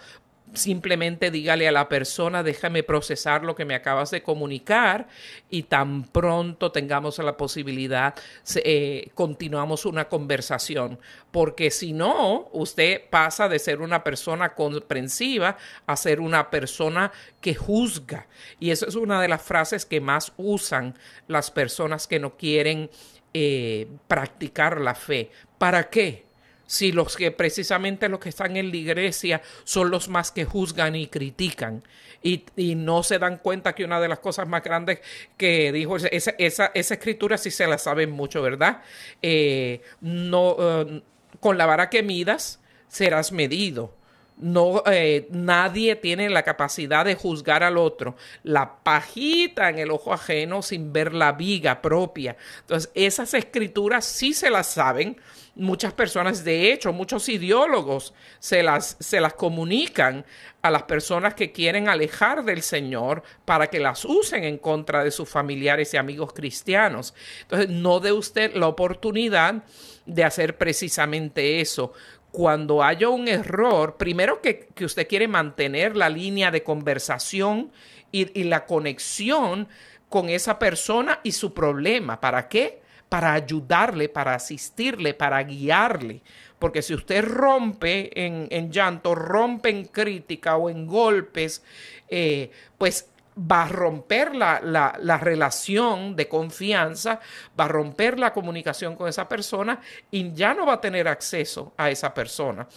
simplemente 0.55 1.31
dígale 1.31 1.67
a 1.67 1.71
la 1.71 1.89
persona, 1.89 2.43
déjame 2.43 2.83
procesar 2.83 3.43
lo 3.43 3.55
que 3.55 3.65
me 3.65 3.75
acabas 3.75 4.11
de 4.11 4.23
comunicar 4.23 5.07
y 5.49 5.63
tan 5.63 6.03
pronto 6.03 6.71
tengamos 6.71 7.19
la 7.19 7.37
posibilidad, 7.37 8.15
eh, 8.63 9.09
continuamos 9.13 9.85
una 9.85 10.09
conversación, 10.09 10.99
porque 11.31 11.71
si 11.71 11.93
no, 11.93 12.49
usted 12.51 13.01
pasa 13.09 13.47
de 13.47 13.59
ser 13.59 13.81
una 13.81 14.03
persona 14.03 14.53
comprensiva 14.53 15.57
a 15.85 15.95
ser 15.95 16.19
una 16.19 16.49
persona 16.49 17.11
que 17.41 17.55
juzga. 17.55 18.27
Y 18.59 18.71
eso 18.71 18.87
es 18.87 18.95
una 18.95 19.21
de 19.21 19.27
las 19.27 19.41
frases 19.41 19.85
que 19.85 20.01
más 20.01 20.33
usan 20.37 20.97
las 21.27 21.51
personas 21.51 22.07
que 22.07 22.19
no 22.19 22.37
quieren 22.37 22.89
eh, 23.33 23.87
practicar 24.07 24.79
la 24.79 24.95
fe. 24.95 25.29
¿Para 25.57 25.89
qué? 25.89 26.24
Si 26.65 26.91
los 26.91 27.15
que 27.15 27.31
precisamente 27.31 28.09
los 28.09 28.19
que 28.19 28.29
están 28.29 28.57
en 28.57 28.71
la 28.71 28.77
iglesia 28.77 29.41
son 29.63 29.91
los 29.91 30.09
más 30.09 30.31
que 30.31 30.45
juzgan 30.45 30.95
y 30.95 31.07
critican 31.07 31.83
y, 32.25 32.75
no 32.75 33.03
se 33.03 33.19
dan 33.19 33.37
cuenta 33.37 33.75
que 33.75 33.85
una 33.85 33.99
de 33.99 34.07
las 34.07 34.19
cosas 34.19 34.47
más 34.47 34.63
grandes 34.63 34.99
que 35.37 35.71
dijo 35.71 35.97
esa, 35.97 36.33
esa, 36.37 36.71
esa 36.73 36.93
escritura 36.95 37.37
sí 37.37 37.51
se 37.51 37.67
la 37.67 37.77
saben 37.77 38.11
mucho, 38.11 38.41
¿verdad? 38.41 38.81
Eh, 39.21 39.81
no, 40.01 40.55
eh, 40.59 41.01
con 41.39 41.57
la 41.57 41.67
vara 41.67 41.89
que 41.89 42.01
midas 42.01 42.59
serás 42.87 43.31
medido. 43.31 43.93
No, 44.37 44.83
eh, 44.87 45.27
nadie 45.29 45.95
tiene 45.95 46.29
la 46.29 46.43
capacidad 46.43 47.05
de 47.05 47.15
juzgar 47.15 47.63
al 47.63 47.77
otro. 47.77 48.15
La 48.43 48.83
pajita 48.83 49.69
en 49.69 49.79
el 49.79 49.91
ojo 49.91 50.11
ajeno 50.11 50.61
sin 50.61 50.91
ver 50.91 51.13
la 51.13 51.31
viga 51.31 51.81
propia. 51.81 52.35
Entonces, 52.61 52.91
esas 52.95 53.33
escrituras 53.33 54.03
sí 54.03 54.33
se 54.33 54.49
las 54.49 54.67
saben 54.67 55.17
muchas 55.55 55.93
personas, 55.93 56.43
de 56.43 56.71
hecho, 56.71 56.91
muchos 56.93 57.29
ideólogos 57.29 58.13
se 58.39 58.61
las, 58.61 58.97
se 58.99 59.21
las 59.21 59.33
comunican 59.33 60.25
a 60.61 60.69
las 60.69 60.83
personas 60.83 61.33
que 61.33 61.51
quieren 61.51 61.87
alejar 61.87 62.43
del 62.43 62.61
Señor 62.61 63.23
para 63.45 63.67
que 63.67 63.79
las 63.79 64.05
usen 64.05 64.43
en 64.43 64.57
contra 64.57 65.03
de 65.03 65.11
sus 65.11 65.29
familiares 65.29 65.93
y 65.93 65.97
amigos 65.97 66.33
cristianos. 66.33 67.13
Entonces, 67.41 67.69
no 67.69 67.99
dé 67.99 68.11
usted 68.11 68.53
la 68.55 68.67
oportunidad 68.67 69.63
de 70.05 70.23
hacer 70.23 70.57
precisamente 70.57 71.61
eso. 71.61 71.93
Cuando 72.31 72.83
haya 72.83 73.07
un 73.07 73.27
error, 73.27 73.95
primero 73.95 74.41
que, 74.41 74.67
usted 74.81 75.07
quiere 75.07 75.27
mantener 75.27 75.95
la 75.95 76.09
línea 76.09 76.51
de 76.51 76.63
conversación 76.63 77.71
y, 78.11 78.37
y 78.37 78.43
la 78.43 78.65
conexión 78.65 79.69
con 80.09 80.29
esa 80.29 80.59
persona 80.59 81.21
y 81.23 81.31
su 81.31 81.53
problema. 81.53 82.19
¿Para 82.19 82.49
qué? 82.49 82.84
Para 83.09 83.33
ayudarle, 83.33 84.09
para 84.09 84.33
asistirle, 84.33 85.13
para 85.13 85.41
guiarle. 85.43 86.21
Porque 86.59 86.81
si 86.81 86.93
usted 86.93 87.23
rompe 87.23 88.11
en, 88.15 88.71
llanto, 88.71 89.13
rompe 89.13 89.69
en 89.69 89.85
crítica 89.85 90.55
o 90.55 90.69
en 90.69 90.87
golpes, 90.87 91.63
eh, 92.07 92.49
pues 92.77 93.09
va 93.37 93.63
a 93.63 93.67
romper 93.67 94.33
la, 94.33 94.61
la, 94.63 95.17
relación 95.17 96.15
de 96.15 96.29
confianza, 96.29 97.19
va 97.59 97.65
a 97.65 97.67
romper 97.67 98.17
la 98.17 98.31
comunicación 98.31 98.95
con 98.95 99.09
esa 99.09 99.27
persona 99.27 99.81
y 100.09 100.31
ya 100.33 100.53
no 100.53 100.65
va 100.65 100.73
a 100.73 100.81
tener 100.81 101.07
acceso 101.07 101.73
a 101.75 101.89
esa 101.89 102.13
persona. 102.13 102.67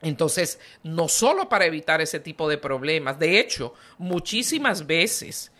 Entonces, 0.00 0.60
no 0.84 1.08
solo 1.08 1.48
para 1.48 1.66
evitar 1.66 2.00
ese 2.00 2.20
tipo 2.20 2.48
de 2.48 2.58
problemas, 2.58 3.18
de 3.18 3.40
hecho, 3.40 3.74
muchísimas 3.98 4.86
veces 4.86 5.50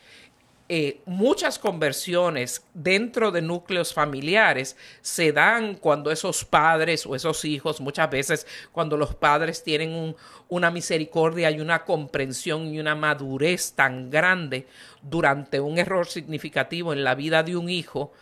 eh, 0.71 1.01
muchas 1.07 1.59
conversiones 1.59 2.63
dentro 2.75 3.31
de 3.31 3.41
núcleos 3.41 3.95
familiares 3.95 4.77
se 5.01 5.33
dan 5.33 5.75
cuando 5.77 6.11
esos 6.11 6.45
padres 6.45 7.07
o 7.07 7.15
esos 7.15 7.47
hijos, 7.47 7.81
muchas 7.81 8.11
veces 8.11 8.47
cuando 8.71 8.99
los 8.99 9.15
padres 9.15 9.65
tienen 9.65 10.15
una 10.49 10.71
misericordia 10.71 11.51
y 11.51 11.61
una 11.61 11.87
comprensión 11.87 12.67
y 12.67 12.81
una 12.81 12.95
madurez 12.95 13.73
tan 13.73 14.11
grande 14.11 14.67
durante 15.01 15.59
un 15.59 15.79
error 15.79 16.07
significativo 16.07 16.93
en 16.93 17.03
la 17.03 17.15
vida 17.15 17.43
de 17.43 17.57
un 17.57 17.71
hijo 17.71 18.13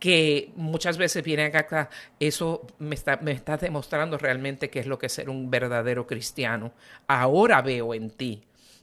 que 0.00 0.50
muchas 0.56 0.98
veces 0.98 1.22
vienen 1.22 1.54
acá, 1.54 1.88
eso 2.18 2.66
me 2.80 2.96
está, 2.96 3.18
me 3.18 3.30
está 3.30 3.56
demostrando 3.56 4.18
realmente 4.18 4.70
qué 4.70 4.80
es 4.80 4.86
lo 4.86 4.98
que 4.98 5.06
es 5.06 5.12
ser 5.12 5.30
un 5.30 5.48
verdadero 5.48 6.08
cristiano. 6.08 6.72
Ahora 7.06 7.62
veo 7.62 7.94
en 7.94 8.10
ti 8.10 8.42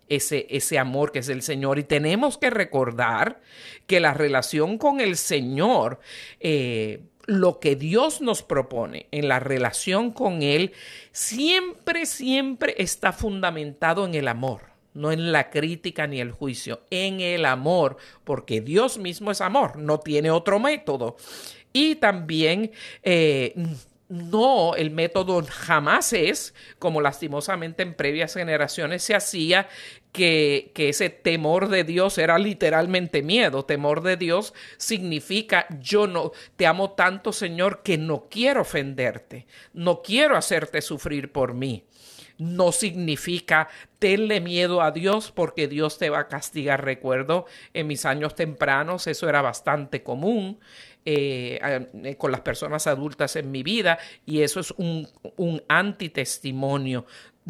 ese, 0.09 0.47
ese 0.49 0.77
amor 0.77 1.11
que 1.11 1.19
es 1.19 1.29
el 1.29 1.41
Señor. 1.41 1.79
Y 1.79 1.83
tenemos 1.83 2.37
que 2.37 2.49
recordar 2.49 3.41
que 3.87 3.99
la 3.99 4.13
relación 4.13 4.77
con 4.77 4.99
el 4.99 5.15
Señor, 5.15 5.99
eh, 6.39 7.01
lo 7.25 7.59
que 7.59 7.75
Dios 7.75 8.21
nos 8.21 8.43
propone 8.43 9.07
en 9.11 9.27
la 9.27 9.39
relación 9.39 10.11
con 10.11 10.41
Él, 10.41 10.73
siempre, 11.11 12.05
siempre 12.05 12.75
está 12.77 13.13
fundamentado 13.13 14.05
en 14.05 14.15
el 14.15 14.27
amor 14.27 14.69
no 14.95 15.11
en 15.11 15.31
la 15.31 15.49
crítica 15.49 16.07
ni 16.07 16.19
el 16.19 16.31
juicio, 16.31 16.81
en 16.89 17.21
el 17.21 17.45
amor, 17.45 17.97
porque 18.23 18.59
Dios 18.59 18.97
mismo 18.97 19.31
es 19.31 19.39
amor, 19.39 19.77
no 19.77 19.99
tiene 19.99 20.31
otro 20.31 20.59
método. 20.59 21.15
Y 21.71 21.95
también 21.95 22.71
eh, 23.03 23.53
no, 24.09 24.75
el 24.75 24.89
método 24.89 25.43
jamás 25.47 26.13
es, 26.13 26.55
como 26.79 26.99
lastimosamente 26.99 27.83
en 27.83 27.93
previas 27.93 28.33
generaciones 28.33 29.03
se 29.03 29.13
hacía, 29.15 29.69
que, 30.11 30.71
ese 30.75 31.09
temor 31.09 31.69
de 31.69 31.83
Dios 31.83 32.17
era 32.17 32.37
literalmente 32.39 33.21
miedo. 33.21 33.65
Temor 33.65 34.01
de 34.01 34.17
Dios 34.17 34.53
significa 34.77 35.67
yo 35.79 36.07
no 36.07 36.31
te 36.55 36.65
amo 36.65 36.91
tanto, 36.91 37.31
Señor, 37.31 37.81
que 37.83 37.97
no 37.97 38.27
quiero 38.29 38.61
ofenderte, 38.61 39.45
no 39.73 40.01
quiero 40.01 40.35
hacerte 40.35 40.81
sufrir 40.81 41.31
por 41.31 41.53
mí. 41.53 41.85
No 42.37 42.71
significa 42.71 43.67
tenle 43.99 44.39
miedo 44.39 44.81
a 44.81 44.91
Dios 44.91 45.29
porque 45.35 45.67
Dios 45.67 45.97
te 45.97 46.09
va 46.09 46.19
a 46.19 46.27
castigar. 46.29 46.85
Recuerdo 46.85 47.45
en 47.73 47.87
mis 47.87 48.05
años 48.05 48.33
tempranos 48.33 49.07
eso 49.07 49.27
era 49.27 49.41
bastante 49.41 50.03
común. 50.03 50.59
Eh, 51.05 51.59
eh, 52.03 52.17
con 52.17 52.31
las 52.31 52.41
personas 52.41 52.85
adultas 52.85 53.37
en 53.37 53.49
mi 53.49 53.63
vida 53.63 53.97
y 54.25 54.41
eso 54.41 54.59
es 54.59 54.71
un, 54.71 55.07
un 55.37 55.63
antitestimonio. 55.67 57.05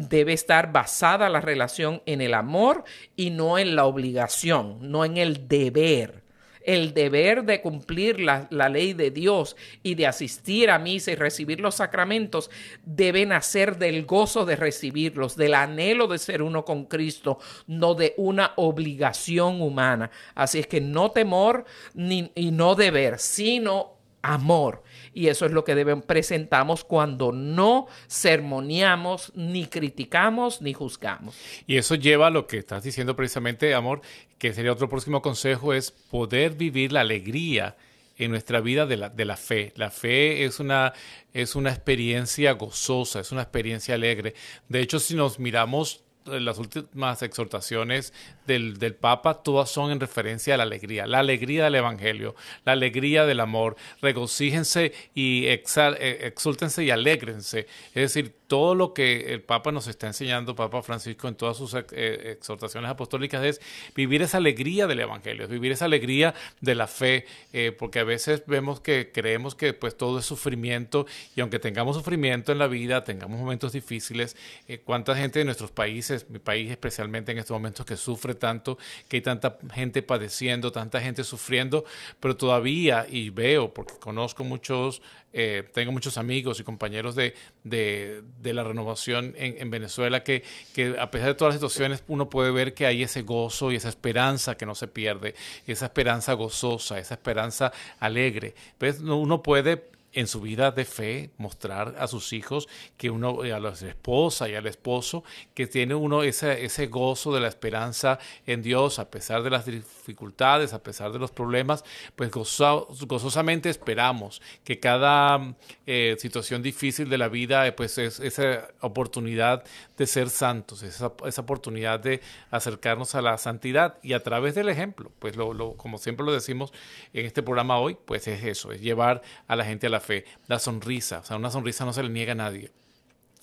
Debe 0.08 0.32
estar 0.32 0.72
basada 0.72 1.28
la 1.28 1.40
relación 1.40 2.02
en 2.06 2.20
el 2.20 2.34
amor 2.34 2.84
y 3.16 3.30
no 3.30 3.58
en 3.58 3.76
la 3.76 3.84
obligación, 3.84 4.78
no 4.80 5.04
en 5.04 5.18
el 5.18 5.46
deber 5.46 6.20
el 6.62 6.94
deber 6.94 7.44
de 7.44 7.60
cumplir 7.60 8.20
la, 8.20 8.46
ley 8.50 8.92
de 8.92 9.10
Dios 9.10 9.56
y 9.82 9.94
de 9.94 10.06
asistir 10.06 10.70
a 10.70 10.78
misa 10.78 11.12
y 11.12 11.14
recibir 11.14 11.60
los 11.60 11.76
sacramentos 11.76 12.50
debe 12.84 13.24
nacer 13.26 13.78
del 13.78 14.04
gozo 14.04 14.44
de 14.44 14.56
recibirlos, 14.56 15.36
del 15.36 15.54
anhelo 15.54 16.06
de 16.06 16.18
ser 16.18 16.42
uno 16.42 16.64
con 16.64 16.84
Cristo, 16.84 17.38
no 17.66 17.94
de 17.94 18.14
una 18.16 18.52
obligación 18.56 19.60
humana. 19.62 20.10
Así 20.34 20.58
es 20.58 20.66
que 20.66 20.80
no 20.80 21.10
temor 21.10 21.64
ni, 21.94 22.30
y 22.34 22.50
no 22.50 22.74
deber, 22.74 23.18
sino 23.18 23.96
amor. 24.22 24.82
Y 25.12 25.28
eso 25.28 25.46
es 25.46 25.52
lo 25.52 25.64
que 25.64 25.74
deben 25.74 26.02
presentamos 26.02 26.84
cuando 26.84 27.32
no 27.32 27.86
sermoneamos, 28.06 29.32
ni 29.34 29.66
criticamos, 29.66 30.62
ni 30.62 30.72
juzgamos. 30.72 31.36
Y 31.66 31.76
eso 31.76 31.94
lleva 31.94 32.28
a 32.28 32.30
lo 32.30 32.46
que 32.46 32.58
estás 32.58 32.84
diciendo 32.84 33.16
precisamente, 33.16 33.74
amor, 33.74 34.00
que 34.38 34.52
sería 34.52 34.72
otro 34.72 34.88
próximo 34.88 35.20
consejo, 35.20 35.72
es 35.74 35.90
poder 35.90 36.52
vivir 36.52 36.92
la 36.92 37.00
alegría 37.00 37.76
en 38.18 38.30
nuestra 38.30 38.60
vida 38.60 38.86
de 38.86 38.96
la, 38.98 39.08
de 39.08 39.24
la 39.24 39.36
fe. 39.36 39.72
La 39.76 39.90
fe 39.90 40.44
es 40.44 40.60
una, 40.60 40.92
es 41.32 41.56
una 41.56 41.70
experiencia 41.70 42.52
gozosa, 42.52 43.20
es 43.20 43.32
una 43.32 43.42
experiencia 43.42 43.94
alegre. 43.94 44.34
De 44.68 44.80
hecho, 44.80 45.00
si 45.00 45.14
nos 45.14 45.38
miramos 45.38 46.02
las 46.26 46.58
últimas 46.58 47.22
exhortaciones 47.22 48.12
del, 48.46 48.78
del, 48.78 48.94
Papa, 48.94 49.42
todas 49.42 49.70
son 49.70 49.90
en 49.90 50.00
referencia 50.00 50.54
a 50.54 50.56
la 50.56 50.64
alegría, 50.64 51.06
la 51.06 51.20
alegría 51.20 51.64
del 51.64 51.76
Evangelio, 51.76 52.34
la 52.64 52.72
alegría 52.72 53.26
del 53.26 53.40
amor. 53.40 53.76
Regocíjense 54.02 54.92
y 55.14 55.46
exal, 55.46 55.96
eh, 56.00 56.26
exúltense 56.26 56.84
y 56.84 56.90
alégrense. 56.90 57.66
Es 57.94 58.14
decir, 58.14 58.39
todo 58.50 58.74
lo 58.74 58.92
que 58.94 59.32
el 59.32 59.42
Papa 59.42 59.70
nos 59.70 59.86
está 59.86 60.08
enseñando, 60.08 60.56
Papa 60.56 60.82
Francisco, 60.82 61.28
en 61.28 61.36
todas 61.36 61.56
sus 61.56 61.72
eh, 61.72 62.32
exhortaciones 62.32 62.90
apostólicas, 62.90 63.44
es 63.44 63.60
vivir 63.94 64.22
esa 64.22 64.38
alegría 64.38 64.88
del 64.88 64.98
Evangelio, 64.98 65.46
vivir 65.46 65.70
esa 65.70 65.84
alegría 65.84 66.34
de 66.60 66.74
la 66.74 66.88
fe, 66.88 67.26
eh, 67.52 67.70
porque 67.70 68.00
a 68.00 68.04
veces 68.04 68.42
vemos 68.48 68.80
que 68.80 69.12
creemos 69.12 69.54
que 69.54 69.72
pues 69.72 69.96
todo 69.96 70.18
es 70.18 70.24
sufrimiento 70.24 71.06
y 71.36 71.42
aunque 71.42 71.60
tengamos 71.60 71.94
sufrimiento 71.94 72.50
en 72.50 72.58
la 72.58 72.66
vida, 72.66 73.04
tengamos 73.04 73.38
momentos 73.38 73.70
difíciles, 73.70 74.36
eh, 74.66 74.80
cuánta 74.84 75.14
gente 75.14 75.38
de 75.38 75.44
nuestros 75.44 75.70
países, 75.70 76.28
mi 76.28 76.40
país 76.40 76.72
especialmente 76.72 77.30
en 77.30 77.38
estos 77.38 77.54
momentos 77.54 77.86
que 77.86 77.96
sufre 77.96 78.34
tanto, 78.34 78.78
que 79.06 79.18
hay 79.18 79.22
tanta 79.22 79.58
gente 79.72 80.02
padeciendo, 80.02 80.72
tanta 80.72 81.00
gente 81.00 81.22
sufriendo, 81.22 81.84
pero 82.18 82.36
todavía, 82.36 83.06
y 83.08 83.30
veo, 83.30 83.72
porque 83.72 83.94
conozco 84.00 84.42
muchos 84.42 85.02
eh, 85.32 85.68
tengo 85.72 85.92
muchos 85.92 86.18
amigos 86.18 86.58
y 86.58 86.64
compañeros 86.64 87.14
de, 87.14 87.34
de, 87.62 88.22
la 88.52 88.64
renovación 88.64 89.34
en, 89.36 89.56
en 89.58 89.70
Venezuela 89.70 90.24
que, 90.24 90.42
que, 90.74 90.96
a 90.98 91.10
pesar 91.10 91.28
de 91.28 91.34
todas 91.34 91.54
las 91.54 91.60
situaciones 91.60 92.02
uno 92.08 92.28
puede 92.28 92.50
ver 92.50 92.74
que 92.74 92.86
hay 92.86 93.04
ese 93.04 93.22
gozo 93.22 93.70
y 93.70 93.76
esa 93.76 93.88
esperanza 93.88 94.56
que 94.56 94.66
no 94.66 94.74
se 94.74 94.88
pierde, 94.88 95.34
esa 95.66 95.86
esperanza 95.86 96.32
gozosa, 96.32 96.98
esa 96.98 97.14
esperanza 97.14 97.72
alegre. 98.00 98.54
Uno 99.00 99.42
puede 99.42 99.90
en 100.12 100.26
su 100.26 100.40
vida 100.40 100.70
de 100.70 100.84
fe 100.84 101.30
mostrar 101.38 101.94
a 101.98 102.06
sus 102.06 102.32
hijos 102.32 102.68
que 102.96 103.10
uno, 103.10 103.42
a 103.42 103.60
la 103.60 103.70
esposa 103.70 104.48
y 104.48 104.54
al 104.54 104.66
esposo, 104.66 105.24
que 105.54 105.66
tiene 105.66 105.94
uno 105.94 106.22
ese, 106.22 106.64
ese 106.64 106.86
gozo 106.86 107.32
de 107.32 107.40
la 107.40 107.48
esperanza 107.48 108.18
en 108.46 108.62
Dios 108.62 108.98
a 108.98 109.10
pesar 109.10 109.42
de 109.42 109.50
las 109.50 109.66
dificultades, 109.66 110.72
a 110.72 110.82
pesar 110.82 111.12
de 111.12 111.18
los 111.18 111.30
problemas, 111.30 111.84
pues 112.16 112.30
gozosamente 112.30 113.70
esperamos 113.70 114.42
que 114.64 114.80
cada 114.80 115.54
eh, 115.86 116.16
situación 116.18 116.62
difícil 116.62 117.08
de 117.08 117.18
la 117.18 117.28
vida, 117.28 117.66
eh, 117.66 117.72
pues 117.72 117.98
es 117.98 118.20
esa 118.20 118.68
oportunidad 118.80 119.64
de 119.96 120.06
ser 120.06 120.30
santos, 120.30 120.82
esa, 120.82 121.12
esa, 121.26 121.42
oportunidad 121.42 122.00
de 122.00 122.20
acercarnos 122.50 123.14
a 123.14 123.22
la 123.22 123.36
santidad. 123.38 123.98
Y 124.02 124.14
a 124.14 124.22
través 124.22 124.54
del 124.54 124.68
ejemplo, 124.68 125.10
pues 125.18 125.36
lo, 125.36 125.52
lo, 125.52 125.74
como 125.74 125.98
siempre 125.98 126.24
lo 126.24 126.32
decimos 126.32 126.72
en 127.12 127.26
este 127.26 127.42
programa 127.42 127.78
hoy, 127.78 127.96
pues 128.04 128.26
es 128.28 128.42
eso, 128.44 128.72
es 128.72 128.80
llevar 128.80 129.22
a 129.46 129.56
la 129.56 129.64
gente 129.64 129.86
a 129.86 129.90
la 129.90 129.99
fe, 130.00 130.24
la 130.48 130.58
sonrisa, 130.58 131.20
o 131.20 131.24
sea, 131.24 131.36
una 131.36 131.50
sonrisa 131.50 131.84
no 131.84 131.92
se 131.92 132.02
le 132.02 132.08
niega 132.08 132.32
a 132.32 132.36
nadie. 132.36 132.70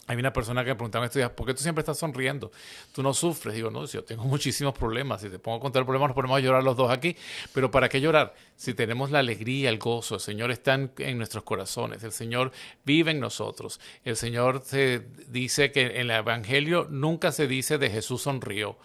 Hay 0.10 0.16
una 0.16 0.32
persona 0.32 0.64
que 0.64 0.70
me 0.70 0.76
preguntaba 0.76 1.04
estos 1.04 1.20
días, 1.20 1.32
¿por 1.32 1.46
qué 1.46 1.54
tú 1.54 1.62
siempre 1.62 1.82
estás 1.82 1.98
sonriendo? 1.98 2.50
Tú 2.94 3.04
no 3.04 3.14
sufres. 3.14 3.54
Digo, 3.54 3.70
no, 3.70 3.86
yo 3.86 4.06
tengo 4.06 4.24
muchísimos 4.26 4.74
problemas. 4.74 5.20
Si 5.22 5.30
te 5.30 5.38
pongo 5.38 5.58
a 5.58 5.60
contar 5.60 5.84
problemas, 5.84 6.10
nos 6.10 6.16
ponemos 6.16 6.38
a 6.38 6.40
llorar 6.40 6.64
los 6.64 6.78
dos 6.78 6.90
aquí. 6.90 7.18
Pero 7.54 7.70
¿para 7.70 7.90
qué 7.90 8.00
llorar? 8.00 8.34
Si 8.56 8.74
tenemos 8.74 9.12
la 9.12 9.20
alegría, 9.20 9.70
el 9.70 9.80
gozo, 9.80 10.16
el 10.16 10.22
Señor 10.22 10.50
está 10.50 10.76
en, 10.76 11.18
nuestros 11.18 11.44
corazones, 11.44 12.04
el 12.04 12.14
Señor 12.14 12.54
vive 12.86 13.12
en 13.12 13.20
nosotros. 13.20 13.82
El 14.06 14.16
Señor 14.16 14.64
se 14.66 15.06
dice 15.28 15.74
que 15.74 15.82
en 15.82 15.98
el 15.98 16.12
Evangelio 16.12 16.88
nunca 16.90 17.34
se 17.34 17.46
dice 17.46 17.78
de 17.78 17.90
Jesús 17.90 18.22
sonrió. 18.22 18.78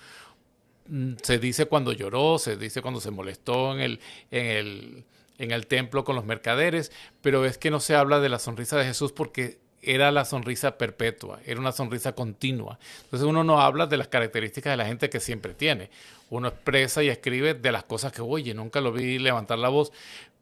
Mm, 0.88 1.12
se 1.22 1.38
dice 1.38 1.66
cuando 1.66 1.92
lloró, 1.92 2.40
se 2.40 2.56
dice 2.56 2.82
cuando 2.82 3.00
se 3.00 3.12
molestó 3.12 3.74
en 3.74 3.80
el, 3.80 4.00
en 4.32 4.46
el 4.46 5.04
en 5.42 5.50
el 5.50 5.66
templo 5.66 6.04
con 6.04 6.14
los 6.14 6.24
mercaderes, 6.24 6.92
pero 7.20 7.44
es 7.44 7.58
que 7.58 7.70
no 7.70 7.80
se 7.80 7.96
habla 7.96 8.20
de 8.20 8.28
la 8.28 8.38
sonrisa 8.38 8.78
de 8.78 8.84
Jesús 8.84 9.12
porque 9.12 9.58
era 9.82 10.12
la 10.12 10.24
sonrisa 10.24 10.78
perpetua, 10.78 11.40
era 11.44 11.58
una 11.58 11.72
sonrisa 11.72 12.12
continua. 12.12 12.78
Entonces 13.02 13.28
uno 13.28 13.42
no 13.42 13.60
habla 13.60 13.86
de 13.86 13.96
las 13.96 14.06
características 14.06 14.72
de 14.72 14.76
la 14.76 14.86
gente 14.86 15.10
que 15.10 15.18
siempre 15.18 15.54
tiene. 15.54 15.90
Uno 16.30 16.48
expresa 16.48 17.02
y 17.02 17.08
escribe 17.08 17.54
de 17.54 17.72
las 17.72 17.82
cosas 17.82 18.12
que, 18.12 18.22
oye, 18.22 18.54
nunca 18.54 18.80
lo 18.80 18.92
vi 18.92 19.18
levantar 19.18 19.58
la 19.58 19.68
voz, 19.68 19.92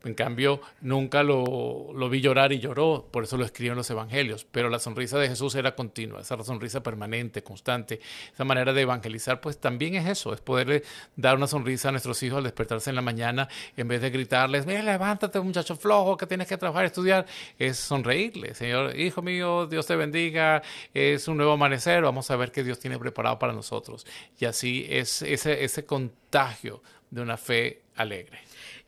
en 0.02 0.14
cambio, 0.14 0.60
nunca 0.80 1.22
lo, 1.22 1.92
vi 2.08 2.20
llorar 2.20 2.52
y 2.52 2.58
lloró, 2.58 3.06
por 3.10 3.24
eso 3.24 3.36
lo 3.36 3.44
escribió 3.44 3.72
en 3.72 3.78
los 3.78 3.90
evangelios. 3.90 4.46
Pero 4.50 4.70
la 4.70 4.78
sonrisa 4.78 5.18
de 5.18 5.28
Jesús 5.28 5.54
era 5.54 5.74
continua, 5.74 6.20
esa 6.20 6.42
sonrisa 6.42 6.82
permanente, 6.82 7.42
constante. 7.42 8.00
Esa 8.32 8.44
manera 8.44 8.72
de 8.72 8.82
evangelizar, 8.82 9.40
pues 9.40 9.58
también 9.58 9.94
es 9.94 10.08
eso, 10.08 10.32
es 10.32 10.40
poderle 10.40 10.82
dar 11.16 11.36
una 11.36 11.46
sonrisa 11.46 11.88
a 11.88 11.92
nuestros 11.92 12.22
hijos 12.22 12.38
al 12.38 12.44
despertarse 12.44 12.90
en 12.90 12.96
la 12.96 13.02
mañana, 13.02 13.48
en 13.76 13.88
vez 13.88 14.00
de 14.00 14.10
gritarles, 14.10 14.66
mira, 14.66 14.82
levántate, 14.82 15.38
muchacho 15.40 15.76
flojo, 15.76 16.16
que 16.16 16.26
tienes 16.26 16.48
que 16.48 16.56
trabajar, 16.56 16.86
estudiar, 16.86 17.26
es 17.58 17.76
sonreírle. 17.76 18.54
Señor, 18.54 18.98
hijo 18.98 19.22
mío, 19.22 19.66
Dios 19.66 19.86
te 19.86 19.96
bendiga, 19.96 20.62
es 20.94 21.28
un 21.28 21.36
nuevo 21.36 21.52
amanecer, 21.52 22.02
vamos 22.02 22.30
a 22.30 22.36
ver 22.36 22.52
qué 22.52 22.64
Dios 22.64 22.78
tiene 22.78 22.98
preparado 22.98 23.38
para 23.38 23.52
nosotros. 23.52 24.06
Y 24.38 24.46
así 24.46 24.86
es 24.88 25.22
ese 25.22 25.64
ese 25.64 25.84
contagio 25.84 26.82
de 27.10 27.22
una 27.22 27.36
fe 27.36 27.82
alegre. 27.96 28.38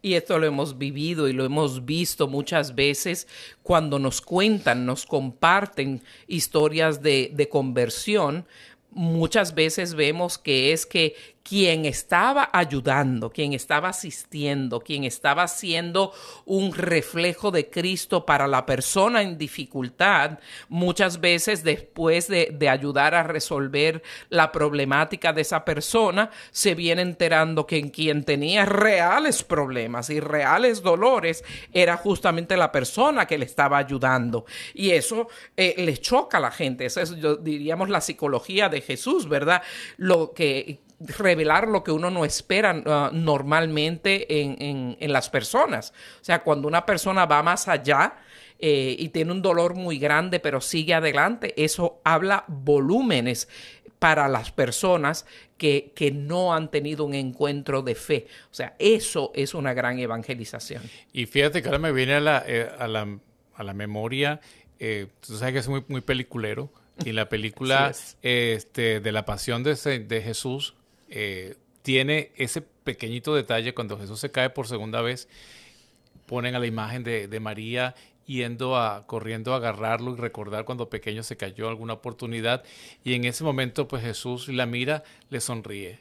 Y 0.02 0.14
esto 0.14 0.38
lo 0.38 0.46
hemos 0.46 0.78
vivido 0.78 1.28
y 1.28 1.32
lo 1.32 1.44
hemos 1.44 1.84
visto 1.84 2.26
muchas 2.26 2.74
veces 2.74 3.28
cuando 3.62 4.00
nos 4.00 4.20
cuentan, 4.20 4.84
nos 4.84 5.06
comparten 5.06 6.02
historias 6.26 7.02
de, 7.02 7.30
de 7.32 7.48
conversión. 7.48 8.44
Muchas 8.90 9.54
veces 9.54 9.94
vemos 9.94 10.38
que 10.38 10.72
es 10.72 10.86
que 10.86 11.14
quien 11.42 11.84
estaba 11.84 12.50
ayudando, 12.52 13.30
quien 13.30 13.52
estaba 13.52 13.88
asistiendo, 13.88 14.80
quien 14.80 15.04
estaba 15.04 15.48
siendo 15.48 16.12
un 16.44 16.72
reflejo 16.72 17.50
de 17.50 17.68
Cristo 17.68 18.24
para 18.24 18.46
la 18.46 18.64
persona 18.64 19.22
en 19.22 19.38
dificultad, 19.38 20.38
muchas 20.68 21.20
veces 21.20 21.62
después 21.64 22.28
de, 22.28 22.58
ayudar 22.72 23.14
a 23.14 23.22
resolver 23.22 24.02
la 24.30 24.50
problemática 24.50 25.32
de 25.32 25.42
esa 25.42 25.64
persona, 25.64 26.30
se 26.52 26.74
viene 26.74 27.02
enterando 27.02 27.66
que 27.66 27.76
en 27.76 27.90
quien 27.90 28.24
tenía 28.24 28.64
reales 28.64 29.42
problemas 29.42 30.08
y 30.10 30.20
reales 30.20 30.80
dolores 30.80 31.44
era 31.72 31.96
justamente 31.96 32.56
la 32.56 32.72
persona 32.72 33.26
que 33.26 33.36
le 33.36 33.44
estaba 33.44 33.78
ayudando. 33.78 34.46
Y 34.74 34.90
eso 34.90 35.28
eh, 35.56 35.74
le 35.76 35.98
choca 35.98 36.38
a 36.38 36.40
la 36.40 36.50
gente. 36.50 36.86
Esa 36.86 37.02
es, 37.02 37.14
diríamos, 37.42 37.90
la 37.90 38.00
psicología 38.00 38.68
de 38.68 38.80
Jesús, 38.80 39.28
¿verdad? 39.28 39.62
Lo 39.98 40.32
que 40.32 40.80
revelar 41.06 41.68
lo 41.68 41.82
que 41.82 41.90
uno 41.90 42.10
no 42.10 42.24
espera 42.24 42.74
uh, 42.74 43.14
normalmente 43.14 44.42
en, 44.42 44.96
las 45.12 45.28
personas. 45.30 45.92
O 46.20 46.24
sea, 46.24 46.42
cuando 46.42 46.68
una 46.68 46.86
persona 46.86 47.26
va 47.26 47.42
más 47.42 47.68
allá 47.68 48.14
eh, 48.58 48.96
y 48.98 49.08
tiene 49.08 49.32
un 49.32 49.42
dolor 49.42 49.74
muy 49.74 49.98
grande, 49.98 50.40
pero 50.40 50.60
sigue 50.60 50.94
adelante, 50.94 51.54
eso 51.56 52.00
habla 52.04 52.44
volúmenes 52.48 53.48
para 53.98 54.28
las 54.28 54.50
personas 54.50 55.26
que, 55.56 56.12
no 56.12 56.52
han 56.52 56.70
tenido 56.72 57.04
un 57.04 57.14
encuentro 57.14 57.82
de 57.82 57.94
fe. 57.94 58.26
O 58.50 58.54
sea, 58.54 58.74
eso 58.80 59.30
es 59.32 59.54
una 59.54 59.74
gran 59.74 59.98
evangelización. 60.00 60.82
Y 61.12 61.26
fíjate 61.26 61.62
que 61.62 61.68
ahora 61.68 61.78
me 61.78 61.92
viene 61.92 62.14
a 62.14 62.20
la, 62.20 62.42
eh, 62.44 62.68
a 62.78 62.88
la, 62.88 63.74
memoria, 63.74 64.40
eh, 64.80 65.06
tú 65.24 65.36
sabes 65.36 65.52
que 65.52 65.58
es 65.60 65.68
muy, 65.68 65.84
muy 65.86 66.00
peliculero, 66.00 66.68
y 67.04 67.12
la 67.12 67.28
película 67.28 67.92
este, 68.22 69.00
de 69.00 69.12
la 69.12 69.24
pasión 69.24 69.62
de, 69.62 69.74
de 69.74 70.22
Jesús, 70.22 70.74
eh, 71.14 71.56
tiene 71.82 72.32
ese 72.36 72.62
pequeñito 72.62 73.34
detalle 73.34 73.74
cuando 73.74 73.98
Jesús 73.98 74.18
se 74.18 74.30
cae 74.30 74.50
por 74.50 74.66
segunda 74.66 75.02
vez, 75.02 75.28
ponen 76.26 76.54
a 76.54 76.58
la 76.58 76.66
imagen 76.66 77.04
de, 77.04 77.28
de 77.28 77.40
María 77.40 77.94
yendo 78.26 78.76
a 78.76 79.06
corriendo 79.06 79.52
a 79.52 79.56
agarrarlo 79.56 80.14
y 80.14 80.16
recordar 80.16 80.64
cuando 80.64 80.88
pequeño 80.88 81.22
se 81.22 81.36
cayó 81.36 81.68
alguna 81.68 81.94
oportunidad 81.94 82.64
y 83.04 83.14
en 83.14 83.24
ese 83.24 83.44
momento 83.44 83.88
pues 83.88 84.02
Jesús 84.02 84.48
la 84.48 84.64
mira, 84.64 85.02
le 85.28 85.40
sonríe 85.40 86.00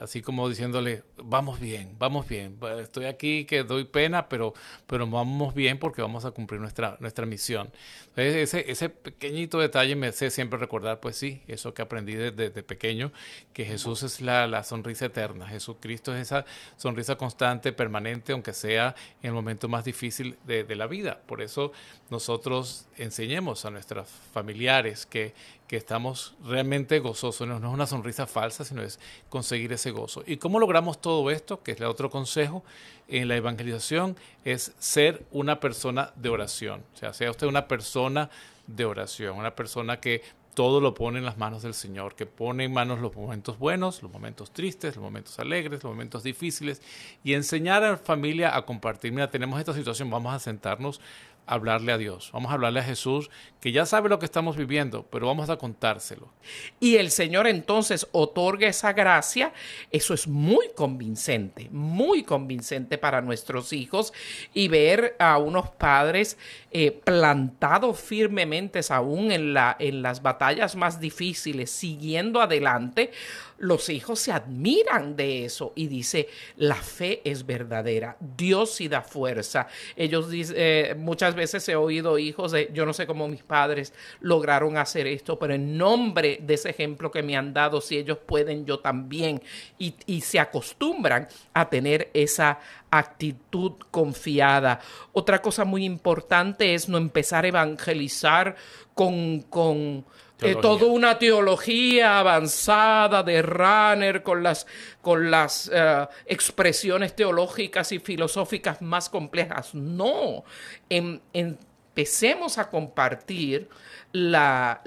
así 0.00 0.22
como 0.22 0.48
diciéndole, 0.48 1.02
vamos 1.16 1.60
bien, 1.60 1.94
vamos 1.98 2.28
bien, 2.28 2.58
estoy 2.80 3.06
aquí 3.06 3.44
que 3.44 3.64
doy 3.64 3.84
pena, 3.84 4.28
pero, 4.28 4.54
pero 4.86 5.06
vamos 5.06 5.54
bien 5.54 5.78
porque 5.78 6.02
vamos 6.02 6.24
a 6.24 6.30
cumplir 6.30 6.60
nuestra, 6.60 6.96
nuestra 7.00 7.26
misión. 7.26 7.70
Ese, 8.16 8.70
ese 8.70 8.88
pequeñito 8.88 9.58
detalle 9.58 9.94
me 9.96 10.08
hace 10.08 10.30
siempre 10.30 10.58
recordar, 10.58 11.00
pues 11.00 11.16
sí, 11.16 11.42
eso 11.46 11.74
que 11.74 11.82
aprendí 11.82 12.14
desde, 12.14 12.50
pequeño, 12.62 13.12
que 13.52 13.64
Jesús 13.64 14.02
es 14.02 14.20
la, 14.20 14.46
la, 14.46 14.64
sonrisa 14.64 15.06
eterna, 15.06 15.46
Jesucristo 15.46 16.14
es 16.14 16.22
esa 16.22 16.44
sonrisa 16.76 17.16
constante, 17.16 17.72
permanente, 17.72 18.32
aunque 18.32 18.52
sea 18.52 18.94
en 19.22 19.28
el 19.28 19.32
momento 19.34 19.68
más 19.68 19.84
difícil 19.84 20.36
de, 20.44 20.64
de 20.64 20.76
la 20.76 20.86
vida. 20.86 21.20
Por 21.26 21.42
eso 21.42 21.72
nosotros 22.10 22.86
enseñemos 22.96 23.64
a 23.64 23.70
nuestros 23.70 24.08
familiares 24.32 25.06
que 25.06 25.34
que 25.68 25.76
estamos 25.76 26.34
realmente 26.44 26.98
gozosos. 26.98 27.46
No, 27.46 27.58
es 27.58 27.62
una 27.62 27.86
sonrisa 27.86 28.26
falsa, 28.26 28.64
sino 28.64 28.82
es 28.82 28.98
conseguir 29.28 29.72
ese 29.72 29.90
gozo. 29.90 30.24
¿Y 30.26 30.38
cómo 30.38 30.58
logramos 30.58 31.00
todo 31.00 31.30
esto? 31.30 31.62
Que 31.62 31.72
es 31.72 31.80
el 31.80 31.86
otro 31.86 32.10
consejo 32.10 32.64
en 33.06 33.28
la 33.28 33.36
evangelización, 33.36 34.16
es 34.44 34.72
ser 34.78 35.24
una 35.30 35.60
persona 35.60 36.12
de 36.16 36.30
oración. 36.30 36.82
O 36.94 36.96
sea, 36.96 37.12
sea 37.12 37.30
usted 37.30 37.46
una 37.46 37.68
persona 37.68 38.30
de 38.66 38.84
oración, 38.84 39.36
una 39.36 39.54
persona 39.54 40.00
que 40.00 40.22
todo 40.58 40.80
lo 40.80 40.92
pone 40.92 41.20
en 41.20 41.24
las 41.24 41.38
manos 41.38 41.62
del 41.62 41.72
Señor, 41.72 42.16
que 42.16 42.26
pone 42.26 42.64
en 42.64 42.72
manos 42.72 42.98
los 42.98 43.14
momentos 43.14 43.60
buenos, 43.60 44.02
los 44.02 44.10
momentos 44.10 44.50
tristes, 44.50 44.96
los 44.96 45.04
momentos 45.04 45.38
alegres, 45.38 45.84
los 45.84 45.92
momentos 45.92 46.24
difíciles, 46.24 46.82
y 47.22 47.34
enseñar 47.34 47.84
a 47.84 47.90
la 47.92 47.96
familia 47.96 48.56
a 48.56 48.66
compartir. 48.66 49.12
Mira, 49.12 49.30
tenemos 49.30 49.60
esta 49.60 49.72
situación, 49.72 50.10
vamos 50.10 50.34
a 50.34 50.40
sentarnos 50.40 51.00
hablarle 51.48 51.92
a 51.92 51.98
Dios, 51.98 52.30
vamos 52.32 52.50
a 52.50 52.54
hablarle 52.54 52.80
a 52.80 52.84
Jesús, 52.84 53.30
que 53.60 53.72
ya 53.72 53.86
sabe 53.86 54.08
lo 54.08 54.18
que 54.18 54.24
estamos 54.24 54.56
viviendo, 54.56 55.04
pero 55.10 55.26
vamos 55.26 55.50
a 55.50 55.56
contárselo. 55.56 56.32
Y 56.80 56.96
el 56.96 57.10
Señor 57.10 57.46
entonces 57.46 58.06
otorga 58.12 58.68
esa 58.68 58.92
gracia, 58.92 59.52
eso 59.90 60.14
es 60.14 60.28
muy 60.28 60.68
convincente, 60.74 61.68
muy 61.70 62.22
convincente 62.22 62.98
para 62.98 63.20
nuestros 63.20 63.72
hijos 63.72 64.12
y 64.54 64.68
ver 64.68 65.16
a 65.18 65.38
unos 65.38 65.70
padres 65.70 66.38
eh, 66.70 66.92
plantados 66.92 68.00
firmemente 68.00 68.78
aún 68.90 69.32
en, 69.32 69.54
la, 69.54 69.76
en 69.78 70.02
las 70.02 70.22
batallas 70.22 70.76
más 70.76 71.00
difíciles, 71.00 71.70
siguiendo 71.70 72.40
adelante, 72.40 73.10
los 73.58 73.88
hijos 73.88 74.20
se 74.20 74.32
admiran 74.32 75.16
de 75.16 75.44
eso 75.44 75.72
y 75.74 75.88
dice, 75.88 76.28
la 76.56 76.76
fe 76.76 77.20
es 77.24 77.44
verdadera, 77.44 78.16
Dios 78.20 78.74
sí 78.74 78.88
da 78.88 79.02
fuerza. 79.02 79.66
Ellos 79.96 80.30
dicen, 80.30 80.54
eh, 80.56 80.94
muchas 80.96 81.34
veces 81.38 81.66
he 81.70 81.76
oído 81.76 82.18
hijos 82.18 82.52
de, 82.52 82.70
yo 82.74 82.84
no 82.84 82.92
sé 82.92 83.06
cómo 83.06 83.26
mis 83.28 83.42
padres 83.42 83.94
lograron 84.20 84.76
hacer 84.76 85.06
esto, 85.06 85.38
pero 85.38 85.54
en 85.54 85.78
nombre 85.78 86.38
de 86.42 86.54
ese 86.54 86.68
ejemplo 86.68 87.10
que 87.10 87.22
me 87.22 87.36
han 87.36 87.54
dado, 87.54 87.80
si 87.80 87.96
ellos 87.96 88.18
pueden, 88.18 88.66
yo 88.66 88.80
también. 88.80 89.40
Y, 89.78 89.94
y 90.04 90.20
se 90.20 90.38
acostumbran 90.38 91.28
a 91.54 91.70
tener 91.70 92.10
esa 92.12 92.58
actitud 92.90 93.72
confiada. 93.90 94.80
Otra 95.12 95.40
cosa 95.40 95.64
muy 95.64 95.84
importante 95.84 96.74
es 96.74 96.88
no 96.88 96.98
empezar 96.98 97.44
a 97.44 97.48
evangelizar 97.48 98.56
con, 98.94 99.40
con 99.42 100.04
eh, 100.40 100.56
toda 100.60 100.86
una 100.86 101.18
teología 101.18 102.20
avanzada 102.20 103.22
de 103.22 103.42
Runner 103.42 104.22
con 104.22 104.42
las, 104.42 104.66
con 105.00 105.30
las 105.30 105.70
eh, 105.72 106.06
expresiones 106.26 107.16
teológicas 107.16 107.90
y 107.92 107.98
filosóficas 107.98 108.80
más 108.80 109.08
complejas. 109.08 109.74
No, 109.74 110.44
em, 110.88 111.20
empecemos 111.32 112.58
a 112.58 112.70
compartir 112.70 113.68
la, 114.12 114.82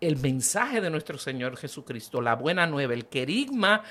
el 0.00 0.16
mensaje 0.16 0.80
de 0.80 0.88
nuestro 0.88 1.18
Señor 1.18 1.56
Jesucristo, 1.56 2.20
la 2.22 2.34
buena 2.34 2.66
nueva, 2.66 2.94
el 2.94 3.06
querigma 3.06 3.82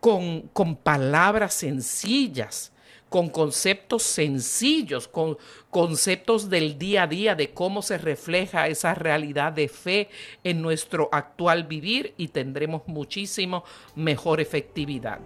con, 0.00 0.48
con 0.48 0.76
palabras 0.76 1.54
sencillas 1.54 2.71
con 3.12 3.28
conceptos 3.28 4.04
sencillos, 4.04 5.06
con 5.06 5.36
conceptos 5.68 6.48
del 6.48 6.78
día 6.78 7.02
a 7.02 7.06
día 7.06 7.34
de 7.34 7.50
cómo 7.50 7.82
se 7.82 7.98
refleja 7.98 8.68
esa 8.68 8.94
realidad 8.94 9.52
de 9.52 9.68
fe 9.68 10.08
en 10.42 10.62
nuestro 10.62 11.10
actual 11.12 11.64
vivir 11.64 12.14
y 12.16 12.28
tendremos 12.28 12.82
muchísimo 12.86 13.64
mejor 13.94 14.40
efectividad. 14.40 15.20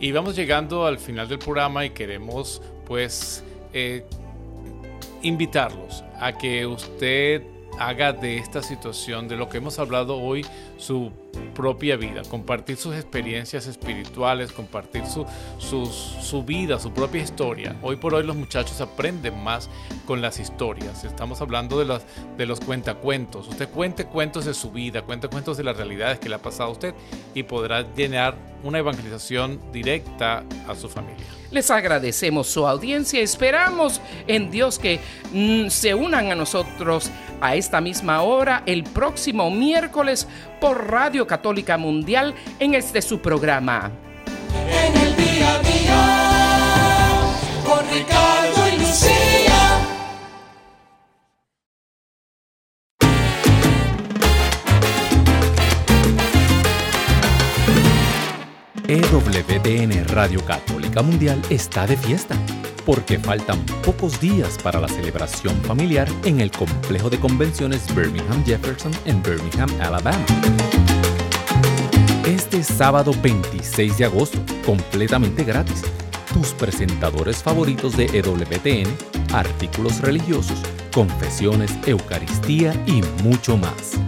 Y 0.00 0.12
vamos 0.12 0.34
llegando 0.34 0.86
al 0.86 0.98
final 0.98 1.28
del 1.28 1.38
programa 1.38 1.84
y 1.84 1.90
queremos 1.90 2.62
pues 2.86 3.44
eh, 3.74 4.06
invitarlos 5.20 6.02
a 6.18 6.32
que 6.32 6.64
usted 6.64 7.42
haga 7.78 8.14
de 8.14 8.38
esta 8.38 8.62
situación, 8.62 9.28
de 9.28 9.36
lo 9.36 9.50
que 9.50 9.58
hemos 9.58 9.78
hablado 9.78 10.16
hoy, 10.16 10.46
su 10.84 11.10
propia 11.54 11.96
vida, 11.96 12.22
compartir 12.28 12.76
sus 12.76 12.94
experiencias 12.94 13.66
espirituales, 13.66 14.52
compartir 14.52 15.04
su, 15.06 15.24
su, 15.58 16.44
vida, 16.44 16.78
su 16.78 16.92
propia 16.92 17.22
historia. 17.22 17.76
Hoy 17.80 17.96
por 17.96 18.14
hoy 18.14 18.24
los 18.24 18.36
muchachos 18.36 18.80
aprenden 18.82 19.42
más 19.42 19.70
con 20.06 20.20
las 20.20 20.38
historias. 20.38 21.04
Estamos 21.04 21.40
hablando 21.40 21.78
de 21.78 21.86
los, 21.86 22.02
de 22.36 22.44
los 22.44 22.60
cuentacuentos. 22.60 23.48
Usted 23.48 23.68
cuente 23.70 24.04
cuentos 24.04 24.44
de 24.44 24.52
su 24.52 24.72
vida, 24.72 25.02
cuente 25.02 25.28
cuentos 25.28 25.56
de 25.56 25.64
las 25.64 25.76
realidades 25.76 26.18
que 26.18 26.28
le 26.28 26.34
ha 26.34 26.42
pasado 26.42 26.68
a 26.68 26.72
usted 26.72 26.94
y 27.34 27.44
podrá 27.44 27.82
llenar 27.94 28.36
una 28.62 28.78
evangelización 28.78 29.60
directa 29.72 30.44
a 30.68 30.74
su 30.74 30.88
familia. 30.88 31.26
Les 31.50 31.70
agradecemos 31.70 32.48
su 32.48 32.66
audiencia. 32.66 33.20
Esperamos 33.20 34.00
en 34.26 34.50
Dios 34.50 34.78
que 34.78 34.98
mm, 35.32 35.68
se 35.68 35.94
unan 35.94 36.32
a 36.32 36.34
nosotros 36.34 37.10
a 37.40 37.54
esta 37.54 37.80
misma 37.80 38.22
hora 38.22 38.62
el 38.66 38.82
próximo 38.84 39.50
miércoles 39.50 40.26
por 40.60 40.73
Radio 40.74 41.26
Católica 41.26 41.78
Mundial 41.78 42.34
en 42.58 42.74
este 42.74 43.00
su 43.00 43.20
programa. 43.20 44.03
EWTN 58.94 60.06
Radio 60.14 60.40
Católica 60.44 61.02
Mundial 61.02 61.42
está 61.50 61.84
de 61.84 61.96
fiesta 61.96 62.36
porque 62.86 63.18
faltan 63.18 63.58
pocos 63.84 64.20
días 64.20 64.56
para 64.62 64.80
la 64.80 64.86
celebración 64.86 65.56
familiar 65.62 66.06
en 66.22 66.40
el 66.40 66.52
complejo 66.52 67.10
de 67.10 67.18
convenciones 67.18 67.92
Birmingham 67.92 68.44
Jefferson 68.44 68.92
en 69.04 69.20
Birmingham, 69.20 69.68
Alabama. 69.80 70.24
Este 72.24 72.62
sábado 72.62 73.12
26 73.20 73.98
de 73.98 74.04
agosto, 74.04 74.38
completamente 74.64 75.42
gratis. 75.42 75.82
Tus 76.32 76.52
presentadores 76.52 77.42
favoritos 77.42 77.96
de 77.96 78.04
EWTN, 78.04 78.96
artículos 79.34 80.02
religiosos, 80.02 80.60
confesiones, 80.92 81.72
Eucaristía 81.84 82.80
y 82.86 83.02
mucho 83.24 83.56
más. 83.56 83.98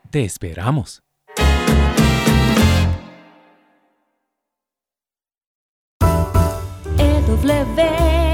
Te 0.10 0.26
esperamos. 0.26 1.04
EWTN 6.98 8.27